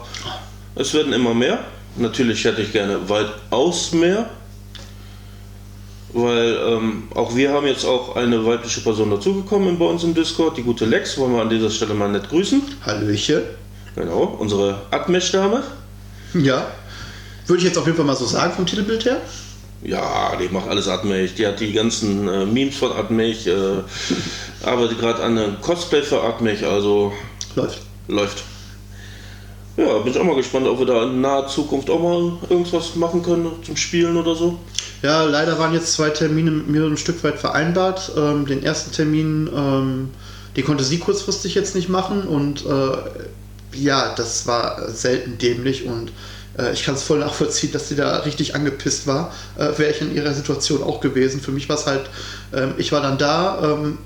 es 0.79 0.93
werden 0.93 1.11
immer 1.13 1.33
mehr. 1.33 1.59
Natürlich 1.97 2.43
hätte 2.45 2.61
ich 2.61 2.71
gerne 2.71 3.09
weitaus 3.09 3.91
mehr. 3.91 4.29
Weil 6.13 6.57
ähm, 6.65 7.03
auch 7.13 7.35
wir 7.35 7.51
haben 7.51 7.67
jetzt 7.67 7.85
auch 7.85 8.15
eine 8.15 8.43
weibliche 8.45 8.81
Person 8.81 9.11
dazugekommen 9.11 9.77
bei 9.77 9.85
uns 9.85 10.03
im 10.03 10.15
Discord, 10.15 10.57
die 10.57 10.63
gute 10.63 10.85
Lex, 10.85 11.17
wollen 11.19 11.33
wir 11.33 11.41
an 11.41 11.49
dieser 11.49 11.69
Stelle 11.69 11.93
mal 11.93 12.09
nett 12.09 12.29
grüßen. 12.29 12.63
Hallöchen. 12.83 13.41
Genau, 13.95 14.37
unsere 14.39 14.81
Admesh-Dame. 14.89 15.61
Ja, 16.33 16.71
würde 17.45 17.59
ich 17.59 17.65
jetzt 17.65 17.77
auf 17.77 17.85
jeden 17.85 17.97
Fall 17.97 18.05
mal 18.05 18.15
so 18.15 18.25
sagen 18.25 18.53
vom 18.53 18.65
Titelbild 18.65 19.05
her. 19.05 19.17
Ja, 19.83 20.35
die 20.35 20.47
macht 20.49 20.67
alles 20.67 20.87
Admech. 20.87 21.35
Die 21.35 21.45
hat 21.45 21.59
die 21.59 21.73
ganzen 21.73 22.27
äh, 22.27 22.45
Memes 22.45 22.77
von 22.77 22.91
Admech, 22.91 23.47
äh, 23.47 23.53
arbeitet 24.65 24.99
gerade 24.99 25.23
an 25.23 25.37
einem 25.37 25.61
Cosplay 25.61 26.01
für 26.01 26.23
Admech, 26.23 26.65
also 26.65 27.13
läuft. 27.55 27.81
Läuft. 28.07 28.43
Ja, 29.79 29.97
bin 29.99 30.11
ich 30.11 30.19
auch 30.19 30.25
mal 30.25 30.35
gespannt, 30.35 30.67
ob 30.67 30.79
wir 30.79 30.85
da 30.85 31.03
in 31.03 31.21
naher 31.21 31.47
Zukunft 31.47 31.89
auch 31.89 32.01
mal 32.01 32.33
irgendwas 32.49 32.95
machen 32.95 33.23
können 33.23 33.49
zum 33.63 33.77
Spielen 33.77 34.17
oder 34.17 34.35
so. 34.35 34.59
Ja, 35.01 35.23
leider 35.23 35.57
waren 35.57 35.73
jetzt 35.73 35.93
zwei 35.93 36.09
Termine 36.09 36.51
mit 36.51 36.67
mir 36.67 36.83
ein 36.83 36.97
Stück 36.97 37.23
weit 37.23 37.39
vereinbart. 37.39 38.11
Ähm, 38.17 38.45
den 38.45 38.61
ersten 38.61 38.91
Termin, 38.91 39.49
ähm, 39.55 40.09
den 40.57 40.65
konnte 40.65 40.83
sie 40.83 40.99
kurzfristig 40.99 41.55
jetzt 41.55 41.75
nicht 41.75 41.87
machen 41.87 42.27
und 42.27 42.65
äh, 42.65 43.77
ja, 43.77 44.13
das 44.15 44.45
war 44.47 44.89
selten 44.89 45.37
dämlich 45.37 45.85
und 45.85 46.11
äh, 46.57 46.73
ich 46.73 46.83
kann 46.83 46.95
es 46.95 47.03
voll 47.03 47.19
nachvollziehen, 47.19 47.71
dass 47.71 47.87
sie 47.87 47.95
da 47.95 48.17
richtig 48.17 48.55
angepisst 48.55 49.07
war. 49.07 49.33
Äh, 49.57 49.77
Wäre 49.77 49.91
ich 49.91 50.01
in 50.01 50.13
ihrer 50.13 50.33
Situation 50.33 50.83
auch 50.83 50.99
gewesen. 50.99 51.39
Für 51.39 51.51
mich 51.51 51.69
war 51.69 51.77
es 51.77 51.85
halt, 51.85 52.09
ähm, 52.53 52.73
ich 52.77 52.91
war 52.91 53.01
dann 53.01 53.17
da, 53.17 53.61
ähm, 53.63 53.97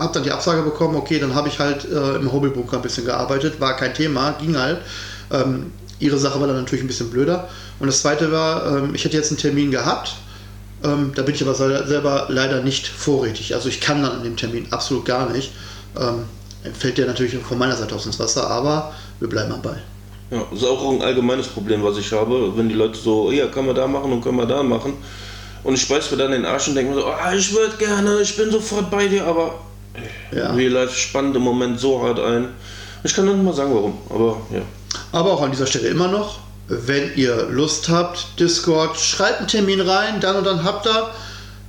habe 0.00 0.12
dann 0.14 0.22
die 0.22 0.32
Absage 0.32 0.62
bekommen, 0.62 0.96
okay, 0.96 1.18
dann 1.18 1.34
habe 1.34 1.48
ich 1.48 1.58
halt 1.58 1.84
äh, 1.84 2.16
im 2.16 2.32
Hobbybunker 2.32 2.76
ein 2.76 2.82
bisschen 2.82 3.04
gearbeitet, 3.04 3.60
war 3.60 3.76
kein 3.76 3.94
Thema, 3.94 4.32
ging 4.32 4.56
halt. 4.56 4.78
Ähm, 5.30 5.72
ihre 5.98 6.18
Sache 6.18 6.40
war 6.40 6.46
dann 6.46 6.56
natürlich 6.56 6.82
ein 6.84 6.88
bisschen 6.88 7.10
blöder. 7.10 7.48
Und 7.78 7.86
das 7.86 8.00
zweite 8.02 8.32
war, 8.32 8.78
ähm, 8.78 8.94
ich 8.94 9.04
hätte 9.04 9.16
jetzt 9.16 9.30
einen 9.30 9.38
Termin 9.38 9.70
gehabt, 9.70 10.16
ähm, 10.82 11.12
da 11.14 11.22
bin 11.22 11.34
ich 11.34 11.42
aber 11.42 11.54
selber 11.54 12.26
leider 12.28 12.62
nicht 12.62 12.86
vorrätig. 12.88 13.54
Also 13.54 13.68
ich 13.68 13.80
kann 13.80 14.02
dann 14.02 14.12
an 14.12 14.24
dem 14.24 14.36
Termin 14.36 14.66
absolut 14.70 15.04
gar 15.04 15.30
nicht. 15.30 15.52
Ähm, 15.98 16.24
fällt 16.78 16.98
der 16.98 17.06
natürlich 17.06 17.34
von 17.36 17.58
meiner 17.58 17.76
Seite 17.76 17.94
aus 17.94 18.06
ins 18.06 18.18
Wasser, 18.18 18.48
aber 18.48 18.92
wir 19.18 19.28
bleiben 19.28 19.52
am 19.52 19.62
Ball. 19.62 19.82
Ja, 20.30 20.46
das 20.50 20.60
ist 20.60 20.66
auch 20.66 20.90
ein 20.92 21.02
allgemeines 21.02 21.48
Problem, 21.48 21.82
was 21.82 21.98
ich 21.98 22.12
habe, 22.12 22.56
wenn 22.56 22.68
die 22.68 22.74
Leute 22.74 22.98
so, 22.98 23.30
ja, 23.32 23.46
kann 23.48 23.66
man 23.66 23.74
da 23.74 23.86
machen 23.86 24.12
und 24.12 24.22
können 24.22 24.36
wir 24.36 24.46
da 24.46 24.62
machen. 24.62 24.94
Und 25.62 25.74
ich 25.74 25.82
speise 25.82 26.14
mir 26.14 26.22
dann 26.22 26.32
den 26.32 26.46
Arsch 26.46 26.68
und 26.68 26.74
denke 26.74 26.94
mir 26.94 27.00
so, 27.00 27.06
oh, 27.06 27.34
ich 27.36 27.52
würde 27.52 27.76
gerne, 27.76 28.20
ich 28.20 28.36
bin 28.36 28.50
sofort 28.50 28.90
bei 28.90 29.08
dir, 29.08 29.26
aber 29.26 29.58
ja. 30.32 30.52
Real 30.52 30.72
Life 30.72 30.94
spannt 30.94 31.36
im 31.36 31.42
Moment 31.42 31.80
so 31.80 32.02
hart 32.02 32.20
ein. 32.20 32.48
Ich 33.02 33.14
kann 33.14 33.24
nicht 33.24 33.42
mal 33.42 33.54
sagen, 33.54 33.74
warum, 33.74 33.98
aber 34.08 34.40
ja. 34.52 34.62
Aber 35.12 35.32
auch 35.32 35.42
an 35.42 35.50
dieser 35.50 35.66
Stelle 35.66 35.88
immer 35.88 36.08
noch, 36.08 36.40
wenn 36.68 37.14
ihr 37.16 37.48
Lust 37.50 37.88
habt, 37.88 38.38
Discord, 38.38 38.98
schreibt 38.98 39.38
einen 39.38 39.48
Termin 39.48 39.80
rein, 39.80 40.20
dann 40.20 40.36
und 40.36 40.44
dann 40.44 40.64
habt 40.64 40.86
ihr. 40.86 41.10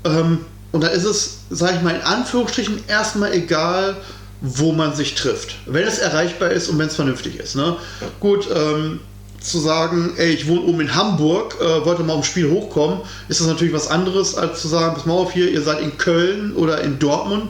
Ähm, 0.03 0.45
und 0.71 0.81
da 0.81 0.87
ist 0.87 1.03
es, 1.03 1.39
sage 1.49 1.77
ich 1.77 1.81
mal, 1.81 1.95
in 1.95 2.01
Anführungsstrichen 2.01 2.83
erstmal 2.87 3.33
egal, 3.33 3.97
wo 4.41 4.71
man 4.71 4.95
sich 4.95 5.15
trifft. 5.15 5.55
Wenn 5.65 5.83
es 5.83 5.99
erreichbar 5.99 6.51
ist 6.51 6.69
und 6.69 6.79
wenn 6.79 6.87
es 6.87 6.95
vernünftig 6.95 7.37
ist. 7.37 7.55
Ne? 7.55 7.75
Ja. 7.99 8.07
Gut, 8.19 8.47
ähm, 8.53 8.99
zu 9.41 9.59
sagen, 9.59 10.13
ey, 10.17 10.29
ich 10.31 10.47
wohne 10.47 10.61
oben 10.61 10.81
in 10.81 10.95
Hamburg, 10.95 11.57
äh, 11.59 11.85
wollte 11.85 12.03
mal 12.03 12.13
aufs 12.13 12.27
Spiel 12.27 12.49
hochkommen, 12.49 12.99
ist 13.27 13.39
das 13.39 13.47
natürlich 13.47 13.73
was 13.73 13.87
anderes, 13.87 14.35
als 14.35 14.61
zu 14.61 14.67
sagen, 14.67 14.93
pass 14.93 15.05
mal 15.05 15.13
auf 15.13 15.33
hier, 15.33 15.49
ihr 15.49 15.61
seid 15.61 15.81
in 15.81 15.97
Köln 15.97 16.55
oder 16.55 16.81
in 16.81 16.99
Dortmund 16.99 17.49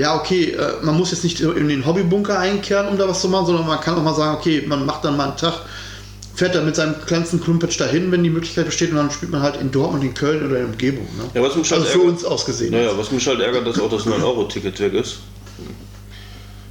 ja, 0.00 0.18
okay, 0.18 0.52
äh, 0.52 0.82
man 0.82 0.96
muss 0.96 1.10
jetzt 1.10 1.24
nicht 1.24 1.40
in 1.40 1.68
den 1.68 1.84
Hobbybunker 1.84 2.38
einkehren, 2.38 2.88
um 2.88 2.96
da 2.96 3.06
was 3.06 3.20
zu 3.20 3.28
machen, 3.28 3.46
sondern 3.46 3.66
man 3.66 3.80
kann 3.80 3.96
auch 3.96 4.02
mal 4.02 4.14
sagen, 4.14 4.38
okay, 4.38 4.64
man 4.66 4.86
macht 4.86 5.04
dann 5.04 5.16
mal 5.16 5.28
einen 5.28 5.36
Tag, 5.36 5.60
fährt 6.34 6.54
dann 6.54 6.64
mit 6.64 6.74
seinem 6.74 6.94
kleinsten 7.04 7.38
Klumpatsch 7.38 7.78
dahin, 7.78 8.10
wenn 8.10 8.24
die 8.24 8.30
Möglichkeit 8.30 8.64
besteht, 8.64 8.90
und 8.90 8.96
dann 8.96 9.10
spielt 9.10 9.30
man 9.30 9.42
halt 9.42 9.60
in 9.60 9.70
Dortmund, 9.70 10.02
in 10.02 10.14
Köln 10.14 10.38
oder 10.38 10.56
in 10.56 10.62
der 10.62 10.64
Umgebung. 10.66 11.04
Ne? 11.18 11.24
Ja, 11.34 11.42
was 11.42 11.54
mich 11.54 11.70
also 11.70 11.84
halt 11.84 11.92
für 11.92 11.98
ärgert, 11.98 12.14
uns 12.14 12.24
ausgesehen. 12.24 12.72
Naja, 12.72 12.92
was 12.96 13.10
mich 13.12 13.26
halt 13.26 13.40
ärgert, 13.40 13.66
dass 13.66 13.78
auch 13.78 13.90
das 13.90 14.06
9-Euro-Ticket 14.06 14.80
weg 14.80 14.94
ist. 14.94 15.18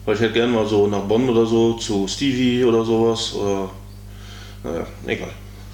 Weil 0.06 0.16
ich 0.16 0.22
hätte 0.22 0.34
gerne 0.34 0.52
mal 0.52 0.66
so 0.66 0.88
nach 0.88 1.02
Bonn 1.02 1.30
oder 1.30 1.46
so 1.46 1.74
zu 1.74 2.08
Stevie 2.08 2.64
oder 2.64 2.84
sowas. 2.84 3.34
Oder, 3.36 3.70
naja, 4.64 4.88
egal. 5.06 5.30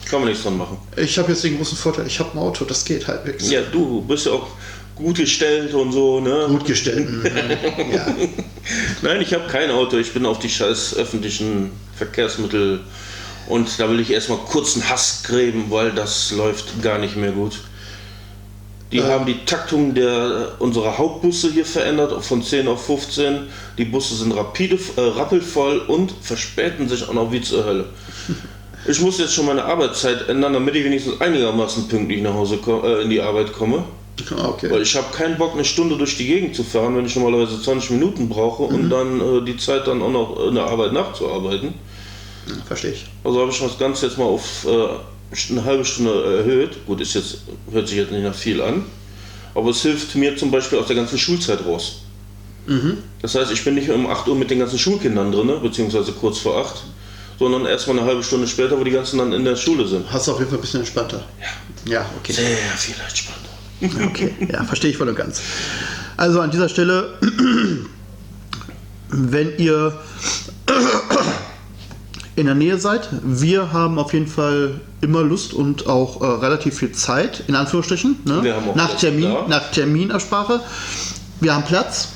Kann 0.10 0.20
man 0.20 0.30
nichts 0.30 0.44
dran 0.44 0.58
machen. 0.58 0.78
Ich 0.98 1.18
habe 1.18 1.32
jetzt 1.32 1.44
den 1.44 1.56
großen 1.56 1.78
Vorteil, 1.78 2.06
ich 2.06 2.20
habe 2.20 2.32
ein 2.34 2.40
Auto, 2.40 2.66
das 2.66 2.84
geht 2.84 3.08
halbwegs. 3.08 3.50
Ja, 3.50 3.62
du 3.72 4.02
bist 4.02 4.26
ja 4.26 4.34
auch 4.34 4.48
gut 4.96 5.18
gestellt 5.18 5.74
und 5.74 5.92
so, 5.92 6.20
ne? 6.20 6.46
Gut 6.48 6.66
gestellt. 6.66 7.08
ja. 7.94 8.16
Nein, 9.02 9.22
ich 9.22 9.34
habe 9.34 9.48
kein 9.48 9.70
Auto. 9.72 9.98
Ich 9.98 10.14
bin 10.14 10.26
auf 10.26 10.40
die 10.40 10.50
scheiß 10.50 10.96
öffentlichen 10.96 11.72
Verkehrsmittel 11.96 12.80
und 13.48 13.80
da 13.80 13.90
will 13.90 14.00
ich 14.00 14.12
erstmal 14.12 14.40
kurz 14.40 14.76
einen 14.76 14.90
Hass 14.90 15.24
gräben, 15.24 15.66
weil 15.70 15.92
das 15.92 16.32
läuft 16.32 16.82
gar 16.82 16.98
nicht 16.98 17.16
mehr 17.16 17.32
gut. 17.32 17.60
Die 18.92 18.98
ja. 18.98 19.08
haben 19.08 19.26
die 19.26 19.44
Taktung 19.46 19.94
der, 19.94 20.54
unserer 20.60 20.98
Hauptbusse 20.98 21.52
hier 21.52 21.66
verändert, 21.66 22.24
von 22.24 22.42
10 22.42 22.68
auf 22.68 22.86
15. 22.86 23.48
Die 23.78 23.86
Busse 23.86 24.16
sind 24.16 24.32
rapide, 24.32 24.80
äh, 24.96 25.02
rappelvoll 25.02 25.80
und 25.80 26.14
verspäten 26.22 26.88
sich 26.88 27.08
auch 27.08 27.14
noch 27.14 27.32
wie 27.32 27.42
zur 27.42 27.66
Hölle. 27.66 27.86
Ich 28.88 29.02
muss 29.02 29.18
jetzt 29.18 29.34
schon 29.34 29.48
meine 29.48 29.66
Arbeitszeit 29.66 30.30
ändern, 30.30 30.54
damit 30.54 30.76
ich 30.76 30.86
wenigstens 30.86 31.20
einigermaßen 31.20 31.88
pünktlich 31.88 32.22
nach 32.22 32.36
Hause 32.36 32.60
äh, 32.68 33.02
in 33.02 33.10
die 33.10 33.20
Arbeit 33.20 33.52
komme. 33.52 33.84
Ah, 34.38 34.48
okay. 34.48 34.70
Weil 34.72 34.82
ich 34.82 34.96
habe 34.96 35.16
keinen 35.16 35.38
Bock, 35.38 35.54
eine 35.54 35.66
Stunde 35.66 35.98
durch 35.98 36.18
die 36.18 36.26
Gegend 36.26 36.56
zu 36.56 36.64
fahren, 36.64 36.96
wenn 36.96 37.06
ich 37.06 37.16
normalerweise 37.16 37.62
20 37.62 37.92
Minuten 37.92 38.30
brauche 38.30 38.64
mhm. 38.64 38.76
und 38.76 38.90
dann 38.90 39.22
äh, 39.22 39.46
die 39.46 39.58
Zeit 39.58 39.88
dann 39.88 40.02
auch 40.02 40.12
noch 40.12 40.48
in 40.48 40.56
der 40.56 40.66
Arbeit 40.66 40.94
nachzuarbeiten. 40.94 41.74
Verstehe 42.66 42.92
ich. 42.92 43.06
Also 43.24 43.42
habe 43.42 43.52
ich 43.52 43.60
das 43.60 43.78
Ganze 43.78 44.06
jetzt 44.06 44.18
mal 44.18 44.26
auf 44.26 44.66
äh, 44.66 45.52
eine 45.52 45.64
halbe 45.66 45.84
Stunde 45.84 46.38
erhöht. 46.38 46.86
Gut, 46.86 47.02
ist 47.02 47.14
jetzt, 47.16 47.40
hört 47.72 47.88
sich 47.88 47.98
jetzt 47.98 48.12
nicht 48.12 48.24
nach 48.24 48.36
viel 48.36 48.62
an. 48.62 48.86
Aber 49.54 49.70
es 49.70 49.82
hilft 49.82 50.16
mir 50.16 50.36
zum 50.38 50.52
Beispiel 50.52 50.78
aus 50.78 50.88
der 50.88 50.96
ganzen 50.96 51.18
Schulzeit 51.18 51.66
raus. 51.66 52.02
Das 53.22 53.36
heißt, 53.36 53.52
ich 53.52 53.64
bin 53.64 53.76
nicht 53.76 53.90
um 53.90 54.08
8 54.08 54.28
Uhr 54.28 54.36
mit 54.36 54.50
den 54.50 54.60
ganzen 54.60 54.80
Schulkindern 54.80 55.32
drin, 55.32 55.52
beziehungsweise 55.62 56.12
kurz 56.14 56.40
vor 56.40 56.58
8, 56.58 56.84
sondern 57.38 57.66
erst 57.66 57.88
mal 57.88 57.98
eine 57.98 58.08
halbe 58.08 58.24
Stunde 58.24 58.48
später, 58.48 58.80
wo 58.80 58.84
die 58.84 58.92
ganzen 58.92 59.20
dann 59.20 59.34
in 59.34 59.46
der 59.46 59.56
Schule 59.56 59.88
sind. 59.88 60.12
Hast 60.12 60.28
du 60.28 60.32
auf 60.32 60.40
jeden 60.40 60.50
Fall 60.50 60.58
ein 60.58 60.62
bisschen 60.62 60.80
entspannter. 60.80 61.24
Ja. 61.40 61.92
Ja, 61.92 62.10
okay. 62.20 62.34
Sehr 62.34 62.46
viel 62.78 62.96
entspannter. 63.00 63.50
Okay, 63.82 64.34
ja, 64.52 64.64
verstehe 64.64 64.92
ich 64.92 64.98
voll 64.98 65.10
und 65.10 65.16
ganz. 65.16 65.42
Also 66.18 66.42
an 66.42 66.52
dieser 66.52 66.70
Stelle, 66.70 67.18
wenn 69.10 69.58
ihr 69.58 70.00
in 72.36 72.46
der 72.46 72.56
Nähe 72.56 72.78
seid, 72.78 73.10
wir 73.24 73.74
haben 73.74 74.00
auf 74.00 74.14
jeden 74.14 74.28
Fall 74.28 74.80
immer 75.02 75.24
Lust 75.24 75.54
und 75.54 75.88
auch 75.88 76.22
äh, 76.22 76.26
relativ 76.26 76.78
viel 76.78 76.92
Zeit, 76.92 77.44
in 77.48 77.56
Anführungsstrichen, 77.56 78.18
ne? 78.26 78.42
Nach, 78.76 78.96
Termin, 78.98 79.36
nach 79.48 79.72
Terminabsprache. 79.72 80.62
Wir 81.42 81.54
haben 81.54 81.66
Platz, 81.66 82.10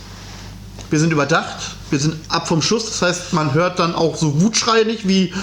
wir 0.90 1.00
sind 1.00 1.12
überdacht, 1.12 1.76
wir 1.92 2.00
sind 2.00 2.16
ab 2.30 2.48
vom 2.48 2.62
Schuss, 2.62 2.86
das 2.86 3.02
heißt, 3.02 3.34
man 3.34 3.54
hört 3.54 3.80
dann 3.80 3.96
auch 3.96 4.16
so 4.16 4.42
Wutschreie 4.42 4.86
nicht 4.86 5.08
wie 5.08 5.34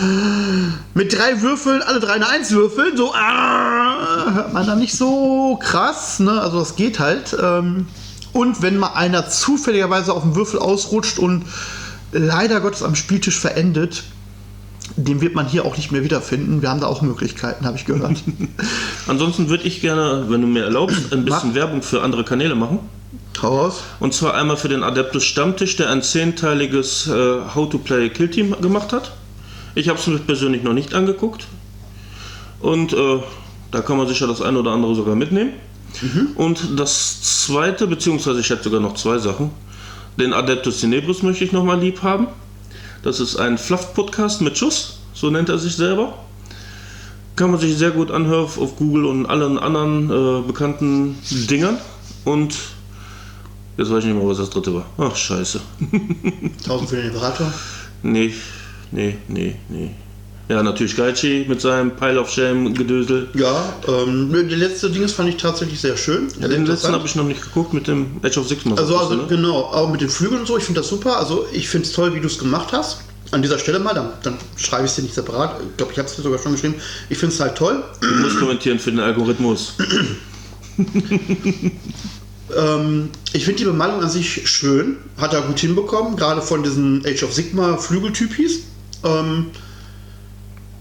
mit 0.95 1.17
drei 1.17 1.43
Würfeln, 1.43 1.83
alle 1.83 2.01
drei 2.01 2.15
eine 2.15 2.29
Eins 2.29 2.51
würfeln, 2.51 2.97
so 2.97 3.13
ah, 3.15 4.35
hört 4.35 4.53
man 4.53 4.67
dann 4.67 4.79
nicht 4.79 4.97
so 4.97 5.59
krass, 5.61 6.21
ne? 6.21 6.41
Also 6.41 6.59
das 6.59 6.77
geht 6.77 6.99
halt. 6.99 7.37
Ähm, 7.41 7.87
und 8.33 8.63
wenn 8.63 8.79
mal 8.79 8.93
einer 8.95 9.29
zufälligerweise 9.29 10.13
auf 10.13 10.23
dem 10.23 10.37
Würfel 10.37 10.61
ausrutscht 10.61 11.19
und 11.19 11.45
leider 12.13 12.61
Gottes 12.61 12.83
am 12.83 12.95
Spieltisch 12.95 13.39
verendet, 13.39 14.05
den 14.97 15.21
wird 15.21 15.35
man 15.35 15.47
hier 15.47 15.65
auch 15.65 15.77
nicht 15.77 15.91
mehr 15.91 16.05
wiederfinden. 16.05 16.63
Wir 16.63 16.71
haben 16.71 16.81
da 16.81 16.87
auch 16.87 17.03
Möglichkeiten, 17.03 17.67
habe 17.67 17.77
ich 17.77 17.85
gehört. 17.85 18.23
Ansonsten 19.07 19.49
würde 19.49 19.65
ich 19.65 19.81
gerne, 19.81 20.27
wenn 20.29 20.41
du 20.41 20.47
mir 20.47 20.65
erlaubst, 20.65 21.13
ein 21.13 21.25
bisschen 21.25 21.51
Mach. 21.51 21.55
Werbung 21.55 21.83
für 21.83 22.03
andere 22.03 22.25
Kanäle 22.25 22.55
machen. 22.55 22.79
Raus. 23.43 23.83
Und 24.01 24.15
zwar 24.15 24.35
einmal 24.35 24.57
für 24.57 24.69
den 24.69 24.83
Adeptus 24.83 25.25
Stammtisch, 25.25 25.77
der 25.77 25.91
ein 25.91 26.03
zehnteiliges 26.03 27.07
äh, 27.07 27.41
How-to-Play-Kill-Team 27.55 28.57
gemacht 28.61 28.93
hat. 28.93 29.13
Ich 29.75 29.89
habe 29.89 29.99
es 29.99 30.07
mir 30.07 30.19
persönlich 30.19 30.63
noch 30.63 30.73
nicht 30.73 30.95
angeguckt. 30.95 31.47
Und 32.61 32.93
äh, 32.93 33.21
da 33.71 33.81
kann 33.81 33.97
man 33.97 34.09
sicher 34.09 34.27
das 34.27 34.41
eine 34.41 34.59
oder 34.59 34.73
andere 34.73 34.95
sogar 34.95 35.15
mitnehmen. 35.15 35.53
Und 36.35 36.79
das 36.79 37.23
zweite, 37.23 37.87
beziehungsweise 37.87 38.41
ich 38.41 38.51
hätte 38.51 38.65
sogar 38.65 38.81
noch 38.81 38.95
zwei 38.95 39.19
Sachen. 39.19 39.51
Den 40.19 40.33
Adeptus 40.33 40.81
Tenebris 40.81 41.23
möchte 41.23 41.45
ich 41.45 41.53
nochmal 41.53 41.81
lieb 41.81 42.03
haben. 42.03 42.29
Das 43.03 43.21
ist 43.21 43.37
ein 43.37 43.59
Fluff-Podcast 43.59 44.41
mit 44.41 44.59
Schuss, 44.59 44.99
so 45.15 45.31
nennt 45.31 45.49
er 45.49 45.59
sich 45.59 45.77
selber. 45.77 46.15
Kann 47.37 47.51
man 47.51 47.61
sich 47.61 47.77
sehr 47.77 47.91
gut 47.91 48.11
anhören 48.11 48.45
auf 48.45 48.59
auf 48.59 48.77
Google 48.77 49.05
und 49.05 49.27
allen 49.27 49.59
anderen 49.59 50.11
äh, 50.11 50.47
bekannten 50.47 51.19
Dingern. 51.31 51.79
Und 52.25 52.57
jetzt 53.77 53.91
weiß 53.91 53.99
ich 53.99 54.07
nicht 54.07 54.19
mehr, 54.19 54.29
was 54.29 54.39
das 54.39 54.51
dritte 54.51 54.75
war. 54.75 54.87
Ach, 54.99 55.15
scheiße. 55.15 55.61
1000 56.65 56.91
für 56.91 56.97
den 56.97 57.07
Imperator. 57.07 57.53
Nee, 58.03 58.35
nee, 58.91 59.17
nee, 59.29 59.57
nee. 59.69 59.91
Ja, 60.49 60.63
natürlich 60.63 60.97
Gaichi 60.97 61.45
mit 61.49 61.61
seinem 61.61 61.97
Pile 61.97 62.21
of 62.21 62.31
Shame 62.31 62.73
Gedösel. 62.73 63.29
Ja, 63.35 63.75
ähm, 63.89 64.31
der 64.33 64.57
letzte 64.57 64.89
Ding 64.91 65.09
fand 65.09 65.29
ich 65.29 65.39
tatsächlich 65.39 65.81
sehr 65.81 65.97
schön. 65.97 66.29
Ja, 66.41 66.47
den 66.47 66.67
letzten 66.67 66.93
habe 66.93 67.05
ich 67.05 67.17
noch 67.17 67.25
nicht 67.25 67.43
geguckt 67.43 67.75
mit 67.75 67.89
dem 67.89 68.21
Edge 68.23 68.39
of 68.39 68.47
Sigma. 68.47 68.77
Also, 68.77 68.97
also 68.97 69.15
ne? 69.15 69.25
genau, 69.29 69.63
auch 69.63 69.91
mit 69.91 70.03
den 70.03 70.09
Flügeln 70.09 70.41
und 70.41 70.47
so, 70.47 70.57
ich 70.57 70.63
finde 70.63 70.81
das 70.83 70.89
super. 70.89 71.19
Also 71.19 71.47
ich 71.53 71.69
finde 71.69 71.89
es 71.89 71.93
toll, 71.93 72.15
wie 72.15 72.21
du 72.21 72.29
es 72.29 72.39
gemacht 72.39 72.69
hast. 72.73 72.99
An 73.33 73.43
dieser 73.43 73.59
Stelle 73.59 73.81
mal, 73.81 73.93
dann, 73.93 74.11
dann 74.23 74.37
schreibe 74.57 74.85
ich 74.85 74.91
es 74.91 74.97
dir 74.97 75.03
nicht 75.03 75.15
separat. 75.15 75.61
Ich 75.69 75.77
glaube, 75.77 75.91
ich 75.91 75.99
habe 75.99 76.09
es 76.09 76.15
dir 76.15 76.23
sogar 76.23 76.39
schon 76.39 76.53
geschrieben. 76.53 76.77
Ich 77.09 77.19
finde 77.19 77.35
es 77.35 77.41
halt 77.41 77.57
toll. 77.57 77.83
Du 78.01 78.15
musst 78.23 78.39
kommentieren 78.39 78.79
für 78.79 78.93
den 78.93 79.01
Algorithmus. 79.01 79.75
Ähm, 82.57 83.11
ich 83.33 83.45
finde 83.45 83.59
die 83.59 83.65
Bemalung 83.65 84.03
an 84.03 84.11
sich 84.11 84.49
schön, 84.49 84.99
hat 85.17 85.35
er 85.35 85.43
gut 85.43 85.59
hinbekommen, 85.59 86.17
gerade 86.17 86.43
von 86.43 86.63
diesen 86.63 87.05
Age 87.07 87.23
of 87.25 87.33
Sigma 87.33 87.77
Flügeltypis. 87.77 88.61
Ähm, 89.05 89.47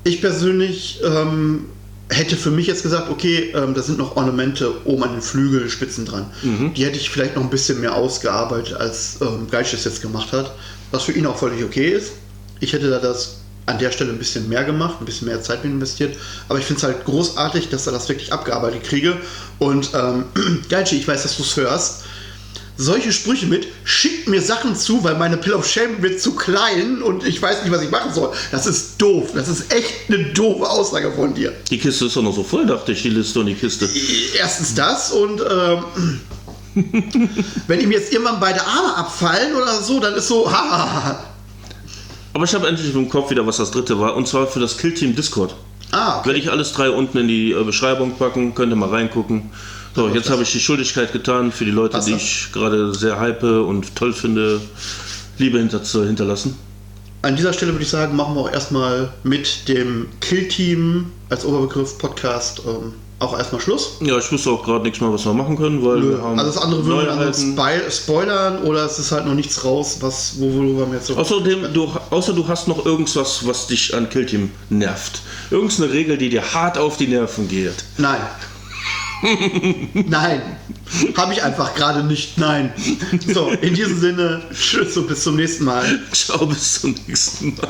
ich 0.03 0.21
persönlich 0.21 1.01
ähm, 1.03 1.65
hätte 2.09 2.35
für 2.35 2.51
mich 2.51 2.67
jetzt 2.67 2.83
gesagt, 2.83 3.09
okay, 3.09 3.51
ähm, 3.55 3.73
da 3.73 3.81
sind 3.81 3.97
noch 3.97 4.15
Ornamente 4.15 4.85
oben 4.85 5.03
an 5.03 5.11
den 5.13 5.21
Flügelspitzen 5.21 6.05
dran. 6.05 6.27
Die 6.75 6.85
hätte 6.85 6.97
ich 6.97 7.09
vielleicht 7.09 7.35
noch 7.35 7.43
ein 7.43 7.49
bisschen 7.49 7.81
mehr 7.81 7.95
ausgearbeitet, 7.95 8.75
als 8.75 9.19
ähm, 9.21 9.47
Geist 9.49 9.73
es 9.73 9.85
jetzt 9.85 10.01
gemacht 10.01 10.31
hat, 10.31 10.53
was 10.91 11.03
für 11.03 11.13
ihn 11.13 11.25
auch 11.25 11.37
völlig 11.37 11.63
okay 11.63 11.89
ist. 11.89 12.13
Ich 12.59 12.73
hätte 12.73 12.89
da 12.89 12.99
das 12.99 13.37
an 13.65 13.79
der 13.79 13.91
Stelle 13.91 14.11
ein 14.11 14.19
bisschen 14.19 14.47
mehr 14.47 14.63
gemacht, 14.63 14.97
ein 14.99 15.05
bisschen 15.05 15.27
mehr 15.27 15.41
Zeit 15.41 15.63
investiert. 15.63 16.17
Aber 16.49 16.59
ich 16.59 16.65
finde 16.65 16.79
es 16.79 16.83
halt 16.83 17.05
großartig, 17.05 17.69
dass 17.69 17.87
er 17.87 17.93
das 17.93 18.07
wirklich 18.09 18.31
abgearbeitet 18.31 18.83
kriege. 18.83 19.17
Und 19.59 19.91
ähm, 19.93 20.25
Geici, 20.69 20.97
ich 20.97 21.07
weiß, 21.07 21.23
dass 21.23 21.37
du 21.37 21.43
es 21.43 21.55
hörst. 21.57 22.03
Solche 22.77 23.13
Sprüche 23.13 23.45
mit, 23.45 23.67
schickt 23.85 24.27
mir 24.27 24.41
Sachen 24.41 24.75
zu, 24.75 25.01
weil 25.01 25.15
meine 25.15 25.37
Pill 25.37 25.53
of 25.53 25.65
Shame 25.65 26.01
wird 26.01 26.19
zu 26.19 26.35
klein 26.35 27.01
und 27.01 27.25
ich 27.25 27.41
weiß 27.41 27.63
nicht, 27.63 27.71
was 27.71 27.81
ich 27.81 27.89
machen 27.89 28.13
soll. 28.13 28.33
Das 28.51 28.65
ist 28.65 29.01
doof. 29.01 29.29
Das 29.33 29.47
ist 29.47 29.73
echt 29.73 29.93
eine 30.09 30.25
doofe 30.33 30.69
Aussage 30.69 31.13
von 31.13 31.33
dir. 31.33 31.53
Die 31.69 31.79
Kiste 31.79 32.05
ist 32.05 32.17
doch 32.17 32.21
noch 32.21 32.35
so 32.35 32.43
voll, 32.43 32.65
dachte 32.65 32.91
ich, 32.91 33.01
die 33.01 33.11
Liste 33.11 33.39
und 33.39 33.45
die 33.45 33.55
Kiste. 33.55 33.87
Erstens 34.37 34.75
das 34.75 35.13
und 35.13 35.39
ähm, 35.39 36.19
wenn 37.67 37.79
ihm 37.79 37.93
jetzt 37.93 38.11
irgendwann 38.11 38.41
beide 38.41 38.59
Arme 38.61 38.97
abfallen 38.97 39.55
oder 39.55 39.81
so, 39.81 40.01
dann 40.01 40.13
ist 40.15 40.27
so, 40.27 40.51
ha, 40.51 41.17
Aber 42.35 42.43
ich 42.43 42.53
habe 42.53 42.67
endlich 42.67 42.93
im 42.93 43.07
Kopf 43.07 43.31
wieder, 43.31 43.47
was 43.47 43.57
das 43.57 43.71
dritte 43.71 43.97
war. 43.97 44.13
Und 44.17 44.27
zwar 44.27 44.45
für 44.45 44.59
das 44.59 44.77
Killteam 44.77 45.15
Discord. 45.15 45.55
ah, 45.93 46.19
okay. 46.19 46.27
Werde 46.27 46.39
ich 46.39 46.51
alles 46.51 46.73
drei 46.73 46.89
unten 46.89 47.17
in 47.17 47.29
die 47.29 47.53
äh, 47.53 47.63
Beschreibung 47.63 48.17
packen, 48.17 48.53
könnt 48.53 48.73
ihr 48.73 48.75
mal 48.75 48.89
reingucken. 48.89 49.51
So, 49.95 50.09
jetzt 50.09 50.29
habe 50.29 50.43
ich 50.43 50.51
die 50.51 50.59
Schuldigkeit 50.59 51.13
getan 51.13 51.53
für 51.53 51.63
die 51.63 51.71
Leute, 51.71 51.93
Passt 51.93 52.09
die 52.09 52.11
das? 52.11 52.21
ich 52.21 52.49
gerade 52.51 52.93
sehr 52.93 53.17
hype 53.21 53.41
und 53.43 53.95
toll 53.95 54.11
finde, 54.11 54.59
Liebe 55.37 55.59
hinter, 55.59 55.81
zu 55.81 56.05
hinterlassen. 56.05 56.57
An 57.21 57.37
dieser 57.37 57.53
Stelle 57.53 57.71
würde 57.71 57.83
ich 57.85 57.89
sagen, 57.89 58.17
machen 58.17 58.35
wir 58.35 58.41
auch 58.41 58.51
erstmal 58.51 59.13
mit 59.23 59.69
dem 59.69 60.07
Kill-Team 60.19 61.05
als 61.29 61.45
Oberbegriff 61.45 61.97
Podcast 61.97 62.61
ähm, 62.67 62.91
auch 63.19 63.37
erstmal 63.37 63.61
Schluss. 63.61 63.93
Ja, 64.01 64.17
ich 64.17 64.29
wüsste 64.31 64.49
auch 64.49 64.63
gerade 64.63 64.83
nichts 64.83 64.99
mehr, 64.99 65.11
was 65.11 65.25
wir 65.25 65.33
machen 65.33 65.55
können, 65.57 65.83
weil 65.85 66.03
wir 66.09 66.21
haben 66.21 66.37
Also 66.37 66.51
das 66.51 66.61
andere 66.61 66.85
würden 66.85 67.07
wir 67.07 67.15
dann 67.15 67.33
spi- 67.33 67.89
spoilern 67.91 68.63
oder 68.63 68.85
es 68.85 68.99
ist 68.99 69.11
halt 69.11 69.25
noch 69.25 69.33
nichts 69.35 69.63
raus, 69.63 69.97
was, 70.01 70.39
worüber 70.39 70.85
wir 70.87 70.95
jetzt 70.97 71.07
so... 71.07 71.15
Außerdem, 71.15 71.73
du, 71.73 71.89
außer 72.09 72.33
du 72.33 72.47
hast 72.47 72.67
noch 72.67 72.85
irgendwas, 72.85 73.47
was 73.47 73.67
dich 73.67 73.95
an 73.95 74.09
Killteam 74.09 74.51
nervt. 74.69 75.21
Irgendeine 75.49 75.91
Regel, 75.93 76.17
die 76.17 76.29
dir 76.29 76.53
hart 76.53 76.77
auf 76.77 76.97
die 76.97 77.07
Nerven 77.07 77.47
geht. 77.47 77.85
Nein. 77.97 78.19
Nein. 79.93 80.41
Habe 81.15 81.33
ich 81.33 81.41
einfach 81.41 81.73
gerade 81.73 82.03
nicht. 82.03 82.37
Nein. 82.37 82.73
So, 83.33 83.49
in 83.49 83.73
diesem 83.73 83.99
Sinne, 83.99 84.41
tschüss 84.53 84.97
und 84.97 85.07
bis 85.07 85.23
zum 85.23 85.37
nächsten 85.37 85.63
Mal. 85.63 85.83
Ciao, 86.11 86.45
bis 86.45 86.81
zum 86.81 86.93
nächsten 87.07 87.55
Mal. 87.55 87.69